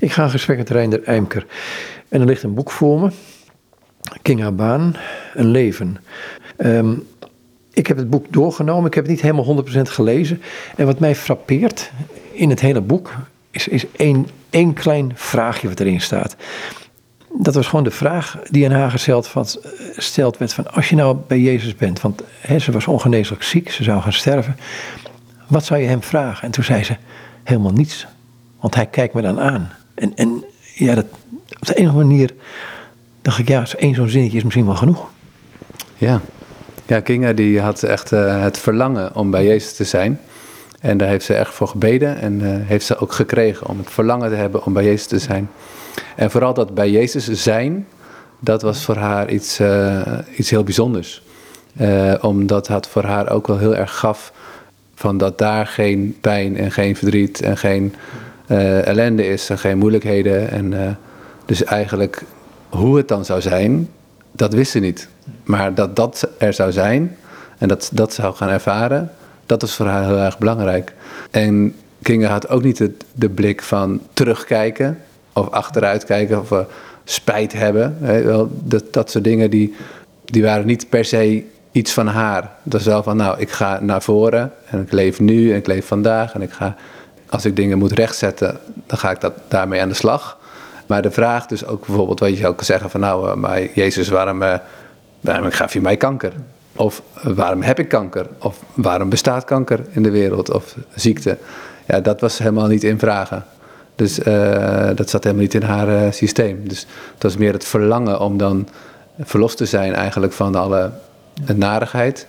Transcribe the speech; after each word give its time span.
Ik 0.00 0.12
ga 0.12 0.24
in 0.24 0.30
gesprek 0.30 0.58
met 0.58 0.70
Reinder 0.70 1.02
Eimker. 1.02 1.46
En 2.08 2.20
er 2.20 2.26
ligt 2.26 2.42
een 2.42 2.54
boek 2.54 2.70
voor 2.70 3.00
me. 3.00 3.10
King 4.22 4.56
Baan, 4.56 4.96
Een 5.34 5.50
leven. 5.50 5.96
Ehm, 6.56 6.94
ik 7.72 7.86
heb 7.86 7.96
het 7.96 8.10
boek 8.10 8.32
doorgenomen. 8.32 8.86
Ik 8.86 8.94
heb 8.94 9.04
het 9.04 9.12
niet 9.12 9.22
helemaal 9.22 9.44
100% 9.44 9.88
gelezen. 9.88 10.42
En 10.76 10.86
wat 10.86 10.98
mij 10.98 11.14
frappeert 11.14 11.90
in 12.32 12.50
het 12.50 12.60
hele 12.60 12.80
boek 12.80 13.14
is, 13.50 13.68
is 13.68 13.86
één, 13.96 14.26
één 14.50 14.72
klein 14.72 15.12
vraagje 15.14 15.68
wat 15.68 15.80
erin 15.80 16.00
staat. 16.00 16.36
Dat 17.38 17.54
was 17.54 17.66
gewoon 17.66 17.84
de 17.84 17.90
vraag 17.90 18.38
die 18.50 18.64
aan 18.64 18.72
haar 18.72 18.90
gesteld, 18.90 19.32
stelt 19.96 20.38
werd 20.38 20.52
van 20.52 20.72
als 20.72 20.88
je 20.88 20.96
nou 20.96 21.16
bij 21.26 21.40
Jezus 21.40 21.74
bent, 21.74 22.00
want 22.00 22.22
ze 22.58 22.72
was 22.72 22.86
ongeneeslijk 22.86 23.42
ziek, 23.42 23.70
ze 23.70 23.82
zou 23.82 24.02
gaan 24.02 24.12
sterven. 24.12 24.56
Wat 25.46 25.64
zou 25.64 25.80
je 25.80 25.86
hem 25.86 26.02
vragen? 26.02 26.42
En 26.42 26.50
toen 26.50 26.64
zei 26.64 26.84
ze 26.84 26.96
helemaal 27.42 27.72
niets, 27.72 28.06
want 28.60 28.74
hij 28.74 28.86
kijkt 28.86 29.14
me 29.14 29.22
dan 29.22 29.40
aan. 29.40 29.70
En, 30.00 30.12
en 30.14 30.44
ja, 30.74 30.94
dat, 30.94 31.06
op 31.60 31.66
de 31.66 31.74
ene 31.74 31.92
manier 31.92 32.34
dacht 33.22 33.38
ik, 33.38 33.48
ja, 33.48 33.64
één 33.76 33.94
zo'n 33.94 34.08
zinnetje 34.08 34.36
is 34.36 34.42
misschien 34.42 34.66
wel 34.66 34.74
genoeg. 34.74 35.08
Ja, 35.96 36.20
ja 36.86 37.00
Kinga 37.00 37.32
die 37.32 37.60
had 37.60 37.82
echt 37.82 38.12
uh, 38.12 38.42
het 38.42 38.58
verlangen 38.58 39.14
om 39.14 39.30
bij 39.30 39.44
Jezus 39.44 39.72
te 39.72 39.84
zijn. 39.84 40.20
En 40.80 40.98
daar 40.98 41.08
heeft 41.08 41.24
ze 41.24 41.34
echt 41.34 41.54
voor 41.54 41.68
gebeden 41.68 42.20
en 42.20 42.40
uh, 42.40 42.48
heeft 42.48 42.86
ze 42.86 42.98
ook 42.98 43.12
gekregen 43.12 43.66
om 43.66 43.78
het 43.78 43.90
verlangen 43.90 44.28
te 44.28 44.34
hebben 44.34 44.64
om 44.64 44.72
bij 44.72 44.84
Jezus 44.84 45.06
te 45.06 45.18
zijn. 45.18 45.50
En 46.16 46.30
vooral 46.30 46.54
dat 46.54 46.74
bij 46.74 46.90
Jezus 46.90 47.26
zijn, 47.26 47.86
dat 48.38 48.62
was 48.62 48.84
voor 48.84 48.96
haar 48.96 49.30
iets, 49.30 49.60
uh, 49.60 50.18
iets 50.36 50.50
heel 50.50 50.64
bijzonders. 50.64 51.22
omdat 52.20 52.68
het 52.68 52.86
voor 52.86 53.04
haar 53.04 53.30
ook 53.30 53.46
wel 53.46 53.58
heel 53.58 53.76
erg 53.76 53.98
gaf 53.98 54.32
van 54.94 55.18
dat 55.18 55.38
daar 55.38 55.66
geen 55.66 56.16
pijn 56.20 56.56
en 56.56 56.70
geen 56.70 56.96
verdriet 56.96 57.40
en 57.40 57.56
geen 57.56 57.94
ellende 58.56 59.26
is 59.26 59.50
en 59.50 59.58
geen 59.58 59.78
moeilijkheden. 59.78 60.50
En, 60.50 60.72
uh, 60.72 60.90
dus 61.46 61.64
eigenlijk 61.64 62.22
hoe 62.68 62.96
het 62.96 63.08
dan 63.08 63.24
zou 63.24 63.40
zijn, 63.40 63.88
dat 64.32 64.52
wist 64.52 64.70
ze 64.70 64.78
niet. 64.78 65.08
Maar 65.44 65.74
dat 65.74 65.96
dat 65.96 66.28
er 66.38 66.52
zou 66.52 66.72
zijn 66.72 67.16
en 67.58 67.68
dat 67.68 67.90
dat 67.92 68.12
zou 68.14 68.34
gaan 68.34 68.48
ervaren, 68.48 69.10
dat 69.46 69.60
was 69.60 69.74
voor 69.74 69.86
haar 69.86 70.04
heel 70.04 70.18
erg 70.18 70.38
belangrijk. 70.38 70.92
En 71.30 71.74
Kinga 72.02 72.28
had 72.28 72.48
ook 72.48 72.62
niet 72.62 72.90
de, 73.14 73.28
blik 73.28 73.62
van 73.62 74.00
terugkijken 74.12 74.98
of 75.32 75.50
achteruitkijken 75.50 76.40
of 76.40 76.50
uh, 76.50 76.58
spijt 77.04 77.52
hebben. 77.52 77.96
Wel, 78.24 78.50
dat, 78.52 78.92
dat 78.92 79.10
soort 79.10 79.24
dingen 79.24 79.50
die, 79.50 79.74
die 80.24 80.42
waren 80.42 80.66
niet 80.66 80.88
per 80.88 81.04
se 81.04 81.44
iets 81.72 81.92
van 81.92 82.06
haar. 82.06 82.50
Dat 82.62 82.72
was 82.72 82.84
wel 82.84 83.02
van, 83.02 83.16
nou, 83.16 83.40
ik 83.40 83.50
ga 83.50 83.78
naar 83.80 84.02
voren 84.02 84.52
en 84.70 84.80
ik 84.80 84.92
leef 84.92 85.20
nu 85.20 85.50
en 85.50 85.56
ik 85.56 85.66
leef 85.66 85.86
vandaag 85.86 86.34
en 86.34 86.42
ik 86.42 86.50
ga 86.50 86.76
als 87.30 87.44
ik 87.44 87.56
dingen 87.56 87.78
moet 87.78 87.92
rechtzetten, 87.92 88.58
dan 88.86 88.98
ga 88.98 89.10
ik 89.10 89.20
dat 89.20 89.32
daarmee 89.48 89.80
aan 89.80 89.88
de 89.88 89.94
slag. 89.94 90.38
Maar 90.86 91.02
de 91.02 91.10
vraag 91.10 91.46
dus 91.46 91.66
ook 91.66 91.86
bijvoorbeeld, 91.86 92.20
wat 92.20 92.38
je 92.38 92.46
ook 92.46 92.56
kan 92.56 92.64
zeggen 92.64 92.90
van 92.90 93.00
nou, 93.00 93.28
uh, 93.28 93.34
maar 93.34 93.62
Jezus, 93.74 94.08
waarom, 94.08 94.42
uh, 94.42 94.54
waarom 95.20 95.50
gaf 95.50 95.72
je 95.72 95.80
mij 95.80 95.96
kanker? 95.96 96.32
Of 96.76 97.02
uh, 97.26 97.32
waarom 97.32 97.62
heb 97.62 97.78
ik 97.78 97.88
kanker? 97.88 98.26
Of 98.38 98.62
waarom 98.74 99.08
bestaat 99.08 99.44
kanker 99.44 99.80
in 99.90 100.02
de 100.02 100.10
wereld? 100.10 100.50
Of 100.52 100.76
ziekte? 100.94 101.38
Ja, 101.86 102.00
dat 102.00 102.20
was 102.20 102.38
helemaal 102.38 102.66
niet 102.66 102.84
in 102.84 102.98
vragen. 102.98 103.44
Dus 103.94 104.14
dat 104.94 105.10
zat 105.10 105.24
helemaal 105.24 105.42
niet 105.42 105.54
in 105.54 105.62
haar 105.62 106.12
systeem. 106.12 106.68
Dus 106.68 106.86
het 107.14 107.22
was 107.22 107.36
meer 107.36 107.52
het 107.52 107.64
verlangen 107.64 108.20
om 108.20 108.36
dan 108.36 108.68
verlost 109.18 109.56
te 109.56 109.66
zijn 109.66 109.94
eigenlijk 109.94 110.32
van 110.32 110.54
alle 110.54 110.90
narigheid, 111.54 112.26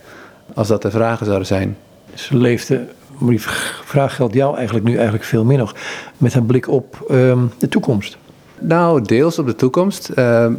als 0.54 0.68
dat 0.68 0.82
de 0.82 0.92
vragen 0.92 1.26
zouden 1.26 1.48
zijn. 1.48 1.78
Ze 2.14 2.38
leefde 2.38 2.88
maar 3.22 3.30
die 3.30 3.42
vraag 3.84 4.16
geldt 4.16 4.34
jou 4.34 4.56
eigenlijk 4.56 4.86
nu 4.86 4.94
eigenlijk 4.96 5.24
veel 5.24 5.44
meer 5.44 5.58
nog. 5.58 5.76
Met 6.18 6.34
een 6.34 6.46
blik 6.46 6.68
op 6.68 7.06
ehm, 7.10 7.46
de 7.58 7.68
toekomst. 7.70 8.18
Nou, 8.60 9.02
deels 9.02 9.40
op 9.40 9.46
de 9.46 9.56
toekomst. 9.56 10.10
Ehm, 10.10 10.54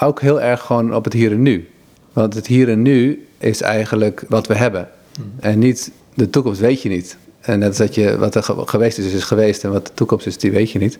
ook 0.00 0.20
heel 0.20 0.40
erg 0.40 0.60
gewoon 0.60 0.94
op 0.94 1.04
het 1.04 1.12
hier 1.12 1.32
en 1.32 1.42
nu. 1.42 1.68
Want 2.12 2.34
het 2.34 2.46
hier 2.46 2.68
en 2.68 2.82
nu 2.82 3.26
is 3.38 3.60
eigenlijk 3.60 4.24
wat 4.28 4.46
we 4.46 4.54
hebben. 4.54 4.88
Hmm. 5.14 5.32
En 5.40 5.58
niet 5.58 5.92
de 6.14 6.30
toekomst 6.30 6.60
weet 6.60 6.82
je 6.82 6.88
niet. 6.88 7.16
En 7.40 7.58
net 7.58 7.68
als 7.68 7.76
dat 7.76 7.94
je 7.94 8.18
wat 8.18 8.34
er 8.34 8.42
geweest 8.42 8.98
is, 8.98 9.12
is 9.12 9.24
geweest. 9.24 9.64
En 9.64 9.72
wat 9.72 9.86
de 9.86 9.94
toekomst 9.94 10.26
is, 10.26 10.38
die 10.38 10.50
weet 10.50 10.70
je 10.70 10.78
niet. 10.78 10.98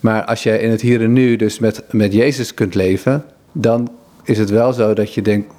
Maar 0.00 0.24
als 0.24 0.42
je 0.42 0.60
in 0.60 0.70
het 0.70 0.80
hier 0.80 1.02
en 1.02 1.12
nu 1.12 1.36
dus 1.36 1.58
met, 1.58 1.82
met 1.90 2.12
Jezus 2.12 2.54
kunt 2.54 2.74
leven, 2.74 3.24
dan 3.52 3.90
is 4.24 4.38
het 4.38 4.50
wel 4.50 4.72
zo 4.72 4.94
dat 4.94 5.14
je 5.14 5.22
denkt 5.22 5.52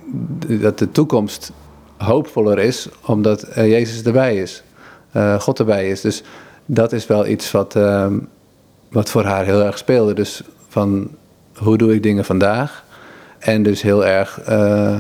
dat 0.48 0.80
de 0.80 0.92
toekomst 0.92 1.52
hoopvoller 1.98 2.60
is, 2.60 2.88
omdat 3.06 3.48
Jezus 3.56 4.04
erbij 4.04 4.38
is 4.38 4.64
uh, 5.14 5.40
God 5.40 5.60
erbij 5.60 5.90
is. 5.90 6.02
Dus 6.02 6.24
dat 6.66 6.92
is 6.92 7.08
wel 7.08 7.28
iets 7.28 7.52
wat, 7.52 7.76
uh, 7.76 8.08
wat 8.90 9.10
voor 9.10 9.24
haar 9.24 9.46
heel 9.46 9.64
erg 9.64 9.78
speelde. 9.78 10.14
Dus 10.14 10.42
van 10.68 11.10
hoe 11.58 11.78
doe 11.78 11.94
ik 11.94 12.04
dingen 12.04 12.26
vandaag? 12.26 12.84
En 13.40 13.64
dus 13.64 13.82
heel 13.82 14.06
erg 14.06 14.40
uh, 14.50 15.00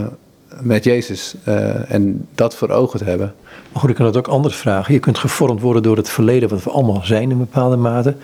met 0.61 0.83
Jezus. 0.83 1.35
Uh, 1.47 1.91
en 1.91 2.27
dat 2.35 2.55
voor 2.55 2.69
ogen 2.69 2.99
te 2.99 3.05
hebben. 3.05 3.33
Maar 3.71 3.81
goed, 3.81 3.89
ik 3.89 3.95
kan 3.95 4.05
het 4.05 4.17
ook 4.17 4.27
anders 4.27 4.55
vragen. 4.55 4.93
Je 4.93 4.99
kunt 4.99 5.17
gevormd 5.17 5.61
worden 5.61 5.83
door 5.83 5.97
het 5.97 6.09
verleden, 6.09 6.49
wat 6.49 6.63
we 6.63 6.69
allemaal 6.69 7.01
zijn 7.03 7.31
in 7.31 7.37
bepaalde 7.37 7.75
mate. 7.75 8.15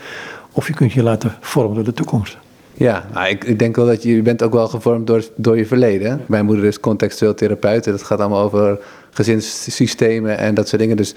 Of 0.52 0.68
je 0.68 0.74
kunt 0.74 0.92
je 0.92 1.04
laten 1.04 1.36
vormen 1.40 1.76
door 1.76 1.84
de 1.84 1.94
toekomst. 1.94 2.38
Ja, 2.74 3.06
nou, 3.14 3.28
ik, 3.28 3.44
ik, 3.44 3.60
denk 3.60 3.76
wel 3.76 3.86
dat 3.86 4.04
je, 4.04 4.16
je 4.16 4.22
bent 4.22 4.44
ook 4.44 4.54
wel 4.54 4.68
gevormd 4.68 5.08
door, 5.08 5.24
door 5.36 5.58
je 5.58 5.66
verleden. 5.66 6.22
Mijn 6.26 6.46
moeder 6.46 6.66
is 6.66 6.80
contextueel 6.80 7.34
therapeut. 7.34 7.84
Dat 7.84 8.04
gaat 8.04 8.20
allemaal 8.20 8.44
over 8.44 8.80
gezinssystemen 9.12 10.38
en 10.38 10.54
dat 10.54 10.68
soort 10.68 10.82
dingen. 10.82 10.98
Dus 10.98 11.16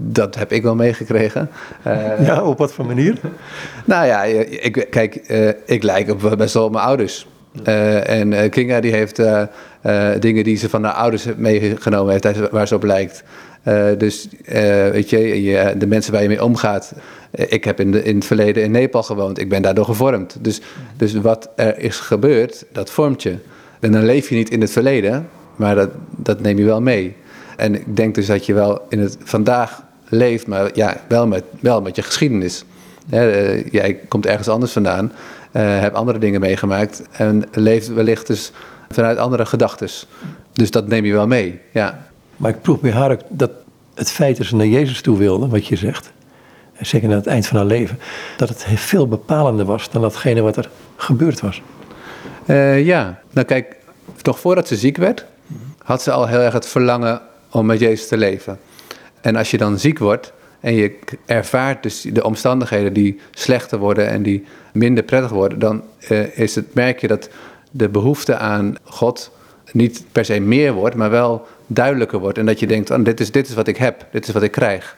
dat 0.00 0.34
heb 0.34 0.52
ik 0.52 0.62
wel 0.62 0.74
meegekregen. 0.74 1.50
Uh, 1.86 2.26
ja, 2.26 2.42
op 2.42 2.58
wat 2.58 2.72
voor 2.72 2.86
manier? 2.86 3.18
nou 3.84 4.06
ja, 4.06 4.22
ik, 4.22 4.86
kijk, 4.90 5.20
uh, 5.28 5.48
ik 5.64 5.82
lijk 5.82 6.10
op 6.10 6.34
best 6.38 6.54
wel 6.54 6.64
op 6.64 6.72
mijn 6.72 6.84
ouders. 6.84 7.26
Uh, 7.68 8.08
en 8.08 8.50
Kinga 8.50 8.80
die 8.80 8.92
heeft 8.92 9.22
dingen 10.20 10.44
die 10.44 10.56
ze 10.56 10.68
van 10.68 10.84
haar 10.84 10.92
ouders 10.92 11.26
meegenomen 11.36 12.12
heeft, 12.12 12.50
waar 12.50 12.68
ze 12.68 12.74
op 12.74 12.82
lijkt. 12.82 13.24
dus 13.98 14.28
weet 14.92 15.10
je, 15.10 15.42
je, 15.42 15.74
de 15.78 15.86
mensen 15.86 16.12
waar 16.12 16.22
je 16.22 16.28
mee 16.28 16.44
omgaat. 16.44 16.92
ik 17.30 17.64
heb 17.64 17.80
in, 17.80 17.92
de, 17.92 18.02
in 18.02 18.14
het 18.14 18.24
verleden 18.24 18.62
in 18.62 18.70
Nepal 18.70 19.02
gewoond. 19.02 19.40
Ik 19.40 19.48
ben 19.48 19.62
daardoor 19.62 19.84
gevormd. 19.84 20.36
Dus, 20.40 20.60
dus 20.96 21.14
wat 21.14 21.48
er 21.56 21.78
is 21.78 22.00
gebeurd, 22.00 22.64
dat 22.72 22.90
vormt 22.90 23.22
je. 23.22 23.36
En 23.80 23.92
dan 23.92 24.04
leef 24.04 24.28
je 24.28 24.34
niet 24.34 24.50
in 24.50 24.60
het 24.60 24.70
verleden, 24.70 25.28
maar 25.56 25.74
dat, 25.74 25.90
dat 26.16 26.40
neem 26.40 26.58
je 26.58 26.64
wel 26.64 26.80
mee. 26.80 27.16
En 27.56 27.74
ik 27.74 27.96
denk 27.96 28.14
dus 28.14 28.26
dat 28.26 28.46
je 28.46 28.54
wel 28.54 28.86
in 28.88 28.98
het 28.98 29.16
vandaag 29.22 29.82
leeft, 30.08 30.46
maar 30.46 30.70
ja, 30.74 30.96
wel 31.08 31.26
met, 31.26 31.44
wel 31.60 31.82
met 31.82 31.96
je 31.96 32.02
geschiedenis. 32.02 32.64
Uh, 33.10 33.66
jij 33.70 33.94
komt 34.08 34.26
ergens 34.26 34.48
anders 34.48 34.72
vandaan, 34.72 35.04
uh, 35.04 35.62
hebt 35.62 35.96
andere 35.96 36.18
dingen 36.18 36.40
meegemaakt 36.40 37.02
en 37.10 37.44
leeft 37.52 37.88
wellicht 37.88 38.26
dus 38.26 38.52
vanuit 38.90 39.18
andere 39.18 39.46
gedachten. 39.46 39.88
Dus 40.52 40.70
dat 40.70 40.88
neem 40.88 41.04
je 41.04 41.12
wel 41.12 41.26
mee, 41.26 41.60
ja. 41.72 42.06
Maar 42.36 42.50
ik 42.50 42.62
proef 42.62 42.80
bij 42.80 42.92
haar 42.92 43.16
dat 43.28 43.50
het 43.94 44.10
feit 44.10 44.36
dat 44.36 44.46
ze 44.46 44.56
naar 44.56 44.66
Jezus 44.66 45.00
toe 45.00 45.18
wilde, 45.18 45.48
wat 45.48 45.66
je 45.66 45.76
zegt, 45.76 46.12
zeker 46.80 47.08
aan 47.08 47.14
het 47.14 47.26
eind 47.26 47.46
van 47.46 47.56
haar 47.56 47.66
leven, 47.66 47.98
dat 48.36 48.48
het 48.48 48.66
veel 48.74 49.08
bepalender 49.08 49.66
was 49.66 49.90
dan 49.90 50.02
datgene 50.02 50.40
wat 50.40 50.56
er 50.56 50.70
gebeurd 50.96 51.40
was. 51.40 51.62
Uh, 52.46 52.86
ja, 52.86 53.20
nou 53.30 53.46
kijk, 53.46 53.76
toch 54.22 54.38
voordat 54.38 54.68
ze 54.68 54.76
ziek 54.76 54.96
werd, 54.96 55.24
had 55.84 56.02
ze 56.02 56.10
al 56.10 56.26
heel 56.26 56.40
erg 56.40 56.52
het 56.52 56.66
verlangen 56.66 57.20
om 57.50 57.66
met 57.66 57.80
Jezus 57.80 58.08
te 58.08 58.16
leven. 58.16 58.58
En 59.24 59.36
als 59.36 59.50
je 59.50 59.58
dan 59.58 59.78
ziek 59.78 59.98
wordt 59.98 60.32
en 60.60 60.74
je 60.74 60.98
ervaart 61.26 61.82
dus 61.82 62.00
de 62.00 62.24
omstandigheden 62.24 62.92
die 62.92 63.20
slechter 63.30 63.78
worden 63.78 64.08
en 64.08 64.22
die 64.22 64.44
minder 64.72 65.04
prettig 65.04 65.30
worden, 65.30 65.58
dan 65.58 65.82
uh, 66.08 66.38
is 66.38 66.54
het, 66.54 66.74
merk 66.74 67.00
je 67.00 67.06
dat 67.06 67.28
de 67.70 67.88
behoefte 67.88 68.36
aan 68.36 68.74
God 68.84 69.30
niet 69.72 70.04
per 70.12 70.24
se 70.24 70.40
meer 70.40 70.72
wordt, 70.72 70.96
maar 70.96 71.10
wel 71.10 71.46
duidelijker 71.66 72.18
wordt. 72.18 72.38
En 72.38 72.46
dat 72.46 72.60
je 72.60 72.66
denkt, 72.66 72.90
oh, 72.90 73.04
dit, 73.04 73.20
is, 73.20 73.30
dit 73.30 73.48
is 73.48 73.54
wat 73.54 73.66
ik 73.66 73.76
heb, 73.76 74.06
dit 74.10 74.26
is 74.26 74.34
wat 74.34 74.42
ik 74.42 74.52
krijg. 74.52 74.96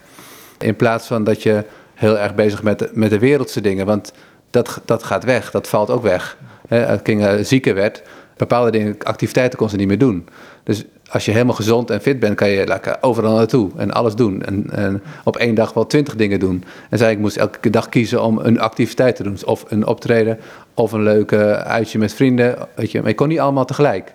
In 0.58 0.76
plaats 0.76 1.06
van 1.06 1.24
dat 1.24 1.42
je 1.42 1.64
heel 1.94 2.18
erg 2.18 2.34
bezig 2.34 2.62
bent 2.62 2.94
met 2.94 3.10
de 3.10 3.18
wereldse 3.18 3.60
dingen, 3.60 3.86
want 3.86 4.12
dat, 4.50 4.80
dat 4.84 5.02
gaat 5.02 5.24
weg, 5.24 5.50
dat 5.50 5.68
valt 5.68 5.90
ook 5.90 6.02
weg. 6.02 6.36
Als 6.68 7.02
Kinga 7.02 7.42
zieker 7.42 7.74
werd, 7.74 8.02
bepaalde 8.36 8.70
dingen, 8.70 8.96
activiteiten 9.02 9.58
kon 9.58 9.68
ze 9.68 9.76
niet 9.76 9.88
meer 9.88 9.98
doen. 9.98 10.28
Dus 10.62 10.84
als 11.10 11.24
je 11.24 11.32
helemaal 11.32 11.54
gezond 11.54 11.90
en 11.90 12.00
fit 12.00 12.20
bent, 12.20 12.34
kan 12.34 12.48
je 12.48 12.66
lekker 12.66 12.96
overal 13.00 13.34
naartoe 13.34 13.70
en 13.76 13.90
alles 13.90 14.14
doen. 14.14 14.42
En, 14.42 15.02
op 15.24 15.36
één 15.36 15.54
dag 15.54 15.72
wel 15.72 15.86
twintig 15.86 16.16
dingen 16.16 16.40
doen. 16.40 16.64
En 16.90 16.98
zei 16.98 17.12
ik 17.12 17.18
moest 17.18 17.36
elke 17.36 17.70
dag 17.70 17.88
kiezen 17.88 18.22
om 18.22 18.38
een 18.38 18.60
activiteit 18.60 19.16
te 19.16 19.22
doen. 19.22 19.38
Of 19.44 19.64
een 19.68 19.86
optreden, 19.86 20.38
of 20.74 20.92
een 20.92 21.02
leuke 21.02 21.56
uitje 21.56 21.98
met 21.98 22.14
vrienden. 22.14 22.56
Weet 22.74 22.90
je, 22.90 22.98
maar 23.00 23.08
je 23.08 23.14
kon 23.14 23.28
niet 23.28 23.40
allemaal 23.40 23.64
tegelijk. 23.64 24.14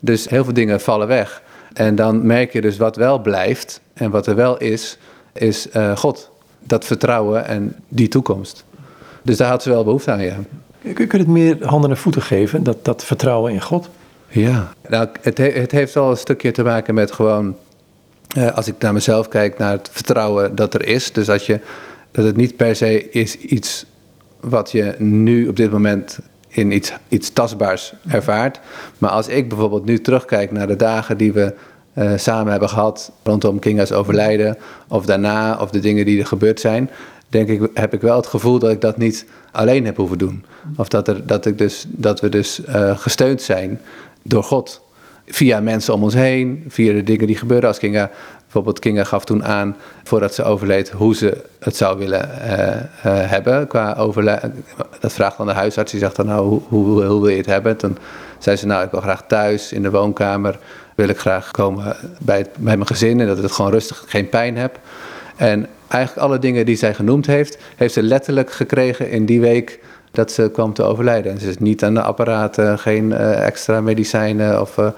Dus 0.00 0.28
heel 0.28 0.44
veel 0.44 0.52
dingen 0.52 0.80
vallen 0.80 1.06
weg. 1.06 1.42
En 1.72 1.94
dan 1.94 2.26
merk 2.26 2.52
je 2.52 2.60
dus 2.60 2.76
wat 2.76 2.96
wel 2.96 3.18
blijft 3.18 3.80
en 3.92 4.10
wat 4.10 4.26
er 4.26 4.34
wel 4.34 4.58
is, 4.58 4.98
is 5.32 5.68
uh, 5.76 5.96
God. 5.96 6.30
Dat 6.58 6.84
vertrouwen 6.84 7.46
en 7.46 7.76
die 7.88 8.08
toekomst. 8.08 8.64
Dus 9.22 9.36
daar 9.36 9.48
had 9.48 9.62
ze 9.62 9.70
wel 9.70 9.84
behoefte 9.84 10.10
aan, 10.10 10.22
ja. 10.22 10.36
Kun 10.82 11.08
je 11.10 11.18
het 11.18 11.26
meer 11.26 11.66
handen 11.66 11.90
en 11.90 11.96
voeten 11.96 12.22
geven, 12.22 12.62
dat, 12.62 12.84
dat 12.84 13.04
vertrouwen 13.04 13.52
in 13.52 13.62
God? 13.62 13.88
Ja, 14.28 14.72
nou, 14.88 15.08
het, 15.20 15.38
het 15.38 15.70
heeft 15.70 15.94
wel 15.94 16.10
een 16.10 16.16
stukje 16.16 16.50
te 16.50 16.62
maken 16.62 16.94
met 16.94 17.12
gewoon, 17.12 17.56
eh, 18.36 18.56
als 18.56 18.68
ik 18.68 18.74
naar 18.78 18.92
mezelf 18.92 19.28
kijk, 19.28 19.58
naar 19.58 19.72
het 19.72 19.88
vertrouwen 19.92 20.54
dat 20.54 20.74
er 20.74 20.86
is. 20.86 21.12
Dus 21.12 21.26
dat, 21.26 21.46
je, 21.46 21.60
dat 22.10 22.24
het 22.24 22.36
niet 22.36 22.56
per 22.56 22.76
se 22.76 23.10
is 23.10 23.36
iets 23.36 23.86
wat 24.40 24.70
je 24.70 24.94
nu 24.98 25.48
op 25.48 25.56
dit 25.56 25.70
moment 25.70 26.18
in 26.48 26.72
iets, 26.72 26.92
iets 27.08 27.30
tastbaars 27.30 27.92
ervaart. 28.08 28.60
Maar 28.98 29.10
als 29.10 29.28
ik 29.28 29.48
bijvoorbeeld 29.48 29.84
nu 29.84 30.00
terugkijk 30.00 30.50
naar 30.50 30.66
de 30.66 30.76
dagen 30.76 31.16
die 31.16 31.32
we 31.32 31.54
uh, 31.94 32.12
samen 32.16 32.50
hebben 32.50 32.68
gehad 32.68 33.12
rondom 33.22 33.58
Kinga's 33.58 33.92
overlijden, 33.92 34.56
of 34.88 35.06
daarna, 35.06 35.58
of 35.60 35.70
de 35.70 35.78
dingen 35.78 36.04
die 36.04 36.20
er 36.20 36.26
gebeurd 36.26 36.60
zijn, 36.60 36.90
denk 37.30 37.48
ik, 37.48 37.70
heb 37.74 37.94
ik 37.94 38.00
wel 38.00 38.16
het 38.16 38.26
gevoel 38.26 38.58
dat 38.58 38.70
ik 38.70 38.80
dat 38.80 38.96
niet 38.96 39.26
alleen 39.52 39.84
heb 39.84 39.96
hoeven 39.96 40.18
doen. 40.18 40.44
Of 40.76 40.88
dat, 40.88 41.08
er, 41.08 41.26
dat, 41.26 41.46
ik 41.46 41.58
dus, 41.58 41.84
dat 41.88 42.20
we 42.20 42.28
dus 42.28 42.60
uh, 42.68 42.98
gesteund 42.98 43.42
zijn 43.42 43.80
door 44.22 44.44
God. 44.44 44.80
Via 45.26 45.60
mensen 45.60 45.94
om 45.94 46.02
ons 46.02 46.14
heen, 46.14 46.64
via 46.68 46.92
de 46.92 47.02
dingen 47.02 47.26
die 47.26 47.36
gebeuren. 47.36 47.68
Als 47.68 47.78
Kinga, 47.78 48.10
bijvoorbeeld 48.42 48.78
Kinga 48.78 49.04
gaf 49.04 49.24
toen 49.24 49.44
aan, 49.44 49.76
voordat 50.04 50.34
ze 50.34 50.44
overleed, 50.44 50.90
hoe 50.90 51.14
ze 51.14 51.44
het 51.58 51.76
zou 51.76 51.98
willen 51.98 52.28
uh, 52.28 52.48
uh, 52.48 52.80
hebben. 53.02 53.66
Qua 53.66 53.94
overlijden. 53.94 54.64
Dat 55.00 55.12
vraagt 55.12 55.36
dan 55.36 55.46
de 55.46 55.52
huisarts, 55.52 55.90
die 55.90 56.00
zegt 56.00 56.16
dan 56.16 56.26
nou, 56.26 56.60
hoe, 56.68 57.04
hoe, 57.04 57.20
wil 57.20 57.28
je 57.28 57.36
het 57.36 57.46
hebben? 57.46 57.76
Toen 57.76 57.98
zei 58.38 58.56
ze 58.56 58.66
nou, 58.66 58.84
ik 58.84 58.90
wil 58.90 59.00
graag 59.00 59.26
thuis, 59.26 59.72
in 59.72 59.82
de 59.82 59.90
woonkamer, 59.90 60.58
wil 60.94 61.08
ik 61.08 61.18
graag 61.18 61.50
komen 61.50 61.96
bij, 62.20 62.46
bij 62.58 62.76
mijn 62.76 62.86
gezin. 62.86 63.20
En 63.20 63.26
dat 63.26 63.36
ik 63.36 63.42
het 63.42 63.52
gewoon 63.52 63.70
rustig, 63.70 64.04
geen 64.06 64.28
pijn 64.28 64.56
heb. 64.56 64.78
En 65.36 65.66
eigenlijk 65.90 66.26
alle 66.26 66.38
dingen 66.38 66.66
die 66.66 66.76
zij 66.76 66.94
genoemd 66.94 67.26
heeft, 67.26 67.58
heeft 67.76 67.94
ze 67.94 68.02
letterlijk 68.02 68.50
gekregen 68.50 69.10
in 69.10 69.26
die 69.26 69.40
week 69.40 69.80
dat 70.10 70.32
ze 70.32 70.50
kwam 70.52 70.72
te 70.72 70.82
overlijden. 70.82 71.32
En 71.32 71.38
ze 71.38 71.48
is 71.48 71.58
niet 71.58 71.84
aan 71.84 71.94
de 71.94 72.02
apparaten, 72.02 72.78
geen 72.78 73.10
uh, 73.10 73.46
extra 73.46 73.80
medicijnen. 73.80 74.60
Of, 74.60 74.76
uh, 74.76 74.88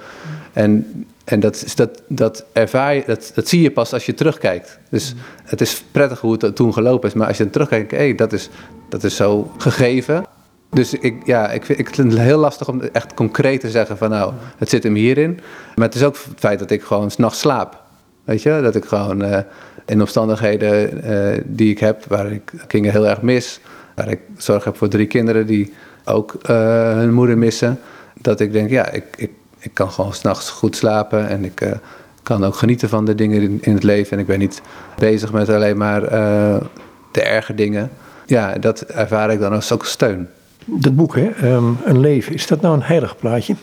en 0.52 1.06
en 1.24 1.40
dat, 1.40 1.64
dat, 1.74 2.02
dat 2.08 2.44
ervaar 2.52 2.94
je, 2.94 3.02
dat, 3.06 3.32
dat 3.34 3.48
zie 3.48 3.60
je 3.60 3.70
pas 3.70 3.92
als 3.92 4.06
je 4.06 4.14
terugkijkt. 4.14 4.78
Dus 4.88 5.14
het 5.44 5.60
is 5.60 5.84
prettig 5.90 6.20
hoe 6.20 6.36
het 6.38 6.56
toen 6.56 6.72
gelopen 6.72 7.08
is. 7.08 7.14
Maar 7.14 7.26
als 7.26 7.36
je 7.36 7.50
terugkijkt, 7.50 7.90
hé, 7.90 7.96
hey, 7.96 8.14
dat, 8.14 8.32
is, 8.32 8.48
dat 8.88 9.04
is 9.04 9.16
zo 9.16 9.52
gegeven. 9.58 10.24
Dus 10.70 10.94
ik, 10.94 11.26
ja, 11.26 11.50
ik, 11.50 11.64
vind, 11.64 11.78
ik 11.78 11.94
vind 11.94 12.12
het 12.12 12.20
heel 12.20 12.38
lastig 12.38 12.68
om 12.68 12.80
echt 12.80 13.14
concreet 13.14 13.60
te 13.60 13.70
zeggen 13.70 13.96
van 13.96 14.10
nou, 14.10 14.32
het 14.56 14.68
zit 14.68 14.82
hem 14.82 14.94
hierin. 14.94 15.40
Maar 15.74 15.86
het 15.86 15.94
is 15.94 16.02
ook 16.02 16.14
het 16.14 16.38
feit 16.38 16.58
dat 16.58 16.70
ik 16.70 16.82
gewoon 16.82 17.10
s'nachts 17.10 17.38
slaap. 17.38 17.80
Weet 18.24 18.42
je, 18.42 18.60
dat 18.62 18.74
ik 18.74 18.84
gewoon 18.84 19.24
uh, 19.24 19.38
in 19.92 20.00
omstandigheden 20.00 21.04
uh, 21.10 21.40
die 21.44 21.70
ik 21.70 21.78
heb, 21.78 22.04
waar 22.04 22.32
ik 22.32 22.52
kinderen 22.66 23.00
heel 23.00 23.10
erg 23.10 23.22
mis, 23.22 23.60
waar 23.94 24.10
ik 24.10 24.20
zorg 24.36 24.64
heb 24.64 24.76
voor 24.76 24.88
drie 24.88 25.06
kinderen 25.06 25.46
die 25.46 25.72
ook 26.04 26.34
uh, 26.34 26.46
hun 26.92 27.12
moeder 27.12 27.38
missen, 27.38 27.80
dat 28.20 28.40
ik 28.40 28.52
denk, 28.52 28.70
ja, 28.70 28.90
ik, 28.90 29.04
ik, 29.16 29.30
ik 29.58 29.70
kan 29.74 29.90
gewoon 29.90 30.14
s'nachts 30.14 30.50
goed 30.50 30.76
slapen 30.76 31.28
en 31.28 31.44
ik 31.44 31.76
kan 32.22 32.44
ook 32.44 32.54
genieten 32.54 32.88
van 32.88 33.04
de 33.04 33.14
dingen 33.14 33.42
in, 33.42 33.58
in, 33.62 33.74
het 33.74 33.82
leven. 33.82 34.12
En 34.12 34.18
ik 34.18 34.26
ben 34.26 34.38
niet 34.38 34.62
bezig 34.98 35.32
met 35.32 35.48
alleen 35.48 35.76
maar 35.76 36.00
de 37.12 37.22
erge 37.22 37.54
dingen. 37.54 37.90
Ja, 38.26 38.58
dat 38.58 38.80
ervaar 38.80 39.32
ik 39.32 39.40
dan 39.40 39.52
als 39.52 39.72
ook 39.72 39.86
steun. 39.86 40.28
Dat 40.64 40.96
boek, 40.96 41.16
hè, 41.16 41.54
um, 41.54 41.78
Een 41.84 42.00
leven, 42.00 42.34
is 42.34 42.46
dat 42.46 42.60
nou 42.60 42.74
een 42.74 42.82
heilig 42.82 43.16
plaatje? 43.16 43.54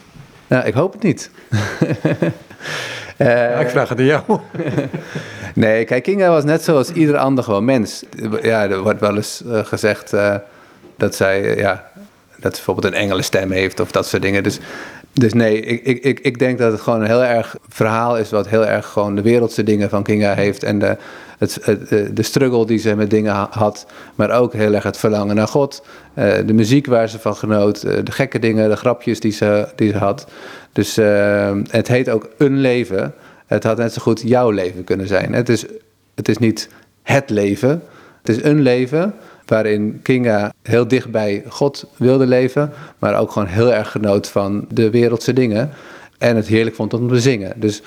Nou, 0.48 0.66
ik 0.66 0.74
hoop 0.74 0.94
het 0.94 1.04
niet. 1.04 1.31
Ja, 3.19 3.48
ik 3.48 3.69
vraag 3.69 3.89
het 3.89 4.00
aan 4.00 4.06
jou. 4.06 4.24
nee, 5.56 5.86
kijk, 5.86 6.04
Kinga 6.04 6.30
was 6.30 6.44
net 6.44 6.63
zoals 6.63 6.92
ieder 6.92 7.18
ander 7.18 7.44
gewoon 7.44 7.66
mens. 7.66 8.04
Ja, 8.42 8.69
er 8.69 8.81
wordt 8.81 9.00
wel 9.00 9.16
eens 9.16 9.42
uh, 9.45 9.66
gezegd 9.66 10.13
uh, 10.13 10.36
dat 10.98 11.16
zij, 11.16 11.56
ja, 11.56 11.89
dat 12.36 12.56
ze 12.56 12.63
bijvoorbeeld 12.66 12.94
een 12.94 13.00
engelenstem 13.00 13.51
heeft 13.51 13.80
of 13.80 13.92
dat 13.92 14.07
soort 14.07 14.21
dingen. 14.21 14.44
Dus, 14.44 14.60
dus 15.14 15.34
nee, 15.34 15.60
ik, 15.60 16.04
ik, 16.04 16.20
ik 16.20 16.40
denk 16.40 16.58
dat 16.58 16.72
het 16.72 16.82
gewoon 16.82 17.02
een 17.02 17.08
heel 17.08 17.24
erg 17.24 17.56
verhaal 17.68 18.18
is 18.18 18.30
wat 18.30 18.48
heel 18.48 18.66
erg 18.66 18.86
gewoon 18.86 19.16
de 19.16 19.22
wereldse 19.22 19.64
dingen 19.64 19.90
van 19.90 20.04
Kinga 20.04 20.34
heeft. 20.34 20.64
En 20.64 20.80
de, 20.80 20.98
het, 21.38 21.60
het, 21.62 22.16
de 22.16 22.24
struggle 22.24 22.66
die 22.66 22.78
ze 22.78 22.96
met 22.96 23.10
dingen 23.10 23.48
had, 23.50 23.86
maar 24.16 24.32
ook 24.32 24.54
heel 24.54 24.74
erg 24.74 24.84
het 24.84 24.98
verlangen 24.98 25.36
naar 25.36 25.48
God. 25.48 25.84
de 26.46 26.54
muziek 26.54 26.86
waar 26.86 27.10
ze 27.10 27.20
van 27.20 27.36
genoot, 27.36 27.82
de 27.82 28.12
gekke 28.12 28.40
dingen, 28.40 28.70
de 28.70 28.76
grapjes 28.76 29.20
die 29.20 29.32
ze, 29.32 29.68
die 29.76 29.92
ze 29.92 29.98
had. 29.98 30.28
Dus 30.74 30.96
het 31.72 31.88
heet 31.88 32.10
ook 32.10 32.30
een 32.38 32.58
leven. 32.58 33.14
Het 33.46 33.64
had 33.64 33.78
net 33.78 33.94
zo 33.94 34.02
goed 34.02 34.22
jouw 34.26 34.50
leven 34.50 34.84
kunnen 34.84 35.08
zijn. 35.08 35.34
Het 35.34 35.50
is, 35.50 35.66
het 36.16 36.30
is 36.30 36.38
niet 36.38 36.70
het 37.04 37.30
leven. 37.30 37.84
Het 38.22 38.38
is 38.38 38.44
een 38.44 38.62
leven 38.62 39.14
waarin 39.50 40.00
Kinga 40.04 40.54
heel 40.62 40.88
dicht 40.88 41.12
bij 41.12 41.44
God 41.48 41.86
wilde 41.98 42.28
leven, 42.28 42.72
maar 43.00 43.19
ook 43.19 43.31
gewoon 43.31 43.48
heel 43.48 43.74
erg 43.74 43.92
genoot 43.92 44.28
van 44.28 44.66
de 44.69 44.90
wereldse 44.90 45.34
dingen 45.34 45.69
en 46.18 46.36
het 46.36 46.48
heerlijk 46.48 46.75
vond 46.75 46.94
om 46.94 47.07
te 47.07 47.19
zingen. 47.19 47.54
Dus 47.56 47.81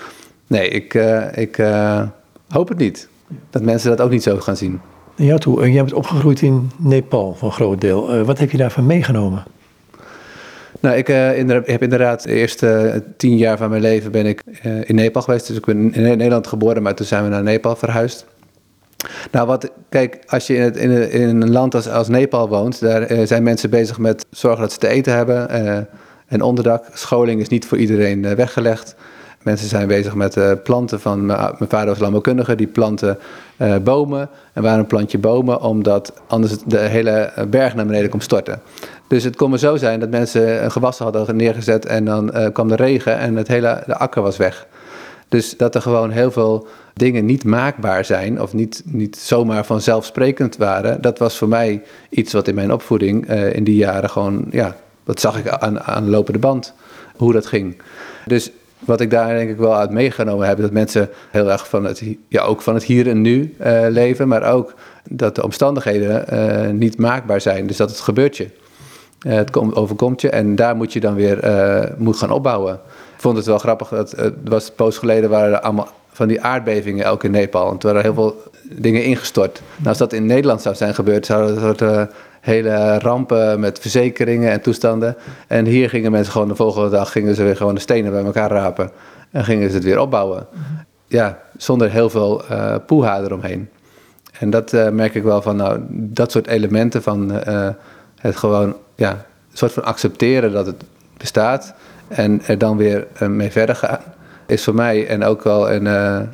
nee, 0.46 0.68
ik, 0.68 0.94
uh, 0.94 1.36
ik 1.36 1.58
uh, 1.58 2.02
hoop 2.48 2.68
het 2.68 2.78
niet. 2.78 3.08
Dat 3.50 3.62
mensen 3.62 3.90
dat 3.90 4.00
ook 4.00 4.10
niet 4.10 4.22
zo 4.22 4.36
gaan 4.36 4.56
zien. 4.56 4.80
En 5.16 5.24
jou 5.24 5.38
toe, 5.38 5.70
jij 5.70 5.82
bent 5.82 5.92
opgegroeid 5.92 6.42
in 6.42 6.70
Nepal 6.76 7.34
voor 7.34 7.48
een 7.48 7.54
groot 7.54 7.80
deel. 7.80 8.24
wat 8.24 8.38
heb 8.38 8.50
je 8.50 8.56
daarvan 8.56 8.86
meegenomen? 8.86 9.44
Nou, 10.82 10.96
ik 10.96 11.08
uh, 11.08 11.16
heb 11.64 11.82
inderdaad 11.82 12.22
de 12.22 12.32
eerste 12.32 13.02
tien 13.16 13.36
jaar 13.36 13.58
van 13.58 13.70
mijn 13.70 13.82
leven 13.82 14.10
ben 14.10 14.26
ik 14.26 14.42
uh, 14.66 14.88
in 14.88 14.94
Nepal 14.94 15.22
geweest. 15.22 15.46
Dus 15.46 15.56
ik 15.56 15.64
ben 15.64 15.94
in 15.94 16.02
Nederland 16.02 16.46
geboren, 16.46 16.82
maar 16.82 16.94
toen 16.94 17.06
zijn 17.06 17.24
we 17.24 17.28
naar 17.28 17.42
Nepal 17.42 17.76
verhuisd. 17.76 18.26
Nou, 19.30 19.46
wat, 19.46 19.70
kijk, 19.88 20.18
als 20.26 20.46
je 20.46 20.54
in, 20.54 20.62
het, 20.62 20.76
in, 20.76 21.10
in 21.10 21.42
een 21.42 21.50
land 21.50 21.74
als, 21.74 21.88
als, 21.88 22.08
Nepal 22.08 22.48
woont, 22.48 22.80
daar 22.80 23.12
uh, 23.12 23.26
zijn 23.26 23.42
mensen 23.42 23.70
bezig 23.70 23.98
met 23.98 24.26
zorgen 24.30 24.60
dat 24.60 24.72
ze 24.72 24.78
te 24.78 24.88
eten 24.88 25.14
hebben 25.16 25.48
en 26.26 26.42
onderdak. 26.42 26.84
Scholing 26.92 27.40
is 27.40 27.48
niet 27.48 27.66
voor 27.66 27.78
iedereen 27.78 28.34
weggelegd. 28.36 28.94
Mensen 29.42 29.68
zijn 29.68 29.86
bezig 29.86 30.14
met 30.14 30.62
planten 30.62 31.00
van. 31.00 31.26
Mijn 31.26 31.56
vader 31.68 31.88
was 31.88 31.98
landbouwkundige, 31.98 32.54
die 32.54 32.66
planten 32.66 33.18
bomen. 33.82 34.28
En 34.52 34.62
waarom 34.62 34.86
plant 34.86 35.10
je 35.10 35.18
bomen? 35.18 35.60
Omdat 35.60 36.12
anders 36.26 36.52
de 36.66 36.78
hele 36.78 37.32
berg 37.48 37.74
naar 37.74 37.86
beneden 37.86 38.10
komt 38.10 38.22
storten. 38.22 38.60
Dus 39.08 39.24
het 39.24 39.36
kon 39.36 39.50
maar 39.50 39.58
zo 39.58 39.76
zijn 39.76 40.00
dat 40.00 40.10
mensen 40.10 40.64
een 40.64 40.70
gewas 40.70 40.98
hadden 40.98 41.36
neergezet 41.36 41.86
en 41.86 42.04
dan 42.04 42.50
kwam 42.52 42.68
de 42.68 42.76
regen 42.76 43.18
en 43.18 43.36
het 43.36 43.48
hele, 43.48 43.82
de 43.86 43.96
akker 43.96 44.22
was 44.22 44.36
weg. 44.36 44.66
Dus 45.32 45.56
dat 45.56 45.74
er 45.74 45.82
gewoon 45.82 46.10
heel 46.10 46.30
veel 46.30 46.66
dingen 46.94 47.24
niet 47.24 47.44
maakbaar 47.44 48.04
zijn 48.04 48.40
of 48.40 48.52
niet, 48.52 48.82
niet 48.84 49.16
zomaar 49.16 49.64
vanzelfsprekend 49.64 50.56
waren, 50.56 51.00
dat 51.00 51.18
was 51.18 51.38
voor 51.38 51.48
mij 51.48 51.82
iets 52.08 52.32
wat 52.32 52.48
in 52.48 52.54
mijn 52.54 52.72
opvoeding 52.72 53.30
uh, 53.30 53.54
in 53.54 53.64
die 53.64 53.76
jaren 53.76 54.10
gewoon, 54.10 54.46
ja, 54.50 54.76
dat 55.04 55.20
zag 55.20 55.38
ik 55.38 55.48
aan, 55.48 55.80
aan 55.80 56.04
de 56.04 56.10
lopende 56.10 56.38
band, 56.38 56.74
hoe 57.16 57.32
dat 57.32 57.46
ging. 57.46 57.82
Dus 58.26 58.50
wat 58.78 59.00
ik 59.00 59.10
daar 59.10 59.36
denk 59.36 59.50
ik 59.50 59.56
wel 59.56 59.76
uit 59.76 59.90
meegenomen 59.90 60.48
heb, 60.48 60.58
dat 60.58 60.70
mensen 60.70 61.08
heel 61.30 61.50
erg 61.50 61.68
van 61.68 61.84
het, 61.84 62.02
ja, 62.28 62.42
ook 62.42 62.62
van 62.62 62.74
het 62.74 62.84
hier 62.84 63.08
en 63.08 63.20
nu 63.20 63.54
uh, 63.60 63.86
leven, 63.88 64.28
maar 64.28 64.52
ook 64.52 64.74
dat 65.08 65.34
de 65.34 65.44
omstandigheden 65.44 66.24
uh, 66.32 66.70
niet 66.70 66.98
maakbaar 66.98 67.40
zijn. 67.40 67.66
Dus 67.66 67.76
dat 67.76 67.90
het 67.90 68.00
gebeurt 68.00 68.36
je. 68.36 68.48
Uh, 69.26 69.34
het 69.34 69.50
kom, 69.50 69.72
overkomt 69.72 70.20
je 70.20 70.30
en 70.30 70.54
daar 70.54 70.76
moet 70.76 70.92
je 70.92 71.00
dan 71.00 71.14
weer 71.14 71.38
moet 71.96 72.16
gaan 72.16 72.30
opbouwen. 72.30 72.74
Ik 73.14 73.28
vond 73.28 73.36
het 73.36 73.46
wel 73.46 73.58
grappig, 73.58 73.88
dat, 73.88 74.10
het 74.10 74.34
was 74.44 74.68
een 74.68 74.74
poos 74.74 74.98
geleden 74.98 75.30
waren 75.30 75.52
er 75.52 75.60
allemaal 75.60 75.88
van 76.08 76.28
die 76.28 76.40
aardbevingen 76.42 77.04
elke 77.04 77.26
in 77.26 77.32
Nepal. 77.32 77.70
En 77.70 77.78
toen 77.78 77.92
waren 77.92 77.96
er 77.96 78.14
heel 78.14 78.14
veel 78.14 78.42
dingen 78.80 79.04
ingestort. 79.04 79.62
Nou, 79.76 79.88
als 79.88 79.98
dat 79.98 80.12
in 80.12 80.26
Nederland 80.26 80.62
zou 80.62 80.74
zijn 80.74 80.94
gebeurd, 80.94 81.26
zouden 81.26 81.54
er 81.54 81.76
soort 81.76 82.10
hele 82.40 82.98
rampen 82.98 83.60
met 83.60 83.78
verzekeringen 83.78 84.50
en 84.50 84.60
toestanden. 84.60 85.16
En 85.46 85.66
hier 85.66 85.88
gingen 85.88 86.12
mensen 86.12 86.32
gewoon 86.32 86.48
de 86.48 86.54
volgende 86.54 86.88
dag 86.90 87.12
gingen 87.12 87.34
ze 87.34 87.42
weer 87.42 87.56
gewoon 87.56 87.74
de 87.74 87.80
stenen 87.80 88.12
bij 88.12 88.24
elkaar 88.24 88.50
rapen. 88.50 88.90
En 89.30 89.44
gingen 89.44 89.68
ze 89.68 89.74
het 89.74 89.84
weer 89.84 90.00
opbouwen. 90.00 90.46
Ja, 91.06 91.38
zonder 91.56 91.90
heel 91.90 92.10
veel 92.10 92.42
uh, 92.50 92.74
poeha 92.86 93.20
eromheen. 93.20 93.68
En 94.38 94.50
dat 94.50 94.72
uh, 94.72 94.88
merk 94.88 95.14
ik 95.14 95.22
wel 95.22 95.42
van, 95.42 95.56
nou, 95.56 95.80
dat 95.88 96.32
soort 96.32 96.46
elementen 96.46 97.02
van 97.02 97.32
uh, 97.48 97.68
het 98.20 98.36
gewoon, 98.36 98.74
ja, 98.94 99.10
een 99.10 99.58
soort 99.58 99.72
van 99.72 99.84
accepteren 99.84 100.52
dat 100.52 100.66
het 100.66 100.84
bestaat. 101.16 101.74
En 102.08 102.42
er 102.46 102.58
dan 102.58 102.76
weer 102.76 103.06
mee 103.28 103.50
verder 103.50 103.74
gaan. 103.74 104.00
Is 104.46 104.64
voor 104.64 104.74
mij 104.74 105.06
en 105.06 105.24
ook 105.24 105.42
wel 105.42 105.68
in, 105.68 105.86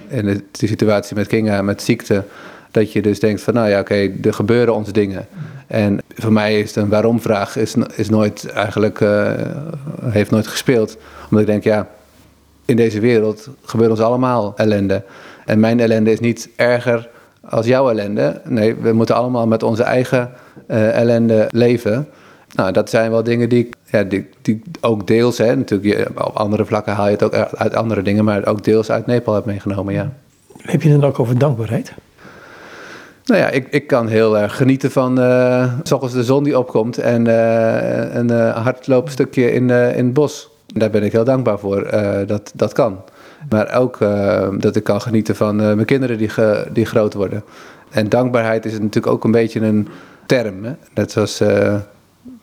in 0.08 0.24
de, 0.24 0.42
situatie 0.66 1.16
met 1.16 1.26
Kinga, 1.26 1.62
met 1.62 1.82
ziekte. 1.82 2.24
Dat 2.70 2.92
je 2.92 3.02
dus 3.02 3.20
denkt 3.20 3.40
van, 3.42 3.54
nou 3.54 3.68
ja, 3.68 3.80
oké, 3.80 4.10
er 4.22 4.34
gebeuren 4.34 4.74
ons 4.74 4.92
dingen. 4.92 5.26
En 5.66 6.00
voor 6.14 6.32
mij 6.32 6.60
is 6.60 6.76
een 6.76 6.88
waarom-vraag 6.88 7.56
is, 7.56 7.74
is 7.94 8.08
nooit 8.08 8.46
eigenlijk, 8.46 9.00
uh, 9.00 9.32
heeft 10.04 10.30
nooit 10.30 10.46
gespeeld. 10.46 10.96
Omdat 11.24 11.40
ik 11.40 11.46
denk, 11.46 11.64
ja, 11.64 11.88
in 12.64 12.76
deze 12.76 13.00
wereld 13.00 13.48
gebeurt 13.64 13.90
ons 13.90 14.00
allemaal 14.00 14.52
ellende. 14.56 15.02
En 15.44 15.60
mijn 15.60 15.80
ellende 15.80 16.12
is 16.12 16.20
niet 16.20 16.48
erger 16.56 17.08
als 17.40 17.66
jouw 17.66 17.90
ellende. 17.90 18.40
Nee, 18.44 18.74
we 18.74 18.92
moeten 18.92 19.14
allemaal 19.14 19.46
met 19.46 19.62
onze 19.62 19.82
eigen 19.82 20.30
ellende 20.66 21.46
leven. 21.50 22.08
Nou, 22.54 22.72
dat 22.72 22.90
zijn 22.90 23.10
wel 23.10 23.22
dingen 23.22 23.48
die, 23.48 23.68
ja, 23.84 24.02
die, 24.02 24.28
die 24.42 24.62
ook 24.80 25.06
deels, 25.06 25.38
hè, 25.38 25.56
natuurlijk 25.56 26.08
op 26.26 26.36
andere 26.36 26.64
vlakken 26.64 26.92
haal 26.92 27.06
je 27.06 27.12
het 27.12 27.22
ook 27.22 27.34
uit 27.34 27.74
andere 27.74 28.02
dingen, 28.02 28.24
maar 28.24 28.46
ook 28.46 28.64
deels 28.64 28.90
uit 28.90 29.06
Nepal 29.06 29.34
heb 29.34 29.44
meegenomen, 29.44 29.94
ja. 29.94 30.12
Heb 30.56 30.82
je 30.82 30.90
het 30.90 31.00
dan 31.00 31.10
ook 31.10 31.18
over 31.18 31.38
dankbaarheid? 31.38 31.92
Nou 33.24 33.40
ja, 33.40 33.48
ik, 33.48 33.68
ik 33.70 33.86
kan 33.86 34.08
heel 34.08 34.38
erg 34.38 34.56
genieten 34.56 34.90
van 34.90 35.20
uh, 35.20 35.72
s 35.82 36.12
de 36.12 36.24
zon 36.24 36.44
die 36.44 36.58
opkomt 36.58 36.98
en 36.98 37.26
uh, 37.26 38.14
een 38.14 38.30
uh, 38.30 38.56
hardloopstukje 38.64 39.52
in, 39.52 39.70
in 39.70 40.04
het 40.04 40.12
bos. 40.12 40.50
Daar 40.66 40.90
ben 40.90 41.02
ik 41.02 41.12
heel 41.12 41.24
dankbaar 41.24 41.58
voor, 41.58 41.90
dat 42.26 42.52
dat 42.54 42.72
kan. 42.72 43.00
Maar 43.48 43.74
ook 43.74 43.98
dat 44.58 44.76
ik 44.76 44.84
kan 44.84 45.00
genieten 45.00 45.36
van 45.36 45.56
mijn 45.56 45.84
kinderen 45.84 46.18
die, 46.18 46.28
ge, 46.28 46.66
die 46.72 46.84
groot 46.84 47.14
worden. 47.14 47.44
En 47.90 48.08
dankbaarheid 48.08 48.64
is 48.64 48.72
natuurlijk 48.72 49.06
ook 49.06 49.24
een 49.24 49.30
beetje 49.30 49.60
een, 49.60 49.88
term. 50.26 50.64
Hè? 50.64 50.72
Net 50.94 51.12
zoals 51.12 51.42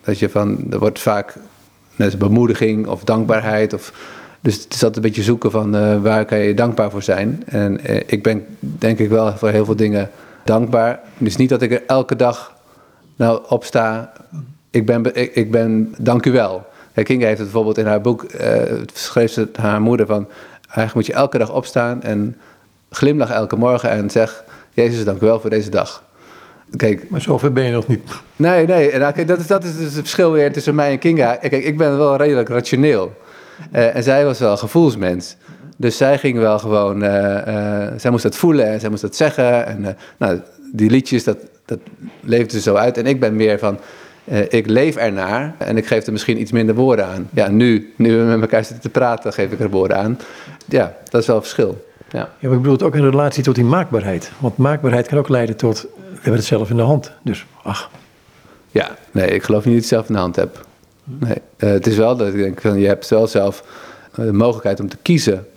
dat 0.05 0.19
je 0.19 0.29
van, 0.29 0.57
er 0.71 0.79
wordt 0.79 0.99
vaak 0.99 1.35
net 1.95 2.17
bemoediging 2.17 2.87
of 2.87 3.03
dankbaarheid. 3.03 3.73
Of, 3.73 3.93
dus 4.39 4.63
het 4.63 4.73
is 4.73 4.83
altijd 4.83 4.95
een 4.95 5.01
beetje 5.01 5.23
zoeken 5.23 5.51
van 5.51 5.75
uh, 5.75 6.01
waar 6.01 6.25
kan 6.25 6.37
je 6.37 6.53
dankbaar 6.53 6.91
voor 6.91 7.03
zijn. 7.03 7.43
En 7.45 7.79
uh, 7.89 7.95
ik 8.05 8.23
ben 8.23 8.45
denk 8.59 8.99
ik 8.99 9.09
wel 9.09 9.37
voor 9.37 9.49
heel 9.49 9.65
veel 9.65 9.75
dingen 9.75 10.09
dankbaar. 10.43 10.99
Dus 11.17 11.35
niet 11.35 11.49
dat 11.49 11.61
ik 11.61 11.71
er 11.71 11.83
elke 11.87 12.15
dag 12.15 12.53
nou 13.15 13.41
opsta. 13.49 14.13
Ik 14.69 14.85
ben, 14.85 15.15
ik, 15.15 15.35
ik 15.35 15.51
ben 15.51 15.95
dank 15.97 16.25
u 16.25 16.31
wel. 16.31 16.65
Kinga 16.93 17.25
heeft 17.25 17.37
het 17.37 17.47
bijvoorbeeld 17.47 17.77
in 17.77 17.85
haar 17.85 18.01
boek, 18.01 18.25
schreef 18.93 19.31
ze 19.31 19.49
haar 19.55 19.81
moeder 19.81 20.05
van... 20.05 20.27
Eigenlijk 20.61 20.93
moet 20.93 21.05
je 21.05 21.13
elke 21.13 21.37
dag 21.37 21.51
opstaan 21.53 22.01
en 22.01 22.37
glimlach 22.89 23.31
elke 23.31 23.55
morgen 23.55 23.89
en 23.89 24.09
zeg... 24.09 24.43
Jezus, 24.73 25.05
dank 25.05 25.21
u 25.21 25.25
wel 25.25 25.39
voor 25.39 25.49
deze 25.49 25.69
dag. 25.69 26.03
Kijk, 26.75 27.09
maar 27.09 27.21
zover 27.21 27.53
ben 27.53 27.63
je 27.63 27.71
nog 27.71 27.87
niet. 27.87 28.01
Nee, 28.35 28.65
nee. 28.65 28.97
Nou, 28.97 29.13
kijk, 29.13 29.27
dat, 29.27 29.39
is, 29.39 29.47
dat 29.47 29.63
is 29.63 29.77
dus 29.77 29.83
het 29.83 29.93
verschil 29.93 30.31
weer 30.31 30.51
tussen 30.51 30.75
mij 30.75 30.91
en 30.91 30.99
Kinga. 30.99 31.35
Kijk, 31.35 31.51
ik 31.63 31.77
ben 31.77 31.97
wel 31.97 32.15
redelijk 32.15 32.49
rationeel. 32.49 33.13
Uh, 33.73 33.95
en 33.95 34.03
zij 34.03 34.25
was 34.25 34.39
wel 34.39 34.57
gevoelsmens. 34.57 35.35
Dus 35.77 35.97
zij 35.97 36.17
ging 36.17 36.37
wel 36.37 36.59
gewoon... 36.59 37.03
Uh, 37.03 37.47
uh, 37.47 37.87
zij 37.97 38.11
moest 38.11 38.23
dat 38.23 38.35
voelen 38.35 38.67
en 38.67 38.79
zij 38.79 38.89
moest 38.89 39.01
dat 39.01 39.15
zeggen. 39.15 39.65
En 39.65 39.97
nou, 40.17 40.39
die 40.71 40.89
liedjes, 40.89 41.23
dat, 41.23 41.37
dat 41.65 41.79
leefde 42.19 42.61
zo 42.61 42.75
uit. 42.75 42.97
En 42.97 43.05
ik 43.05 43.19
ben 43.19 43.35
meer 43.35 43.59
van... 43.59 43.79
ik 44.49 44.67
leef 44.67 44.95
ernaar 44.95 45.55
en 45.57 45.77
ik 45.77 45.87
geef 45.87 46.05
er 46.05 46.11
misschien 46.11 46.41
iets 46.41 46.51
minder 46.51 46.75
woorden 46.75 47.05
aan. 47.05 47.29
Ja, 47.33 47.47
nu, 47.47 47.93
nu 47.95 48.17
we 48.17 48.23
met 48.23 48.41
elkaar 48.41 48.63
zitten 48.63 48.81
te 48.81 48.89
praten, 48.89 49.33
geef 49.33 49.51
ik 49.51 49.59
er 49.59 49.69
woorden 49.69 49.97
aan. 49.97 50.19
Ja, 50.65 50.95
dat 51.09 51.21
is 51.21 51.27
wel 51.27 51.35
een 51.35 51.41
verschil. 51.41 51.85
Ja. 52.15 52.29
ja, 52.39 52.47
maar 52.47 52.51
ik 52.51 52.57
bedoel 52.57 52.73
het 52.73 52.83
ook 52.83 52.95
in 52.95 53.09
relatie 53.09 53.43
tot 53.43 53.55
die 53.55 53.63
maakbaarheid. 53.63 54.31
Want 54.37 54.57
maakbaarheid 54.57 55.07
kan 55.07 55.17
ook 55.17 55.29
leiden 55.29 55.55
tot, 55.55 55.81
we 55.81 56.13
hebben 56.13 56.33
het 56.33 56.43
zelf 56.43 56.69
in 56.69 56.75
de 56.75 56.81
hand. 56.81 57.11
Dus, 57.23 57.45
ach. 57.63 57.89
Ja, 58.71 58.89
nee, 59.11 59.27
ik 59.27 59.43
geloof 59.43 59.65
niet 59.65 59.73
dat 59.73 59.89
je 59.89 59.95
het 59.95 60.05
zelf 60.05 60.07
in 60.07 60.13
de 60.13 60.19
hand 60.19 60.35
hebt. 60.35 60.59
Nee, 61.03 61.37
uh, 61.57 61.69
het 61.69 61.87
is 61.87 61.97
wel 61.97 62.15
dat 62.17 62.27
ik 62.27 62.35
denk 62.35 62.61
van, 62.61 62.79
je 62.79 62.87
hebt 62.87 63.09
wel 63.09 63.27
zelf 63.27 63.63
de 64.15 64.33
mogelijkheid 64.33 64.79
om 64.79 64.89
te 64.89 64.97
kiezen 65.01 65.47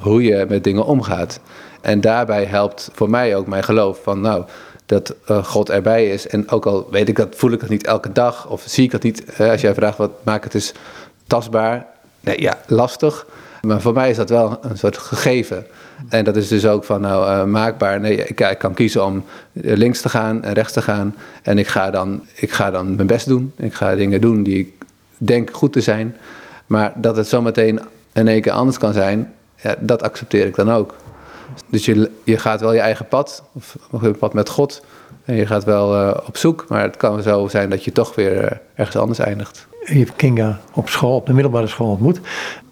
hoe 0.00 0.22
je 0.22 0.46
met 0.48 0.64
dingen 0.64 0.84
omgaat. 0.84 1.40
En 1.80 2.00
daarbij 2.00 2.44
helpt 2.44 2.90
voor 2.92 3.10
mij 3.10 3.36
ook 3.36 3.46
mijn 3.46 3.64
geloof 3.64 4.02
van, 4.02 4.20
nou, 4.20 4.44
dat 4.86 5.14
uh, 5.30 5.44
God 5.44 5.70
erbij 5.70 6.08
is. 6.08 6.28
En 6.28 6.50
ook 6.50 6.66
al 6.66 6.88
weet 6.90 7.08
ik 7.08 7.16
dat, 7.16 7.34
voel 7.36 7.52
ik 7.52 7.60
dat 7.60 7.68
niet 7.68 7.86
elke 7.86 8.12
dag, 8.12 8.48
of 8.48 8.62
zie 8.66 8.84
ik 8.84 8.90
dat 8.90 9.02
niet. 9.02 9.24
Uh, 9.40 9.50
als 9.50 9.60
jij 9.60 9.74
vraagt, 9.74 9.98
wat 9.98 10.10
maakt 10.22 10.44
het 10.44 10.52
dus 10.52 10.72
tastbaar? 11.26 11.86
Nee, 12.20 12.40
ja, 12.40 12.58
lastig. 12.66 13.26
Maar 13.62 13.80
voor 13.80 13.92
mij 13.92 14.10
is 14.10 14.16
dat 14.16 14.30
wel 14.30 14.58
een 14.62 14.78
soort 14.78 14.98
gegeven. 14.98 15.66
En 16.08 16.24
dat 16.24 16.36
is 16.36 16.48
dus 16.48 16.66
ook 16.66 16.84
van 16.84 17.00
nou 17.00 17.26
uh, 17.26 17.44
maakbaar. 17.44 18.00
Nee, 18.00 18.16
ik, 18.16 18.40
ik, 18.40 18.58
kan 18.58 18.74
kiezen 18.74 19.04
om 19.04 19.24
links 19.52 20.00
te 20.00 20.08
gaan 20.08 20.42
en 20.42 20.52
rechts 20.52 20.72
te 20.72 20.82
gaan. 20.82 21.14
En 21.42 21.58
ik 21.58 21.66
ga, 21.66 21.90
dan, 21.90 22.26
ik 22.34 22.52
ga 22.52 22.70
dan 22.70 22.94
mijn 22.94 23.06
best 23.06 23.26
doen. 23.26 23.52
Ik 23.56 23.74
ga 23.74 23.94
dingen 23.94 24.20
doen 24.20 24.42
die 24.42 24.58
ik 24.58 24.72
denk 25.16 25.50
goed 25.52 25.72
te 25.72 25.80
zijn. 25.80 26.16
Maar 26.66 26.92
dat 26.96 27.16
het 27.16 27.28
zometeen 27.28 27.80
in 28.12 28.28
één 28.28 28.40
keer 28.40 28.52
anders 28.52 28.78
kan 28.78 28.92
zijn, 28.92 29.34
dat 29.78 30.02
accepteer 30.02 30.46
ik 30.46 30.54
dan 30.54 30.72
ook. 30.72 30.94
Dus 31.70 31.84
je, 31.84 32.10
je 32.24 32.38
gaat 32.38 32.60
wel 32.60 32.72
je 32.72 32.80
eigen 32.80 33.08
pad, 33.08 33.44
of, 33.52 33.76
een 33.90 34.18
pad 34.18 34.34
met 34.34 34.48
God. 34.48 34.84
En 35.24 35.34
je 35.34 35.46
gaat 35.46 35.64
wel 35.64 36.14
op 36.26 36.36
zoek, 36.36 36.64
maar 36.68 36.82
het 36.82 36.96
kan 36.96 37.22
zo 37.22 37.48
zijn 37.48 37.70
dat 37.70 37.84
je 37.84 37.92
toch 37.92 38.14
weer 38.14 38.60
ergens 38.74 38.96
anders 38.96 39.18
eindigt. 39.18 39.66
Je 39.84 39.98
hebt 39.98 40.16
Kinga 40.16 40.60
op 40.72 40.88
school, 40.88 41.16
op 41.16 41.26
de 41.26 41.32
middelbare 41.32 41.66
school 41.66 41.90
ontmoet. 41.90 42.20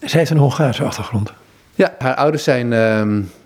Zij 0.00 0.18
heeft 0.18 0.30
een 0.30 0.36
Hongaarse 0.36 0.84
achtergrond. 0.84 1.32
Ja, 1.74 1.94
haar 1.98 2.14
ouders 2.14 2.44
zijn 2.44 2.72
uh, 2.72 3.00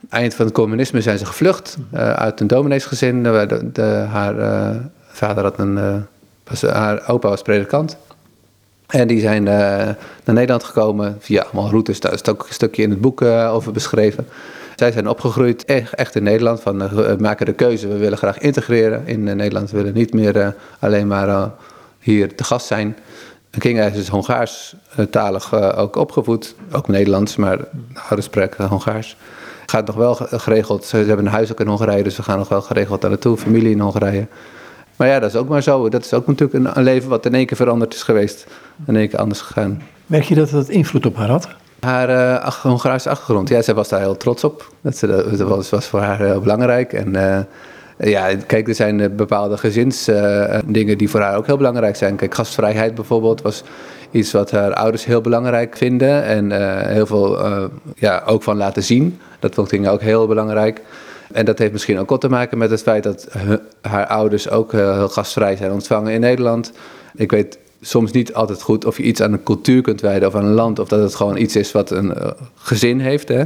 eind 0.09 0.35
van 0.35 0.45
het 0.45 0.55
communisme 0.55 1.01
zijn 1.01 1.19
ze 1.19 1.27
gevlucht 1.27 1.77
uh, 1.95 2.13
uit 2.13 2.41
een 2.41 2.47
domineesgezin. 2.47 3.23
De, 3.23 3.71
de, 3.73 3.83
haar 4.11 4.39
uh, 4.39 4.71
vader 5.07 5.45
had 5.45 5.59
een, 5.59 6.07
was, 6.45 6.63
haar 6.63 7.09
opa 7.09 7.29
was 7.29 7.43
predikant. 7.43 7.97
En 8.87 9.07
die 9.07 9.21
zijn 9.21 9.43
naar 9.43 9.97
Nederland 10.25 10.65
gekomen 10.65 11.17
via 11.21 11.43
allemaal 11.43 11.71
routes. 11.71 12.01
Daar 12.01 12.13
is 12.13 12.25
ook 12.25 12.47
een 12.49 12.55
stukje 12.55 12.83
in 12.83 12.91
het 12.91 13.01
boek 13.01 13.23
over 13.23 13.73
beschreven. 13.73 14.27
Zij 14.77 14.93
zijn 14.93 15.09
opgegroeid 15.09 15.65
echt, 15.65 15.95
echt 15.95 16.15
in 16.15 16.23
Nederland. 16.23 16.61
Van, 16.61 16.89
we 16.89 17.17
maken 17.19 17.47
de 17.47 17.53
keuze, 17.53 17.89
we 17.89 17.97
willen 17.97 18.19
graag 18.19 18.39
integreren 18.39 19.07
in 19.07 19.23
Nederland. 19.23 19.71
We 19.71 19.77
willen 19.77 19.95
niet 19.95 20.15
meer 20.15 20.55
alleen 20.79 21.07
maar 21.07 21.51
hier 21.99 22.35
te 22.35 22.45
gast 22.45 22.67
zijn. 22.67 22.97
Kinga 23.61 23.85
is 23.85 23.95
dus 23.95 24.09
Hongaars-talig 24.09 25.53
uh, 25.53 25.79
ook 25.79 25.97
opgevoed. 25.97 26.55
Ook 26.73 26.89
Nederlands, 26.89 27.37
maar 27.37 27.59
ouders 27.95 28.27
spreken 28.27 28.67
Hongaars. 28.67 29.17
Gaat 29.67 29.87
nog 29.87 29.97
wel 29.97 30.15
geregeld. 30.15 30.85
Ze 30.85 30.97
hebben 30.97 31.27
een 31.27 31.33
huis 31.33 31.53
ook 31.53 31.61
in 31.61 31.67
Hongarije, 31.67 32.03
dus 32.03 32.17
we 32.17 32.23
gaan 32.23 32.39
nog 32.39 32.49
wel 32.49 32.63
geregeld 32.63 33.01
daar 33.01 33.11
naartoe. 33.11 33.37
Familie 33.37 33.71
in 33.71 33.81
Hongarije. 33.81 34.27
Maar 34.97 35.09
ja, 35.09 35.19
dat 35.19 35.31
is 35.31 35.37
ook 35.37 35.49
maar 35.49 35.63
zo. 35.63 35.89
Dat 35.89 36.05
is 36.05 36.13
ook 36.13 36.27
natuurlijk 36.27 36.65
een, 36.65 36.79
een 36.79 36.83
leven 36.83 37.09
wat 37.09 37.27
in 37.27 37.35
één 37.35 37.47
keer 37.47 37.57
veranderd 37.57 37.95
is 37.95 38.03
geweest. 38.03 38.47
In 38.87 38.97
één 38.97 39.09
keer 39.09 39.19
anders 39.19 39.41
gegaan. 39.41 39.83
Merk 40.07 40.25
je 40.25 40.35
dat 40.35 40.51
dat 40.51 40.69
invloed 40.69 41.07
op 41.07 41.17
haar 41.17 41.29
had? 41.29 41.49
Haar 41.81 42.11
uh, 42.11 42.47
Hongaarse 42.47 43.11
achtergrond. 43.11 43.49
Ja, 43.49 43.63
zij 43.63 43.75
was 43.75 43.89
daar 43.89 44.01
heel 44.01 44.17
trots 44.17 44.45
op. 44.45 44.73
Dat, 44.81 44.97
ze, 44.97 45.07
dat 45.07 45.49
was, 45.49 45.71
was 45.71 45.87
voor 45.87 46.01
haar 46.01 46.19
heel 46.19 46.41
belangrijk. 46.41 46.93
En 46.93 47.15
uh, 47.15 47.39
ja, 47.99 48.37
kijk, 48.47 48.69
er 48.69 48.75
zijn 48.75 49.01
eh, 49.01 49.11
bepaalde 49.11 49.57
gezinsdingen 49.57 50.89
uh, 50.89 50.99
die 50.99 51.11
voor 51.11 51.21
haar 51.21 51.37
ook 51.37 51.47
heel 51.47 51.57
belangrijk 51.57 51.97
zijn. 51.97 52.17
Kijk, 52.17 52.35
gastvrijheid 52.35 52.95
bijvoorbeeld 52.95 53.43
was 53.43 53.63
iets 54.11 54.33
wat 54.33 54.51
haar 54.51 54.73
ouders 54.73 55.05
heel 55.05 55.21
belangrijk 55.21 55.77
vinden. 55.77 56.25
En 56.25 56.51
heel 56.89 57.07
veel 57.07 57.39
ja, 57.97 58.23
ook 58.27 58.43
van 58.43 58.57
laten 58.57 58.83
zien. 58.83 59.19
Dat 59.39 59.55
vond 59.55 59.73
ik 59.73 59.89
ook 59.89 60.01
heel 60.01 60.27
belangrijk. 60.27 60.81
En 61.33 61.45
dat 61.45 61.59
heeft 61.59 61.73
misschien 61.73 61.99
ook 61.99 62.11
wat 62.11 62.21
te 62.21 62.29
maken 62.29 62.59
met 62.59 62.71
het 62.71 62.83
feit 62.83 63.03
dat 63.03 63.29
haar 63.81 64.07
ouders 64.07 64.51
ook 64.51 64.73
heel 64.73 65.09
gastvrij 65.09 65.57
zijn 65.57 65.73
ontvangen 65.73 66.13
in 66.13 66.21
Nederland. 66.21 66.73
Ik 67.15 67.31
weet 67.31 67.59
soms 67.81 68.13
niet 68.13 68.35
altijd 68.35 68.63
goed 68.63 68.85
of 68.85 68.97
je 68.97 69.03
iets 69.03 69.23
aan 69.23 69.33
een 69.33 69.43
cultuur 69.43 69.83
kunt 69.83 70.01
wijden 70.01 70.29
of 70.29 70.35
aan 70.35 70.45
een 70.45 70.53
land. 70.53 70.79
Of 70.79 70.89
dat 70.89 71.01
het 71.01 71.15
gewoon 71.15 71.37
iets 71.37 71.57
is 71.57 71.73
wat 71.73 71.91
een 71.91 72.15
gezin 72.55 73.01
heeft. 73.01 73.29
Hè. 73.29 73.45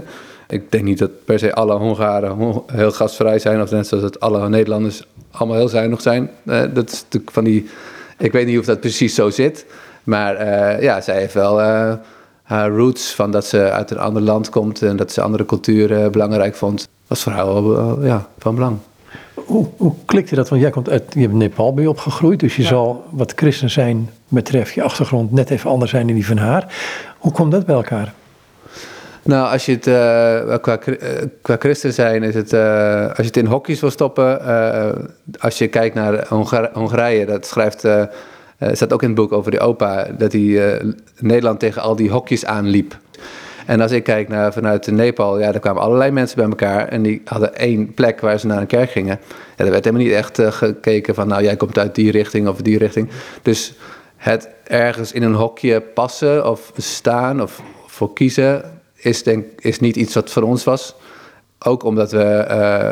Ik 0.49 0.73
denk 0.73 0.85
niet 0.85 0.99
dat 0.99 1.25
per 1.25 1.39
se 1.39 1.55
alle 1.55 1.75
Hongaren 1.75 2.63
heel 2.67 2.93
gastvrij 2.93 3.39
zijn, 3.39 3.63
of 3.63 3.71
net 3.71 3.87
zoals 3.87 4.05
dat 4.05 4.21
alle 4.21 4.49
Nederlanders 4.49 5.07
allemaal 5.31 5.57
heel 5.57 5.69
zuinig 5.69 6.01
zijn. 6.01 6.31
Uh, 6.45 6.63
dat 6.75 6.91
is 6.91 7.03
natuurlijk 7.03 7.33
van 7.33 7.45
die. 7.45 7.69
Ik 8.19 8.33
weet 8.33 8.47
niet 8.47 8.59
of 8.59 8.65
dat 8.65 8.81
precies 8.81 9.15
zo 9.15 9.31
zit. 9.31 9.67
Maar 10.05 10.47
uh, 10.47 10.83
ja, 10.83 11.01
zij 11.01 11.19
heeft 11.19 11.35
wel 11.35 11.61
uh, 11.61 11.93
haar 12.43 12.71
roots 12.71 13.15
van 13.15 13.31
dat 13.31 13.47
ze 13.47 13.71
uit 13.71 13.91
een 13.91 13.99
ander 13.99 14.23
land 14.23 14.49
komt 14.49 14.83
en 14.83 14.97
dat 14.97 15.13
ze 15.13 15.23
andere 15.23 15.45
culturen 15.45 16.13
belangrijk 16.13 16.55
vond. 16.55 16.89
was 17.07 17.23
voor 17.23 17.33
haar 17.33 17.45
wel 17.45 18.05
ja, 18.05 18.29
van 18.39 18.55
belang. 18.55 18.77
Hoe, 19.35 19.67
hoe 19.77 19.95
klikte 20.05 20.35
dat? 20.35 20.49
Want 20.49 20.61
jij 20.63 20.71
komt 20.71 20.91
uit 20.91 21.05
je 21.15 21.21
hebt 21.21 21.33
Nepal 21.33 21.75
bij 21.75 21.87
opgegroeid, 21.87 22.41
dus 22.41 22.57
je 22.57 22.63
ja. 22.63 22.69
zal 22.69 23.05
wat 23.11 23.33
christen 23.37 23.71
zijn 23.71 24.11
betreft 24.29 24.75
je 24.75 24.83
achtergrond 24.83 25.33
net 25.33 25.51
even 25.51 25.71
anders 25.71 25.91
zijn 25.91 26.07
dan 26.07 26.15
die 26.15 26.27
van 26.27 26.37
haar. 26.37 26.75
Hoe 27.19 27.33
komt 27.33 27.53
dat 27.53 27.67
bij 27.67 27.75
elkaar? 27.75 28.15
Nou, 29.29 29.53
als 29.53 29.67
je 29.67 29.73
het 29.73 29.87
uh, 29.87 30.57
qua, 30.61 30.79
uh, 30.87 30.97
qua 31.43 31.57
christen 31.59 31.93
zijn, 31.93 32.23
is 32.23 32.35
het, 32.35 32.53
uh, 32.53 33.07
als 33.07 33.17
je 33.17 33.23
het 33.23 33.37
in 33.37 33.47
hokjes 33.47 33.81
wil 33.81 33.91
stoppen, 33.91 34.41
als 35.39 35.59
je 35.59 35.69
kijkt 35.69 35.95
naar 35.95 36.27
Hongar 36.29 36.71
Hongarije, 36.73 37.27
dat 37.27 37.47
schrijft, 37.47 37.87
staat 38.73 38.93
ook 38.93 39.03
in 39.03 39.09
het 39.09 39.17
boek 39.17 39.33
over 39.33 39.51
die 39.51 39.61
opa, 39.61 40.07
dat 40.19 40.33
hij 40.33 40.81
Nederland 41.19 41.61
tegen 41.61 41.83
al 41.83 41.97
die 41.97 42.11
hokjes 42.11 42.45
aanliep. 42.45 42.97
En 43.67 43.81
als 43.81 43.93
ik 43.93 44.05
kijk 44.05 44.29
naar, 44.29 44.53
vanuit 44.53 44.91
Nepal, 44.91 45.39
ja, 45.39 45.53
daar 45.53 45.61
kwamen 45.61 45.83
allerlei 45.83 46.11
mensen 46.11 46.37
bij 46.37 46.49
elkaar 46.49 46.89
en 46.89 47.03
die 47.03 47.23
hadden 47.25 47.57
één 47.57 47.95
plek 47.95 48.21
waar 48.21 48.39
ze 48.39 48.47
naar 48.47 48.61
een 48.61 48.67
kerk 48.67 48.91
gingen. 48.91 49.21
Ja, 49.57 49.65
er 49.65 49.71
werd 49.71 49.85
helemaal 49.85 50.07
niet 50.07 50.15
echt 50.15 50.41
gekeken 50.43 51.15
van, 51.15 51.29
nou, 51.29 51.43
jij 51.43 51.57
komt 51.57 51.79
uit 51.79 51.95
die 51.95 52.11
richting 52.11 52.49
of 52.49 52.63
die 52.63 52.79
richting. 52.79 53.09
Dus 53.43 53.75
het 54.17 54.49
ergens 54.65 55.13
in 55.13 55.23
een 55.23 55.35
hokje 55.35 55.81
passen 55.81 56.51
of 56.51 56.73
staan 56.77 57.43
of 57.43 57.63
voor 57.87 58.13
kiezen, 58.13 58.77
is, 58.99 59.23
denk, 59.23 59.45
is 59.59 59.81
niet 59.81 59.97
iets 59.97 60.15
wat 60.15 60.31
voor 60.31 60.43
ons 60.43 60.65
was. 60.65 60.95
Ook 61.59 61.83
omdat 61.83 62.11
we, 62.11 62.47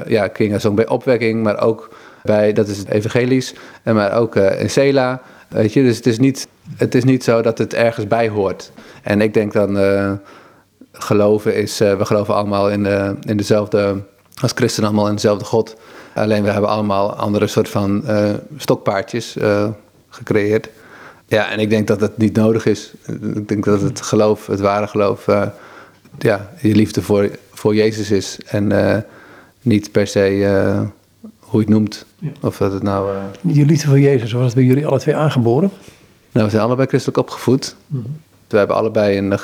uh, 0.08 0.10
ja, 0.12 0.58
zong 0.58 0.76
bij 0.76 0.88
opwekking, 0.88 1.42
maar 1.42 1.60
ook 1.60 1.90
bij, 2.22 2.52
dat 2.52 2.68
is 2.68 2.78
het 2.78 2.88
evangelisch, 2.88 3.54
en 3.82 3.94
maar 3.94 4.12
ook 4.12 4.36
uh, 4.36 4.60
in 4.60 4.70
Sela. 4.70 5.22
Weet 5.48 5.72
je, 5.72 5.82
dus 5.82 5.96
het 5.96 6.06
is, 6.06 6.18
niet, 6.18 6.48
het 6.76 6.94
is 6.94 7.04
niet 7.04 7.24
zo 7.24 7.42
dat 7.42 7.58
het 7.58 7.74
ergens 7.74 8.06
bij 8.06 8.28
hoort. 8.28 8.72
En 9.02 9.20
ik 9.20 9.34
denk 9.34 9.52
dan, 9.52 9.76
uh, 9.78 10.12
geloven 10.92 11.54
is, 11.54 11.78
we 11.78 12.04
geloven 12.04 12.34
allemaal 12.34 12.70
in, 12.70 12.82
de, 12.82 13.14
in 13.20 13.36
dezelfde, 13.36 14.02
als 14.40 14.52
christenen 14.54 14.88
allemaal 14.88 15.08
in 15.08 15.14
dezelfde 15.14 15.44
God. 15.44 15.76
Alleen 16.14 16.42
we 16.42 16.50
hebben 16.50 16.70
allemaal 16.70 17.14
andere 17.14 17.46
soort 17.46 17.68
van 17.68 18.04
stokpaardjes 18.56 19.36
gecreëerd. 20.08 20.68
Ja, 21.26 21.50
en 21.50 21.58
ik 21.58 21.70
denk 21.70 21.86
dat 21.86 22.00
het 22.00 22.16
niet 22.16 22.36
nodig 22.36 22.66
is. 22.66 22.92
Ik 23.34 23.48
denk 23.48 23.64
dat 23.64 23.80
het 23.80 24.00
geloof, 24.00 24.46
het 24.46 24.60
ware 24.60 24.86
geloof 24.86 25.26
ja, 26.18 26.50
je 26.60 26.74
liefde 26.74 27.02
voor, 27.02 27.30
voor 27.52 27.74
Jezus 27.74 28.10
is. 28.10 28.38
En 28.46 28.70
uh, 28.70 28.96
niet 29.62 29.92
per 29.92 30.06
se 30.06 30.36
uh, 30.36 30.80
hoe 31.38 31.60
je 31.60 31.66
het 31.66 31.68
noemt. 31.68 32.06
Ja. 32.18 32.30
Of 32.40 32.56
dat 32.56 32.72
het 32.72 32.82
nou... 32.82 33.14
Uh... 33.14 33.54
Je 33.54 33.64
liefde 33.64 33.86
voor 33.86 34.00
Jezus, 34.00 34.32
was 34.32 34.44
het 34.44 34.54
bij 34.54 34.64
jullie 34.64 34.86
alle 34.86 34.98
twee 34.98 35.16
aangeboren? 35.16 35.70
Nou, 36.32 36.44
we 36.44 36.50
zijn 36.50 36.62
allebei 36.62 36.88
christelijk 36.88 37.18
opgevoed. 37.18 37.76
Mm 37.86 38.02
-hmm. 38.02 38.20
We 38.48 38.56
hebben 38.56 38.76
allebei 38.76 39.18
een, 39.18 39.38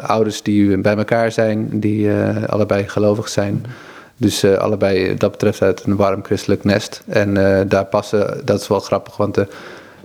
ouders 0.00 0.42
die 0.42 0.78
bij 0.78 0.96
elkaar 0.96 1.32
zijn, 1.32 1.80
die 1.80 2.10
allebei 2.46 2.88
gelovig 2.88 3.28
zijn. 3.28 3.52
Mm 3.52 3.60
-hmm. 3.62 3.72
Dus 4.16 4.44
allebei 4.44 5.16
dat 5.16 5.30
betreft 5.30 5.62
uit 5.62 5.82
een 5.84 5.96
warm 5.96 6.24
christelijk 6.24 6.64
nest. 6.64 7.02
En 7.06 7.34
daar 7.68 7.84
passen, 7.84 8.40
dat 8.44 8.60
is 8.60 8.68
wel 8.68 8.80
grappig, 8.80 9.16
want 9.16 9.34
de, 9.34 9.46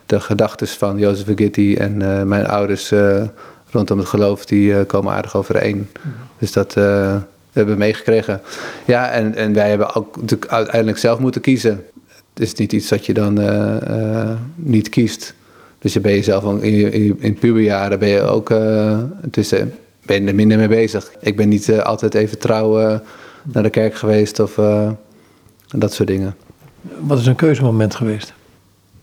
de 0.05 0.19
gedachten 0.19 0.67
van 0.67 0.97
Jozef 0.97 1.35
Gitti 1.35 1.75
en 1.75 1.97
mijn 2.27 2.47
ouders 2.47 2.91
rondom 3.73 3.97
het 3.97 4.07
geloof, 4.07 4.45
die 4.45 4.85
komen 4.85 5.13
aardig 5.13 5.35
overeen. 5.35 5.89
Dus 6.37 6.51
dat 6.51 6.73
hebben 7.53 7.73
we 7.73 7.79
meegekregen. 7.79 8.41
Ja, 8.85 9.09
en, 9.09 9.35
en 9.35 9.53
wij 9.53 9.69
hebben 9.69 9.95
ook 9.95 10.15
natuurlijk 10.21 10.51
uiteindelijk 10.51 10.97
zelf 10.97 11.19
moeten 11.19 11.41
kiezen. 11.41 11.83
Het 12.33 12.43
is 12.43 12.53
niet 12.53 12.73
iets 12.73 12.87
dat 12.87 13.05
je 13.05 13.13
dan 13.13 13.39
niet 14.55 14.89
kiest. 14.89 15.33
Dus 15.83 15.93
je 15.93 15.99
ben 15.99 16.11
je 16.11 16.23
zelf 16.23 16.61
in, 16.61 16.91
in, 16.91 17.17
in 17.19 17.33
puberjaren 17.33 17.99
ben 17.99 18.09
je 18.09 18.21
ook 18.21 18.49
uh, 18.49 18.97
tussen, 19.31 19.73
ben 20.05 20.21
je 20.21 20.27
er 20.27 20.35
minder 20.35 20.57
mee 20.57 20.67
bezig. 20.67 21.11
Ik 21.19 21.35
ben 21.35 21.49
niet 21.49 21.67
uh, 21.67 21.79
altijd 21.79 22.13
even 22.13 22.39
trouw 22.39 22.81
uh, 22.81 22.99
naar 23.43 23.63
de 23.63 23.69
kerk 23.69 23.95
geweest 23.95 24.39
of 24.39 24.59
dat 25.67 25.93
soort 25.93 26.07
dingen. 26.07 26.35
Wat 26.99 27.19
is 27.19 27.25
een 27.25 27.35
keuzemoment 27.35 27.95
geweest? 27.95 28.33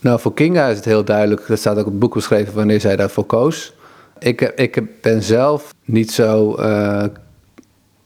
Nou, 0.00 0.20
voor 0.20 0.34
Kinga 0.34 0.68
is 0.68 0.76
het 0.76 0.84
heel 0.84 1.04
duidelijk. 1.04 1.46
Dat 1.46 1.58
staat 1.58 1.78
ook 1.78 1.86
op 1.86 1.90
het 1.90 1.98
boek 1.98 2.14
beschreven 2.14 2.54
wanneer 2.54 2.80
zij 2.80 2.96
daarvoor 2.96 3.24
koos. 3.24 3.72
Ik, 4.20 4.40
ik 4.40 5.00
ben 5.00 5.22
zelf 5.22 5.74
niet 5.84 6.12
zo 6.12 6.56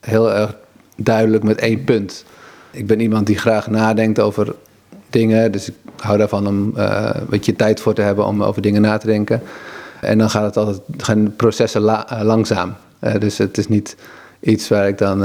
heel 0.01 0.33
erg 0.33 0.57
duidelijk 0.97 1.43
met 1.43 1.59
één 1.59 1.85
punt. 1.85 2.25
Ik 2.71 2.87
ben 2.87 3.01
iemand 3.01 3.27
die 3.27 3.39
graag 3.39 3.67
nadenkt 3.67 4.21
over 4.21 4.55
dingen. 5.11 5.53
Dus 5.53 5.69
ik 5.69 5.75
hou 5.97 6.19
daarvan 6.19 6.47
om 6.47 6.73
een 6.75 7.27
beetje 7.29 7.57
tijd 7.57 7.81
voor 7.81 7.95
te 7.95 8.03
hebben 8.03 8.27
om 8.27 8.43
over 8.43 8.63
dingen 8.63 8.83
na 8.83 8.99
te 8.99 9.07
denken. 9.07 9.43
En 10.01 10.19
dan 10.19 10.31
gaat 10.31 10.45
het 10.45 10.57
altijd, 10.57 10.81
gaan 10.97 11.37
processen 11.37 11.83
uh, 11.83 12.21
langzaam. 12.23 12.75
Dus 13.19 13.39
het 13.39 13.59
is 13.59 13.69
niet 13.69 13.97
iets 14.41 14.69
waar 14.69 14.89
ik 14.89 14.99
dan 14.99 15.23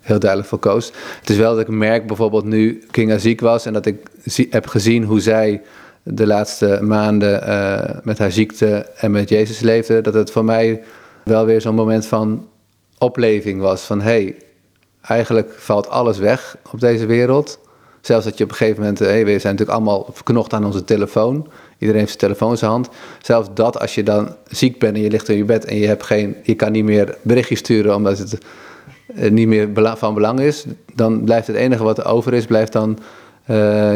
heel 0.00 0.18
duidelijk 0.18 0.48
voor 0.48 0.58
koos. 0.58 0.92
Het 1.20 1.30
is 1.30 1.36
wel 1.36 1.50
dat 1.50 1.60
ik 1.60 1.68
merk 1.68 2.06
bijvoorbeeld 2.06 2.44
nu 2.44 2.82
Kinga 2.90 3.18
ziek 3.18 3.40
was 3.40 3.66
en 3.66 3.72
dat 3.72 3.86
ik 3.86 4.06
heb 4.50 4.66
gezien 4.66 5.04
hoe 5.04 5.20
zij 5.20 5.62
de 6.10 6.26
laatste 6.26 6.78
maanden 6.82 7.40
met 8.02 8.18
haar 8.18 8.32
ziekte 8.32 8.86
en 8.96 9.10
met 9.10 9.28
Jezus 9.28 9.60
leefde. 9.60 10.00
Dat 10.00 10.14
het 10.14 10.30
voor 10.30 10.44
mij 10.44 10.82
wel 11.24 11.44
weer 11.44 11.60
zo'n 11.60 11.74
moment 11.74 12.06
van 12.06 12.48
opleving 12.98 13.60
was. 13.60 13.82
Van 13.82 14.00
hey, 14.00 14.36
eigenlijk 15.00 15.52
valt 15.56 15.88
alles 15.88 16.18
weg 16.18 16.56
op 16.72 16.80
deze 16.80 17.06
wereld. 17.06 17.58
Zelfs 18.00 18.24
dat 18.24 18.38
je 18.38 18.44
op 18.44 18.50
een 18.50 18.56
gegeven 18.56 18.80
moment, 18.80 18.98
hey, 18.98 19.24
we 19.24 19.38
zijn 19.38 19.54
natuurlijk 19.54 19.70
allemaal 19.70 20.06
verknocht 20.12 20.52
aan 20.52 20.64
onze 20.64 20.84
telefoon. 20.84 21.48
Iedereen 21.78 22.00
heeft 22.00 22.18
zijn 22.18 22.32
telefoon 22.32 22.50
in 22.50 22.58
zijn 22.58 22.70
hand. 22.70 22.88
Zelfs 23.22 23.48
dat 23.54 23.80
als 23.80 23.94
je 23.94 24.02
dan 24.02 24.36
ziek 24.48 24.78
bent 24.78 24.96
en 24.96 25.02
je 25.02 25.10
ligt 25.10 25.28
in 25.28 25.36
je 25.36 25.44
bed 25.44 25.64
en 25.64 25.76
je, 25.76 25.86
hebt 25.86 26.02
geen, 26.02 26.36
je 26.42 26.54
kan 26.54 26.72
niet 26.72 26.84
meer 26.84 27.16
berichtjes 27.22 27.58
sturen 27.58 27.94
omdat 27.94 28.18
het 28.18 28.38
eh, 29.14 29.30
niet 29.30 29.48
meer 29.48 29.96
van 29.96 30.14
belang 30.14 30.40
is, 30.40 30.64
dan 30.94 31.24
blijft 31.24 31.46
het 31.46 31.56
enige 31.56 31.82
wat 31.82 31.98
er 31.98 32.06
over 32.06 32.34
is, 32.34 32.46
blijft 32.46 32.72
dan 32.72 32.98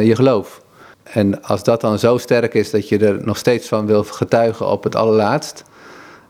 je 0.02 0.12
geloof. 0.14 0.61
En 1.02 1.42
als 1.42 1.64
dat 1.64 1.80
dan 1.80 1.98
zo 1.98 2.18
sterk 2.18 2.54
is 2.54 2.70
dat 2.70 2.88
je 2.88 2.98
er 2.98 3.24
nog 3.24 3.36
steeds 3.36 3.68
van 3.68 3.86
wil 3.86 4.04
getuigen 4.04 4.66
op 4.66 4.84
het 4.84 4.96
allerlaatst, 4.96 5.64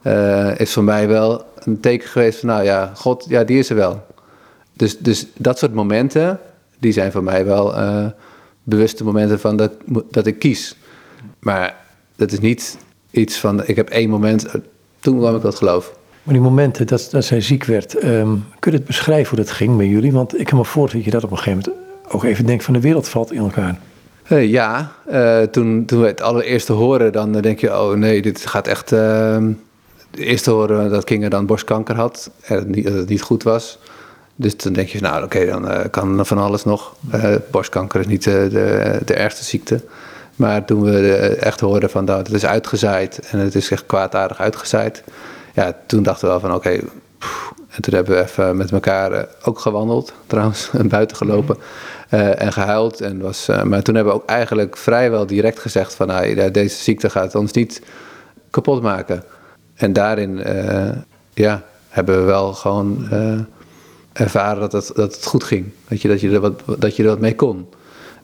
uh, 0.03 0.59
is 0.61 0.73
voor 0.73 0.85
mij 0.85 1.09
wel 1.09 1.45
een 1.55 1.81
teken 1.81 2.09
geweest 2.09 2.39
van, 2.39 2.49
nou 2.49 2.65
ja, 2.65 2.93
God, 2.95 3.25
ja, 3.29 3.45
die 3.45 3.59
is 3.59 3.71
er 3.71 3.77
wel. 3.77 4.05
Dus, 4.73 4.99
dus 4.99 5.27
dat 5.37 5.59
soort 5.59 5.75
momenten, 5.75 6.41
die 6.79 6.93
zijn 6.93 7.13
voor 7.13 7.23
mij 7.23 7.45
wel 7.45 7.79
uh, 7.79 8.07
bewuste 8.63 9.05
momenten 9.05 9.41
van 9.41 9.57
dat, 9.57 9.73
dat 10.11 10.27
ik 10.27 10.39
kies. 10.39 10.77
Maar 11.39 11.77
dat 12.17 12.33
is 12.33 12.39
niet 12.39 12.79
iets 13.11 13.39
van, 13.39 13.67
ik 13.67 13.77
heb 13.77 13.89
één 13.89 14.11
moment, 14.11 14.47
eh, 14.47 14.55
toen 15.01 15.19
kwam 15.19 15.37
ik 15.37 15.43
dat 15.43 15.55
geloof. 15.55 15.95
Maar 16.23 16.35
die 16.35 16.43
momenten 16.43 16.87
dat, 16.87 17.09
dat 17.11 17.25
zij 17.25 17.41
ziek 17.41 17.65
werd, 17.65 18.05
um, 18.05 18.45
kun 18.59 18.73
je 18.73 18.79
het 18.79 18.87
beschrijven 18.87 19.37
hoe 19.37 19.45
dat 19.45 19.55
ging 19.55 19.77
met 19.77 19.87
jullie? 19.87 20.13
Want 20.13 20.39
ik 20.39 20.47
kan 20.47 20.59
me 20.59 20.65
voorstellen 20.65 21.05
dat 21.05 21.15
je 21.15 21.21
dat 21.21 21.31
op 21.31 21.37
een 21.37 21.43
gegeven 21.43 21.73
moment 21.73 22.15
ook 22.15 22.25
even 22.25 22.47
denkt 22.47 22.65
van 22.65 22.75
de 22.75 22.81
wereld 22.81 23.09
valt 23.09 23.33
in 23.33 23.41
elkaar. 23.41 23.79
Uh, 24.33 24.51
ja, 24.51 24.93
uh, 25.11 25.43
toen, 25.43 25.85
toen 25.85 26.01
we 26.01 26.07
het 26.07 26.21
allereerste 26.21 26.73
horen, 26.73 27.13
dan 27.13 27.33
denk 27.33 27.59
je, 27.59 27.81
oh 27.81 27.93
nee, 27.93 28.23
dit 28.23 28.47
gaat 28.47 28.67
echt... 28.67 28.91
Het 28.91 30.21
eerste 30.21 30.51
horen 30.51 30.91
dat 30.91 31.05
Kinga 31.05 31.29
dan 31.29 31.47
borstkanker 31.47 31.95
had, 31.95 32.31
en 32.43 32.73
dat 32.73 32.93
het 32.93 33.09
niet 33.09 33.23
goed 33.23 33.43
was. 33.43 33.79
Dus 34.37 34.57
dan 34.57 34.73
denk 34.73 34.89
je, 34.89 35.01
nou 35.01 35.25
oké, 35.25 35.47
dan 35.47 35.91
kan 35.91 36.27
van 36.27 36.39
alles 36.39 36.65
nog. 36.65 36.97
Borstkanker 37.51 38.01
is 38.01 38.07
niet 38.07 38.25
de, 38.25 38.49
de, 39.05 39.15
ergste 39.15 39.45
ziekte. 39.45 39.81
Maar 40.37 40.65
toen 40.65 40.83
we 40.83 41.17
echt 41.41 41.61
hoorden 41.61 41.91
van 41.91 42.05
dat 42.05 42.15
nou, 42.17 42.27
het 42.27 42.37
is 42.43 42.47
uitgezaaid 42.47 43.21
en 43.31 43.39
het 43.39 43.55
is 43.55 43.71
echt 43.71 43.87
kwaadaardig 43.87 44.41
uitgezaaid. 44.41 45.03
Ja, 45.55 45.77
toen 45.87 46.03
dachten 46.03 46.25
we 46.25 46.31
wel 46.31 46.41
van 46.41 46.55
oké. 46.55 46.71
en 47.69 47.83
toen 47.83 47.95
hebben 47.95 48.15
we 48.15 48.23
even 48.23 48.57
met 48.57 48.73
elkaar 48.73 49.27
ook 49.45 49.59
gewandeld, 49.59 50.13
trouwens, 50.27 50.71
en 50.73 50.89
buiten 50.99 51.17
gelopen. 51.17 51.57
En 52.13 52.53
gehuild. 52.53 53.01
En 53.01 53.21
was, 53.21 53.47
maar 53.65 53.83
toen 53.83 53.95
hebben 53.95 54.13
we 54.15 54.21
ook 54.21 54.29
eigenlijk 54.29 54.77
vrijwel 54.77 55.27
direct 55.27 55.59
gezegd 55.59 55.95
van 55.95 56.07
nou, 56.07 56.51
deze 56.51 56.77
ziekte 56.77 57.11
gaat 57.11 57.35
ons 57.35 57.53
niet 57.53 57.83
kapot 58.51 58.83
maken. 58.83 59.25
En 59.75 59.93
daarin 59.93 60.43
ja, 61.35 61.63
hebben 61.89 62.17
we 62.17 62.23
wel 62.23 62.53
gewoon 62.53 63.09
ervaren 64.13 64.61
dat 64.61 64.73
het, 64.73 64.97
dat 64.97 65.15
het 65.15 65.27
goed 65.27 65.45
ging. 65.45 65.67
Dat 65.89 66.03
je, 66.03 66.09
dat, 66.09 66.21
je 66.21 66.31
er 66.31 66.41
wat, 66.41 66.63
dat 66.79 66.97
je 66.97 67.03
er 67.03 67.09
wat 67.09 67.21
mee 67.21 67.35
kon. 67.35 67.69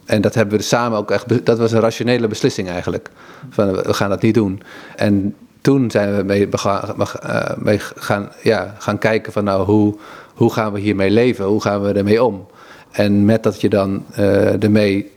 En 0.05 0.21
dat 0.21 0.35
hebben 0.35 0.59
we 0.59 0.65
samen 0.65 0.99
ook 0.99 1.11
echt. 1.11 1.47
Dat 1.47 1.59
was 1.59 1.73
een 1.73 1.81
rationele 1.81 2.29
beslissing 2.29 2.69
eigenlijk. 2.69 3.11
Van 3.51 3.73
we 3.73 3.95
gaan 3.95 4.11
dat 4.11 4.23
niet 4.23 4.35
doen. 4.35 4.63
En 4.97 5.35
toen 5.61 5.91
zijn 5.91 6.17
we 6.17 6.23
mee 7.59 7.79
gaan, 7.79 8.29
ja, 8.43 8.75
gaan 8.79 8.99
kijken 8.99 9.33
van 9.33 9.45
nou 9.45 9.65
hoe, 9.65 9.97
hoe 10.35 10.53
gaan 10.53 10.73
we 10.73 10.81
hiermee 10.81 11.11
leven? 11.11 11.45
Hoe 11.45 11.63
gaan 11.63 11.83
we 11.83 11.93
ermee 11.93 12.25
om? 12.25 12.47
En 12.91 13.25
met 13.25 13.43
dat 13.43 13.61
je 13.61 13.69
dan 13.69 14.05
uh, 14.19 14.63
ermee 14.63 15.11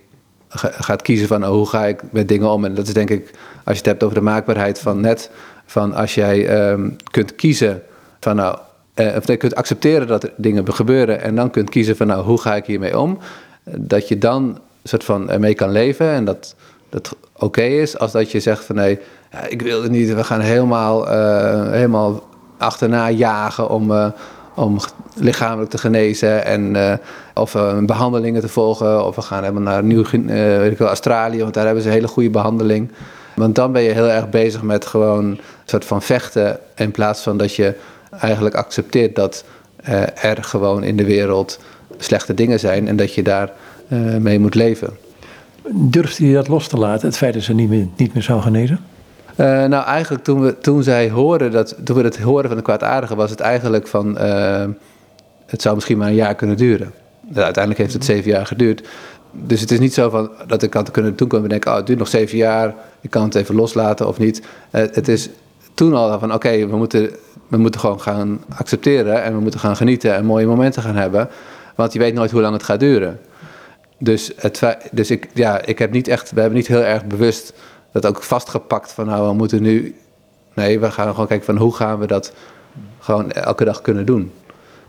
gaat 0.57 1.01
kiezen 1.01 1.27
van 1.27 1.43
oh, 1.43 1.49
hoe 1.49 1.67
ga 1.67 1.85
ik 1.85 2.01
met 2.11 2.27
dingen 2.27 2.49
om? 2.49 2.65
En 2.65 2.73
dat 2.73 2.87
is 2.87 2.93
denk 2.93 3.09
ik, 3.09 3.31
als 3.63 3.73
je 3.77 3.81
het 3.81 3.85
hebt 3.85 4.03
over 4.03 4.15
de 4.15 4.21
maakbaarheid 4.21 4.79
van 4.79 5.01
net, 5.01 5.31
van 5.65 5.93
als 5.93 6.15
jij 6.15 6.69
um, 6.69 6.95
kunt 7.11 7.35
kiezen 7.35 7.81
van 8.19 8.35
nou 8.35 8.57
uh, 8.95 9.15
of 9.15 9.27
je 9.27 9.37
kunt 9.37 9.55
accepteren 9.55 10.07
dat 10.07 10.23
er 10.23 10.33
dingen 10.35 10.73
gebeuren 10.73 11.21
en 11.21 11.35
dan 11.35 11.49
kunt 11.49 11.69
kiezen 11.69 11.95
van 11.95 12.07
nou, 12.07 12.23
hoe 12.23 12.41
ga 12.41 12.55
ik 12.55 12.65
hiermee 12.65 12.99
om? 12.99 13.17
Dat 13.63 14.07
je 14.07 14.17
dan 14.17 14.59
soort 14.83 15.03
van 15.03 15.29
ermee 15.29 15.53
kan 15.53 15.71
leven 15.71 16.11
en 16.11 16.25
dat 16.25 16.55
dat 16.89 17.15
oké 17.37 17.61
is, 17.61 17.97
als 17.97 18.11
dat 18.11 18.31
je 18.31 18.39
zegt 18.39 18.65
van 18.65 18.75
nee, 18.75 18.99
ik 19.47 19.61
wil 19.61 19.81
het 19.81 19.91
niet, 19.91 20.13
we 20.13 20.23
gaan 20.23 20.39
helemaal, 20.39 21.07
uh, 21.07 21.71
helemaal 21.71 22.23
achterna 22.57 23.09
jagen 23.09 23.69
om, 23.69 24.13
om 24.55 24.79
lichamelijk 25.15 25.71
te 25.71 25.77
genezen 25.77 26.45
en 26.45 26.75
uh, 26.75 26.93
of 27.33 27.51
behandelingen 27.85 28.41
te 28.41 28.47
volgen, 28.47 29.05
of 29.05 29.15
we 29.15 29.21
gaan 29.21 29.43
helemaal 29.43 29.61
naar 29.61 29.83
Nieuw, 29.83 30.05
wel, 30.77 30.87
Australië, 30.87 31.41
want 31.41 31.53
daar 31.53 31.65
hebben 31.65 31.83
ze 31.83 31.89
een 31.89 31.95
hele 31.95 32.07
goede 32.07 32.29
behandeling. 32.29 32.91
Want 33.35 33.55
dan 33.55 33.71
ben 33.71 33.81
je 33.81 33.91
heel 33.91 34.09
erg 34.09 34.29
bezig 34.29 34.61
met 34.61 34.85
gewoon 34.85 35.25
een 35.25 35.39
soort 35.65 35.85
van 35.85 36.01
vechten 36.01 36.59
in 36.75 36.91
plaats 36.91 37.21
van 37.21 37.37
dat 37.37 37.55
je 37.55 37.75
eigenlijk 38.19 38.55
accepteert 38.55 39.15
dat 39.15 39.43
uh, 39.89 40.23
er 40.23 40.43
gewoon 40.43 40.83
in 40.83 40.97
de 40.97 41.05
wereld 41.05 41.59
slechte 41.97 42.33
dingen 42.33 42.59
zijn 42.59 42.87
en 42.87 42.95
dat 42.95 43.13
je 43.13 43.23
daar 43.23 43.51
uh, 43.87 44.17
mee 44.17 44.39
moet 44.39 44.55
leven. 44.55 44.89
Durfde 45.69 46.27
je 46.27 46.33
dat 46.33 46.47
los 46.47 46.67
te 46.67 46.77
laten, 46.77 47.07
het 47.07 47.17
feit 47.17 47.33
dat 47.33 47.43
ze 47.43 47.53
niet 47.53 47.69
meer, 47.69 47.87
niet 47.95 48.13
meer 48.13 48.23
zou 48.23 48.41
genezen? 48.41 48.79
Uh, 49.37 49.45
nou, 49.65 49.85
eigenlijk 49.85 50.23
toen 50.23 50.41
we, 50.41 50.57
toen 50.57 50.83
zij 50.83 51.09
hoorden 51.09 51.51
dat, 51.51 51.75
toen 51.83 51.95
we 51.95 52.03
het 52.03 52.19
horen 52.19 52.47
van 52.47 52.57
de 52.57 52.63
kwaadaardige, 52.63 53.15
was 53.15 53.29
het 53.29 53.39
eigenlijk 53.39 53.87
van, 53.87 54.17
het 55.45 55.61
zou 55.61 55.75
misschien 55.75 55.97
maar 55.97 56.07
een 56.07 56.15
jaar 56.15 56.35
kunnen 56.35 56.57
duren. 56.57 56.93
Uiteindelijk 57.33 57.77
heeft 57.77 57.93
het 57.93 58.05
zeven 58.05 58.31
jaar 58.31 58.45
geduurd. 58.45 58.87
Dus 59.31 59.61
het 59.61 59.71
is 59.71 59.79
niet 59.79 59.93
zo 59.93 60.09
van 60.09 60.29
dat 60.47 60.63
ik 60.63 60.73
had 60.73 60.91
kunnen 60.91 61.15
toen 61.15 61.27
komen 61.27 61.49
denken, 61.49 61.71
oh, 61.71 61.77
het 61.77 61.87
duurt 61.87 61.99
nog 61.99 62.07
zeven 62.07 62.37
jaar, 62.37 62.73
ik 63.01 63.09
kan 63.09 63.23
het 63.23 63.35
even 63.35 63.55
loslaten 63.55 64.07
of 64.07 64.17
niet. 64.17 64.41
het 64.69 65.07
is 65.07 65.29
toen 65.73 65.93
al 65.93 66.19
van, 66.19 66.33
oké, 66.33 66.67
we 66.67 66.75
moeten 66.75 67.09
we 67.51 67.57
moeten 67.57 67.79
gewoon 67.79 68.01
gaan 68.01 68.43
accepteren 68.57 69.23
en 69.23 69.33
we 69.33 69.39
moeten 69.39 69.59
gaan 69.59 69.75
genieten 69.75 70.15
en 70.15 70.25
mooie 70.25 70.45
momenten 70.45 70.81
gaan 70.81 70.95
hebben. 70.95 71.29
Want 71.75 71.93
je 71.93 71.99
weet 71.99 72.13
nooit 72.13 72.31
hoe 72.31 72.41
lang 72.41 72.53
het 72.53 72.63
gaat 72.63 72.79
duren. 72.79 73.19
Dus, 73.97 74.31
het, 74.35 74.61
dus 74.91 75.11
ik, 75.11 75.27
ja, 75.33 75.65
ik 75.65 75.79
heb 75.79 75.91
niet 75.91 76.07
echt, 76.07 76.31
we 76.31 76.39
hebben 76.39 76.57
niet 76.57 76.67
heel 76.67 76.83
erg 76.83 77.05
bewust 77.05 77.53
dat 77.91 78.05
ook 78.05 78.23
vastgepakt 78.23 78.91
van 78.91 79.05
nou, 79.05 79.27
we 79.27 79.33
moeten 79.33 79.61
nu. 79.61 79.95
Nee, 80.53 80.79
we 80.79 80.91
gaan 80.91 81.09
gewoon 81.09 81.27
kijken 81.27 81.45
van 81.45 81.57
hoe 81.57 81.75
gaan 81.75 81.99
we 81.99 82.07
dat 82.07 82.33
gewoon 82.99 83.31
elke 83.31 83.65
dag 83.65 83.81
kunnen 83.81 84.05
doen. 84.05 84.31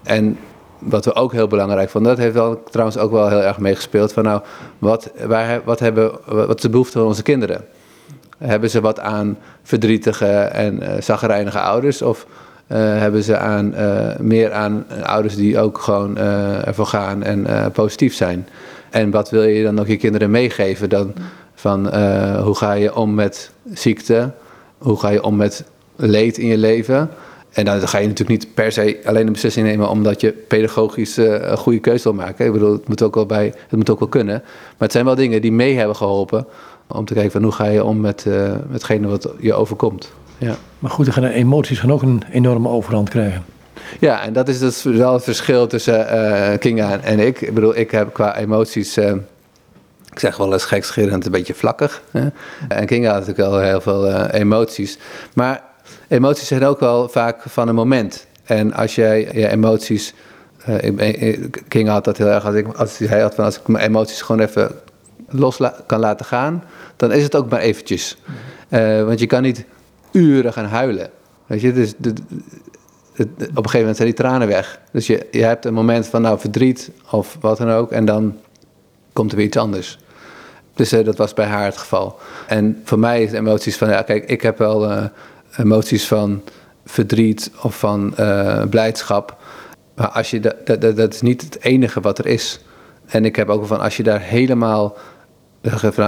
En 0.03 0.39
wat 0.79 1.05
we 1.05 1.15
ook 1.15 1.33
heel 1.33 1.47
belangrijk 1.47 1.91
vonden, 1.91 2.11
dat 2.11 2.21
heeft 2.21 2.35
wel, 2.35 2.63
trouwens 2.71 2.99
ook 2.99 3.11
wel 3.11 3.29
heel 3.29 3.43
erg 3.43 3.59
meegespeeld. 3.59 4.13
Van 4.13 4.25
nou, 4.25 4.43
wat, 4.79 5.11
waar, 5.27 5.61
wat, 5.65 5.79
hebben, 5.79 6.13
wat 6.27 6.57
is 6.57 6.63
de 6.63 6.69
behoefte 6.69 6.99
van 6.99 7.07
onze 7.07 7.23
kinderen? 7.23 7.65
Hebben 8.39 8.71
ze 8.71 8.81
wat 8.81 9.01
aan 9.01 9.39
verdrietige 9.63 10.27
en 10.37 10.83
uh, 11.11 11.55
ouders? 11.55 12.03
Of 12.03 12.27
uh, 12.67 12.79
hebben 12.79 13.23
ze 13.23 13.37
aan, 13.39 13.75
uh, 13.75 14.17
meer 14.19 14.53
aan 14.53 14.87
ouders 15.03 15.37
die 15.37 15.59
ook 15.59 15.79
gewoon 15.79 16.17
ervoor 16.17 16.87
gaan 16.87 17.23
en 17.23 17.47
positief 17.73 18.15
zijn. 18.15 18.49
En 18.91 19.11
wat 19.11 19.31
wil 19.31 19.43
je 19.43 19.63
dan 19.63 19.81
ook 19.81 19.87
je 19.87 19.97
kinderen 19.97 20.31
meegeven 20.31 20.89
dan 20.89 21.13
van 21.63 21.97
hoe 22.43 22.55
ga 22.55 22.73
je 22.73 22.95
om 22.97 23.15
met 23.15 23.51
ziekte, 23.73 24.31
hoe 24.79 24.99
ga 24.99 25.09
je 25.09 25.23
om 25.23 25.37
met 25.37 25.65
leed 25.97 26.39
in 26.39 26.47
je 26.47 26.59
leven 26.59 27.11
En 27.53 27.65
dan 27.65 27.89
ga 27.89 27.99
je 27.99 28.07
natuurlijk 28.09 28.41
niet 28.41 28.55
per 28.55 28.73
se 28.73 29.01
alleen 29.05 29.27
een 29.27 29.33
beslissing 29.33 29.67
nemen 29.67 29.89
omdat 29.89 30.21
je 30.21 30.33
pedagogisch 30.33 31.19
uh, 31.19 31.51
een 31.51 31.57
goede 31.57 31.79
keuze 31.79 32.03
wil 32.03 32.13
maken. 32.13 32.47
Ik 32.47 32.53
bedoel, 32.53 32.73
het 32.73 32.89
moet, 32.89 33.03
ook 33.03 33.15
wel 33.15 33.27
bij, 33.27 33.45
het 33.45 33.77
moet 33.77 33.91
ook 33.91 33.99
wel 33.99 34.09
kunnen. 34.09 34.43
Maar 34.45 34.75
het 34.79 34.93
zijn 34.93 35.05
wel 35.05 35.15
dingen 35.15 35.43
die 35.43 35.53
mee 35.53 35.77
hebben 35.77 35.97
geholpen 35.97 36.47
om 36.87 37.05
te 37.05 37.15
kijken 37.15 37.33
van 37.33 37.43
hoe 37.43 37.53
ga 37.53 37.67
je 37.67 37.85
om 37.85 38.01
met 38.01 38.25
uh, 38.29 38.53
hetgene 38.71 39.09
wat 39.09 39.29
je 39.39 39.55
overkomt. 39.55 40.13
Ja. 40.39 40.57
Maar 40.79 40.91
goed, 40.91 41.09
gaan 41.09 41.25
emoties 41.25 41.79
gaan 41.79 41.93
ook 41.93 42.03
een 42.03 42.23
enorme 42.33 42.69
overhand 42.69 43.09
krijgen. 43.09 43.45
Ja, 44.01 44.23
en 44.23 44.33
dat 44.33 44.49
is 44.49 44.59
dus 44.59 44.83
wel 44.83 45.13
het 45.13 45.25
verschil 45.25 45.67
tussen 45.67 46.07
uh, 46.15 46.59
Kinga 46.59 47.01
en 47.01 47.19
ik. 47.19 47.41
Ik 47.41 47.55
bedoel, 47.55 47.77
ik 47.77 47.91
heb 47.91 48.13
qua 48.13 48.37
emoties 48.37 48.99
ik 50.13 50.19
zeg 50.19 50.37
wel 50.37 50.53
eens 50.53 50.65
gekscherend, 50.65 51.25
een 51.25 51.31
beetje 51.31 51.55
vlakkig. 51.55 52.03
Hè? 52.11 52.29
En 52.69 52.87
Kinga 52.87 53.13
had 53.13 53.27
natuurlijk 53.27 53.51
wel 53.51 53.61
heel 53.61 53.81
veel 53.81 54.09
uh, 54.09 54.25
emoties. 54.31 54.99
Maar 55.35 55.63
emoties 56.09 56.49
zijn 56.49 56.65
ook 56.65 56.81
wel 56.81 57.09
vaak 57.09 57.43
van 57.47 57.69
een 57.69 57.75
moment. 57.75 58.27
En 58.45 58.73
als 58.73 58.95
jij 58.95 59.29
je 59.33 59.49
emoties. 59.49 60.15
Uh, 60.69 61.39
King 61.69 61.89
had 61.89 62.05
dat 62.05 62.17
heel 62.17 62.27
erg. 62.27 62.47
Als, 62.47 62.55
ik, 62.55 62.67
als 62.67 62.99
hij 62.99 63.21
had 63.21 63.35
van 63.35 63.45
als 63.45 63.59
ik 63.59 63.67
mijn 63.67 63.85
emoties 63.85 64.23
gewoon 64.23 64.41
even 64.41 64.71
los 65.29 65.61
kan 65.87 66.01
laten 66.01 66.27
gaan, 66.27 66.65
dan 66.97 67.13
is 67.13 67.23
het 67.23 67.37
ook 67.37 67.51
maar 67.51 67.61
eventjes. 67.61 68.17
Uh, 68.69 69.05
want 69.05 69.21
je 69.21 69.27
kan 69.27 69.43
niet 69.43 69.65
uren 70.13 70.53
gaan 70.53 70.65
huilen. 70.65 71.11
Weet 71.47 71.61
je, 71.61 71.73
dus 71.73 71.95
de, 71.97 72.13
op 73.19 73.29
een 73.39 73.55
gegeven 73.55 73.79
moment 73.79 73.97
zijn 73.97 74.09
die 74.09 74.19
tranen 74.19 74.49
weg. 74.49 74.81
Dus 74.93 75.07
je, 75.07 75.27
je 75.31 75.45
hebt 75.45 75.65
een 75.65 75.75
moment 75.75 76.07
van 76.07 76.23
nou 76.23 76.39
verdriet 76.39 76.91
of 77.11 77.37
wat 77.41 77.59
dan 77.59 77.71
ook, 77.71 77.93
en 77.93 78.05
dan 78.05 78.37
komt 79.13 79.31
er 79.31 79.37
weer 79.37 79.47
iets 79.47 79.57
anders. 79.57 79.99
Dus 80.75 80.93
uh, 80.93 81.05
dat 81.05 81.17
was 81.17 81.35
bij 81.35 81.47
haar 81.47 81.65
het 81.65 81.77
geval. 81.77 82.19
En 82.47 82.81
voor 82.85 82.99
mij 82.99 83.23
is 83.23 83.33
emoties 83.33 83.77
van, 83.77 83.89
ja, 83.89 84.03
kijk, 84.03 84.25
ik 84.25 84.43
heb 84.43 84.59
wel 84.59 84.91
uh, 84.91 85.05
emoties 85.57 86.07
van 86.07 86.43
verdriet 86.85 87.51
of 87.63 87.79
van 87.79 88.15
uh, 88.21 88.63
blijdschap. 88.71 89.37
Maar 89.95 90.09
als 90.09 90.31
je 90.31 90.41
dat, 90.41 90.67
dat, 90.67 90.97
dat, 90.97 91.15
is 91.15 91.21
niet 91.21 91.43
het 91.43 91.61
enige 91.61 92.01
wat 92.01 92.19
er 92.19 92.27
is. 92.27 92.61
En 93.07 93.25
ik 93.25 93.37
heb 93.37 93.49
ook 93.49 93.67
van, 93.67 93.81
als 93.81 93.97
je 93.97 94.03
daar 94.03 94.21
helemaal 94.21 94.97
een 95.61 96.05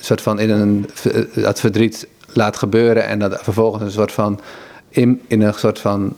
soort 0.00 0.20
van 0.20 0.38
in 0.38 0.50
een, 0.50 0.86
dat 1.34 1.60
verdriet 1.60 2.08
laat 2.32 2.56
gebeuren 2.56 3.06
en 3.06 3.18
dat 3.18 3.42
vervolgens 3.42 3.82
een 3.82 3.90
soort 3.90 4.12
van 4.12 4.40
in, 4.88 5.22
in 5.26 5.42
een 5.42 5.54
soort 5.54 5.78
van 5.78 6.16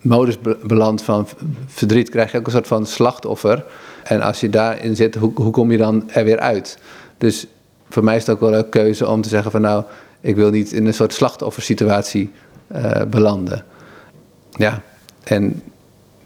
modus 0.00 0.38
belandt 0.62 1.02
van 1.02 1.28
verdriet, 1.66 2.10
krijg 2.10 2.32
je 2.32 2.38
ook 2.38 2.46
een 2.46 2.52
soort 2.52 2.66
van 2.66 2.86
slachtoffer. 2.86 3.64
En 4.04 4.20
als 4.20 4.40
je 4.40 4.50
daarin 4.50 4.96
zit, 4.96 5.14
hoe, 5.14 5.32
hoe 5.34 5.50
kom 5.50 5.70
je 5.70 5.78
dan 5.78 6.10
er 6.10 6.24
weer 6.24 6.38
uit? 6.38 6.78
Dus 7.18 7.46
voor 7.88 8.04
mij 8.04 8.16
is 8.16 8.26
het 8.26 8.34
ook 8.34 8.40
wel 8.40 8.54
een 8.54 8.68
keuze 8.68 9.08
om 9.08 9.20
te 9.20 9.28
zeggen 9.28 9.50
van 9.50 9.60
nou, 9.60 9.84
ik 10.20 10.36
wil 10.36 10.50
niet 10.50 10.72
in 10.72 10.86
een 10.86 10.94
soort 10.94 11.12
slachtoffersituatie 11.12 12.30
uh, 12.76 13.02
belanden. 13.08 13.64
Ja, 14.50 14.82
en 15.24 15.62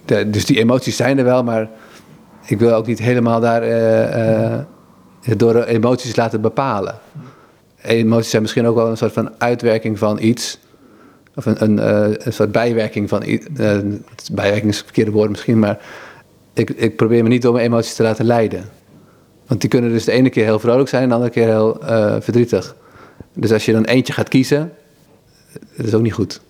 dus 0.04 0.44
die 0.44 0.58
emoties 0.58 0.96
zijn 0.96 1.18
er 1.18 1.24
wel, 1.24 1.44
maar 1.44 1.68
ik 2.46 2.58
wil 2.58 2.72
ook 2.72 2.86
niet 2.86 2.98
helemaal 2.98 3.40
daar 3.40 3.62
uh, 3.62 4.52
uh, 4.52 4.60
door 5.36 5.62
emoties 5.62 6.16
laten 6.16 6.40
bepalen. 6.40 6.94
Emoties 7.82 8.30
zijn 8.30 8.42
misschien 8.42 8.66
ook 8.66 8.76
wel 8.76 8.88
een 8.88 8.96
soort 8.96 9.12
van 9.12 9.30
uitwerking 9.38 9.98
van 9.98 10.18
iets. 10.20 10.58
Of 11.34 11.46
een, 11.46 11.62
een, 11.62 12.26
een 12.26 12.32
soort 12.32 12.52
bijwerking 12.52 13.08
van 13.08 13.22
iets. 13.22 13.46
bijwerking 14.32 14.70
is 14.70 14.76
het 14.76 14.84
verkeerde 14.84 15.10
woord 15.10 15.30
misschien, 15.30 15.58
maar 15.58 15.78
ik, 16.58 16.70
ik 16.70 16.96
probeer 16.96 17.22
me 17.22 17.28
niet 17.28 17.42
door 17.42 17.52
mijn 17.52 17.64
emoties 17.64 17.94
te 17.94 18.02
laten 18.02 18.24
leiden. 18.24 18.64
Want 19.46 19.60
die 19.60 19.70
kunnen 19.70 19.90
dus 19.90 20.04
de 20.04 20.12
ene 20.12 20.30
keer 20.30 20.44
heel 20.44 20.58
vrolijk 20.58 20.88
zijn 20.88 21.02
en 21.02 21.08
de 21.08 21.14
andere 21.14 21.32
keer 21.32 21.46
heel 21.46 21.82
uh, 21.82 22.16
verdrietig. 22.20 22.76
Dus 23.32 23.52
als 23.52 23.64
je 23.64 23.72
dan 23.72 23.84
eentje 23.84 24.12
gaat 24.12 24.28
kiezen, 24.28 24.72
dat 25.76 25.86
is 25.86 25.94
ook 25.94 26.02
niet 26.02 26.12
goed. 26.12 26.40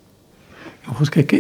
Goed, 0.95 1.09
kijk, 1.09 1.31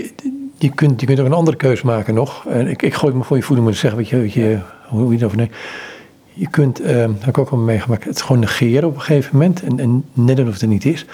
je 0.58 0.70
kunt, 0.74 1.00
je 1.00 1.06
kunt 1.06 1.20
ook 1.20 1.26
een 1.26 1.32
andere 1.32 1.56
keuze 1.56 1.86
maken 1.86 2.14
nog. 2.14 2.46
En 2.46 2.66
ik, 2.66 2.82
ik 2.82 2.94
gooi 2.94 3.14
me 3.14 3.24
voor 3.24 3.36
je 3.36 3.42
voeten, 3.42 3.64
moet 3.64 3.76
zeggen, 3.76 3.98
weet 3.98 4.08
je, 4.08 4.16
weet 4.16 4.32
je 4.32 4.58
hoe 4.88 5.12
je 5.12 5.18
erover 5.18 5.36
denkt. 5.36 5.56
Je 6.32 6.50
kunt, 6.50 6.80
uh, 6.80 6.86
dat 6.86 7.10
heb 7.18 7.28
ik 7.28 7.38
ook 7.38 7.50
al 7.50 7.58
meegemaakt, 7.58 8.04
het 8.04 8.22
gewoon 8.22 8.40
negeren 8.40 8.88
op 8.88 8.94
een 8.94 9.00
gegeven 9.00 9.30
moment. 9.32 9.62
En, 9.62 9.80
en 9.80 10.04
net 10.12 10.40
of 10.40 10.52
het 10.52 10.62
er 10.62 10.68
niet 10.68 10.84
is. 10.84 11.06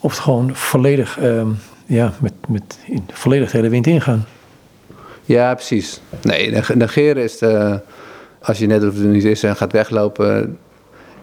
Of 0.00 0.10
het 0.10 0.20
gewoon 0.20 0.54
volledig, 0.54 1.20
uh, 1.20 1.42
ja, 1.86 2.12
met, 2.20 2.32
met 2.48 2.78
in, 2.86 3.04
volledig 3.12 3.50
de 3.50 3.56
hele 3.56 3.68
wind 3.68 3.86
ingaan. 3.86 4.24
Ja, 5.24 5.54
precies. 5.54 6.00
Nee, 6.22 6.54
negeren 6.74 7.22
is 7.22 7.38
de, 7.38 7.80
als 8.42 8.58
je 8.58 8.66
net 8.66 8.84
of 8.84 8.94
het 8.94 9.04
niet 9.04 9.24
is 9.24 9.42
en 9.42 9.56
gaat 9.56 9.72
weglopen, 9.72 10.58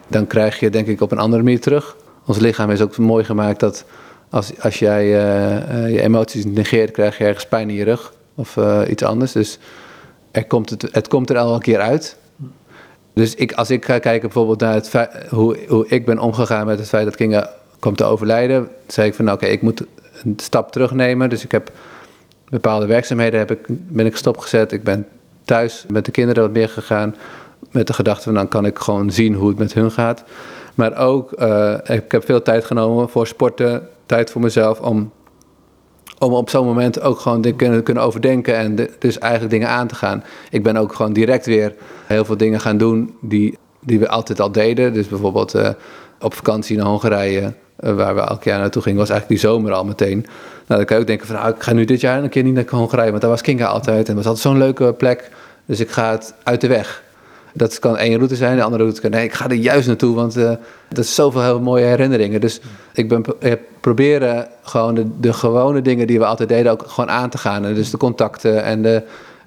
dan 0.07 0.27
krijg 0.27 0.59
je 0.59 0.69
denk 0.69 0.87
ik 0.87 1.01
op 1.01 1.11
een 1.11 1.17
andere 1.17 1.43
manier 1.43 1.61
terug. 1.61 1.95
Ons 2.25 2.37
lichaam 2.37 2.71
is 2.71 2.81
ook 2.81 2.97
mooi 2.97 3.23
gemaakt 3.23 3.59
dat 3.59 3.85
als, 4.29 4.51
als 4.59 4.79
jij 4.79 5.05
uh, 5.05 5.91
je 5.91 6.01
emoties 6.01 6.45
negeert, 6.45 6.91
krijg 6.91 7.17
je 7.17 7.23
ergens 7.23 7.47
pijn 7.47 7.69
in 7.69 7.75
je 7.75 7.83
rug 7.83 8.13
of 8.35 8.57
iets 8.87 9.03
anders. 9.03 9.31
Dus 9.31 9.59
er 10.31 10.45
komt 10.45 10.69
het, 10.69 10.87
het 10.91 11.07
komt 11.07 11.29
er 11.29 11.37
al 11.37 11.53
een 11.53 11.61
keer 11.61 11.79
uit. 11.79 12.17
Dus 13.13 13.35
ik, 13.35 13.51
als 13.53 13.69
ik 13.69 13.85
ga 13.85 13.99
kijken 13.99 14.21
bijvoorbeeld 14.21 14.59
naar 14.59 14.73
het 14.73 14.91
hoe, 15.29 15.57
hoe 15.67 15.87
ik 15.87 16.05
ben 16.05 16.19
omgegaan 16.19 16.65
met 16.65 16.79
het 16.79 16.87
feit 16.87 17.05
dat 17.05 17.15
Kinga 17.15 17.49
komt 17.79 17.97
te 17.97 18.03
overlijden, 18.03 18.69
zei 18.87 19.07
ik 19.07 19.13
van 19.13 19.31
oké, 19.31 19.45
ik 19.45 19.61
moet 19.61 19.83
een 20.23 20.33
stap 20.37 20.71
terugnemen. 20.71 21.29
Dus 21.29 21.43
ik 21.43 21.51
heb 21.51 21.71
bepaalde 22.51 22.85
werkzaamheden 22.85 23.39
heb 23.39 23.51
ik, 23.51 23.59
ben 23.67 24.05
ik 24.05 24.15
stopgezet. 24.15 24.71
Ik 24.71 24.83
ben 24.83 25.07
thuis 25.45 25.85
met 25.89 26.05
de 26.05 26.11
kinderen 26.11 26.43
wat 26.43 26.51
meer 26.51 26.69
gegaan. 26.69 27.15
Met 27.71 27.87
de 27.87 27.93
gedachte 27.93 28.23
van 28.23 28.33
dan 28.33 28.47
kan 28.47 28.65
ik 28.65 28.79
gewoon 28.79 29.11
zien 29.11 29.33
hoe 29.33 29.49
het 29.49 29.57
met 29.57 29.73
hun 29.73 29.91
gaat. 29.91 30.23
Maar 30.75 30.97
ook, 30.97 31.41
uh, 31.41 31.73
ik 31.83 32.11
heb 32.11 32.25
veel 32.25 32.41
tijd 32.41 32.65
genomen 32.65 33.09
voor 33.09 33.27
sporten, 33.27 33.87
tijd 34.05 34.31
voor 34.31 34.41
mezelf 34.41 34.79
om, 34.79 35.11
om 36.19 36.33
op 36.33 36.49
zo'n 36.49 36.65
moment 36.65 37.01
ook 37.01 37.19
gewoon 37.19 37.41
te 37.41 37.51
kunnen, 37.51 37.83
kunnen 37.83 38.03
overdenken 38.03 38.55
en 38.55 38.89
dus 38.99 39.17
eigenlijk 39.19 39.53
dingen 39.53 39.69
aan 39.69 39.87
te 39.87 39.95
gaan. 39.95 40.23
Ik 40.49 40.63
ben 40.63 40.77
ook 40.77 40.93
gewoon 40.93 41.13
direct 41.13 41.45
weer 41.45 41.75
heel 42.05 42.25
veel 42.25 42.37
dingen 42.37 42.59
gaan 42.59 42.77
doen 42.77 43.15
die, 43.21 43.57
die 43.79 43.99
we 43.99 44.09
altijd 44.09 44.39
al 44.39 44.51
deden. 44.51 44.93
Dus 44.93 45.07
bijvoorbeeld 45.07 45.55
uh, 45.55 45.69
op 46.19 46.33
vakantie 46.33 46.77
naar 46.77 46.85
Hongarije, 46.85 47.53
waar 47.81 48.15
we 48.15 48.21
elk 48.21 48.43
jaar 48.43 48.59
naartoe 48.59 48.81
gingen, 48.81 48.99
was 48.99 49.09
eigenlijk 49.09 49.41
die 49.41 49.49
zomer 49.49 49.71
al 49.71 49.85
meteen. 49.85 50.25
Nou, 50.67 50.83
dan 50.83 50.85
kan 50.85 50.95
je 50.95 51.01
ook 51.01 51.07
denken 51.07 51.27
van, 51.27 51.35
nou, 51.35 51.49
ik 51.55 51.61
ga 51.61 51.73
nu 51.73 51.85
dit 51.85 52.01
jaar 52.01 52.23
een 52.23 52.29
keer 52.29 52.43
niet 52.43 52.53
naar 52.53 52.65
Hongarije, 52.69 53.09
want 53.09 53.21
daar 53.21 53.31
was 53.31 53.41
Kinga 53.41 53.65
altijd. 53.65 54.09
En 54.09 54.15
was 54.15 54.25
altijd 54.25 54.43
zo'n 54.43 54.57
leuke 54.57 54.93
plek. 54.93 55.29
Dus 55.65 55.79
ik 55.79 55.89
ga 55.89 56.11
het 56.11 56.33
uit 56.43 56.61
de 56.61 56.67
weg. 56.67 57.03
Dat 57.53 57.79
kan 57.79 57.97
één 57.97 58.15
route 58.15 58.35
zijn, 58.35 58.55
de 58.55 58.63
andere 58.63 58.83
route 58.83 59.01
kan... 59.01 59.11
Nee, 59.11 59.23
ik 59.23 59.33
ga 59.33 59.49
er 59.49 59.55
juist 59.55 59.87
naartoe, 59.87 60.15
want 60.15 60.37
uh, 60.37 60.51
dat 60.89 61.03
is 61.03 61.15
zoveel 61.15 61.41
heel 61.41 61.59
mooie 61.59 61.85
herinneringen. 61.85 62.41
Dus 62.41 62.61
ik 62.93 63.09
ben 63.09 63.25
ik 63.39 63.59
proberen 63.79 64.47
gewoon 64.61 64.95
de, 64.95 65.05
de, 65.19 65.33
gewone 65.33 65.81
dingen 65.81 66.07
die 66.07 66.19
we 66.19 66.25
altijd 66.25 66.49
deden 66.49 66.71
ook 66.71 66.83
gewoon 66.87 67.09
aan 67.09 67.29
te 67.29 67.37
gaan. 67.37 67.65
En 67.65 67.73
dus 67.73 67.89
de 67.89 67.97
contacten 67.97 68.63
en 68.63 68.81
de, 68.81 69.03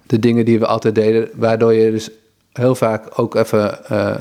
de 0.07 0.19
dingen 0.19 0.45
die 0.45 0.59
we 0.59 0.67
altijd 0.67 0.95
deden, 0.95 1.29
waardoor 1.35 1.75
je 1.75 1.91
dus 1.91 2.11
heel 2.53 2.75
vaak 2.75 3.05
ook 3.15 3.35
even, 3.35 3.79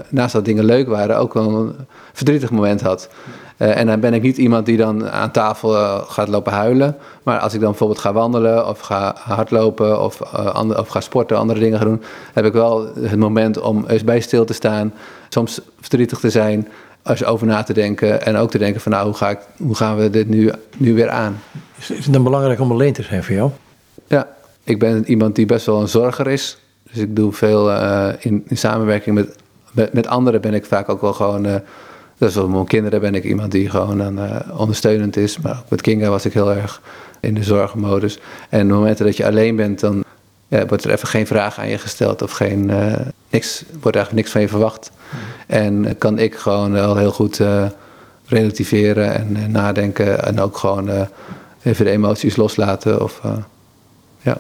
naast 0.09 0.33
dat 0.33 0.45
dingen 0.45 0.65
leuk 0.65 0.87
waren, 0.87 1.17
ook 1.17 1.33
wel 1.33 1.55
een 1.55 1.75
verdrietig 2.13 2.51
moment 2.51 2.81
had. 2.81 3.09
Uh, 3.57 3.77
en 3.77 3.87
dan 3.87 3.99
ben 3.99 4.13
ik 4.13 4.21
niet 4.21 4.37
iemand 4.37 4.65
die 4.65 4.77
dan 4.77 5.09
aan 5.09 5.31
tafel 5.31 5.73
uh, 5.73 6.01
gaat 6.07 6.27
lopen 6.27 6.53
huilen. 6.53 6.97
Maar 7.23 7.39
als 7.39 7.53
ik 7.53 7.59
dan 7.59 7.69
bijvoorbeeld 7.69 7.99
ga 7.99 8.13
wandelen 8.13 8.67
of 8.67 8.79
ga 8.79 9.15
hardlopen 9.19 10.01
of, 10.01 10.21
ander, 10.33 10.79
of 10.79 10.87
ga 10.87 11.01
sporten, 11.01 11.37
andere 11.37 11.59
dingen 11.59 11.77
gaan 11.77 11.87
doen, 11.87 12.03
heb 12.33 12.45
ik 12.45 12.53
wel 12.53 12.87
het 12.99 13.19
moment 13.19 13.59
om 13.59 13.85
eens 13.87 14.03
bij 14.03 14.19
stil 14.19 14.45
te 14.45 14.53
staan. 14.53 14.93
Soms 15.29 15.61
verdrietig 15.79 16.19
te 16.19 16.29
zijn, 16.29 16.67
als 17.03 17.23
over 17.23 17.47
na 17.47 17.63
te 17.63 17.73
denken. 17.73 18.25
En 18.25 18.35
ook 18.35 18.51
te 18.51 18.57
denken 18.57 18.81
van 18.81 18.91
nou, 18.91 19.05
hoe, 19.05 19.15
ga 19.15 19.29
ik, 19.29 19.39
hoe 19.57 19.75
gaan 19.75 19.97
we 19.97 20.09
dit 20.09 20.29
nu, 20.29 20.51
nu 20.77 20.93
weer 20.93 21.09
aan? 21.09 21.41
Is, 21.77 21.87
het 21.87 22.13
dan 22.13 22.23
belangrijk 22.23 22.59
om 22.59 22.71
alleen 22.71 22.93
te 22.93 23.03
zijn 23.03 23.23
voor 23.23 23.35
jou? 23.35 23.51
Ja, 24.07 24.27
ik 24.63 24.79
ben 24.79 25.03
iemand 25.05 25.35
die 25.35 25.45
best 25.45 25.65
wel 25.65 25.81
een 25.81 25.87
zorger 25.87 26.27
is. 26.27 26.57
Dus 26.91 26.97
ik 26.97 27.15
doe 27.15 27.31
veel 27.31 27.71
uh, 27.71 28.09
in, 28.19 28.43
in, 28.47 28.57
samenwerking 28.57 29.15
met, 29.15 29.35
met, 29.71 29.93
met, 29.93 30.07
anderen 30.07 30.41
ben 30.41 30.53
ik 30.53 30.65
vaak 30.65 30.89
ook 30.89 31.01
wel 31.01 31.13
gewoon... 31.13 31.61
Dus 32.17 32.35
met 32.35 32.47
mijn 32.47 32.65
kinderen 32.65 33.01
ben 33.01 33.15
ik 33.15 33.23
iemand 33.23 33.51
die 33.51 33.69
gewoon 33.69 34.19
uh, 34.19 34.35
ondersteunend 34.57 35.17
is. 35.17 35.39
Maar 35.39 35.57
ook 35.57 35.69
met 35.69 35.81
Kinga 35.81 36.09
was 36.09 36.25
ik 36.25 36.33
heel 36.33 36.51
erg 36.51 36.81
in 37.19 37.33
de 37.33 37.43
zorgmodus. 37.43 38.19
En 38.49 38.61
op 38.61 38.67
de 38.67 38.73
momenten 38.73 39.05
dat 39.05 39.17
je 39.17 39.25
alleen 39.25 39.55
bent, 39.55 39.79
dan 39.79 40.03
ja, 40.47 40.65
wordt 40.65 40.83
er 40.83 40.91
even 40.91 41.07
geen 41.07 41.27
vraag 41.27 41.59
aan 41.59 41.69
je 41.69 41.77
gesteld. 41.77 42.21
Of 42.21 42.31
geen, 42.31 42.65
niks, 43.29 43.63
wordt 43.81 43.95
eigenlijk 43.97 44.13
niks 44.13 44.31
van 44.31 44.41
je 44.41 44.47
verwacht. 44.47 44.91
En 45.47 45.97
kan 45.97 46.19
ik 46.19 46.35
gewoon 46.35 46.71
wel 46.71 46.97
heel 46.97 47.11
goed 47.11 47.41
relativeren 48.25 49.13
en 49.15 49.51
nadenken. 49.51 50.23
En 50.25 50.39
ook 50.39 50.57
gewoon 50.57 50.89
even 51.63 51.85
de 51.85 51.91
emoties 51.91 52.35
loslaten. 52.35 53.03
Of, 53.03 53.21
ja. 54.21 54.37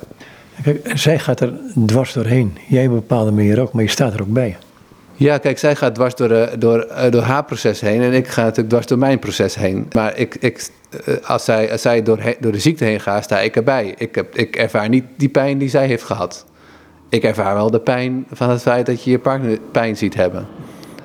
Kijk, 0.63 0.91
zij 0.93 1.19
gaat 1.19 1.39
er 1.39 1.53
dwars 1.85 2.13
doorheen. 2.13 2.57
Jij 2.67 2.85
op 2.85 2.89
een 2.89 2.95
bepaalde 2.95 3.31
manier 3.31 3.61
ook, 3.61 3.73
maar 3.73 3.83
je 3.83 3.89
staat 3.89 4.13
er 4.13 4.21
ook 4.21 4.33
bij. 4.33 4.57
Ja, 5.15 5.37
kijk, 5.37 5.59
zij 5.59 5.75
gaat 5.75 5.95
dwars 5.95 6.15
door, 6.15 6.31
eh, 6.31 6.59
door, 6.59 6.79
eh, 6.79 7.11
door 7.11 7.21
haar 7.21 7.43
proces 7.43 7.81
heen 7.81 8.01
en 8.01 8.13
ik 8.13 8.27
ga 8.27 8.41
natuurlijk 8.41 8.69
dwars 8.69 8.85
door 8.85 8.97
mijn 8.97 9.19
proces 9.19 9.55
heen. 9.55 9.87
Maar 9.91 10.17
ik, 10.17 10.35
ik, 10.39 10.69
eh, 11.05 11.15
als 11.29 11.45
zij, 11.45 11.77
zij 11.77 12.03
door, 12.03 12.19
door 12.39 12.51
de 12.51 12.59
ziekte 12.59 12.83
heen 12.83 12.99
gaat, 12.99 13.23
sta 13.23 13.39
ik 13.39 13.55
erbij. 13.55 13.93
Ik, 13.97 14.15
heb, 14.15 14.35
ik 14.35 14.55
ervaar 14.55 14.89
niet 14.89 15.05
die 15.15 15.29
pijn 15.29 15.57
die 15.57 15.69
zij 15.69 15.87
heeft 15.87 16.03
gehad. 16.03 16.45
Ik 17.09 17.23
ervaar 17.23 17.53
wel 17.53 17.71
de 17.71 17.79
pijn 17.79 18.25
van 18.31 18.49
het 18.49 18.61
feit 18.61 18.85
dat 18.85 19.03
je 19.03 19.11
je 19.11 19.19
partner 19.19 19.59
pijn 19.71 19.97
ziet 19.97 20.13
hebben. 20.13 20.47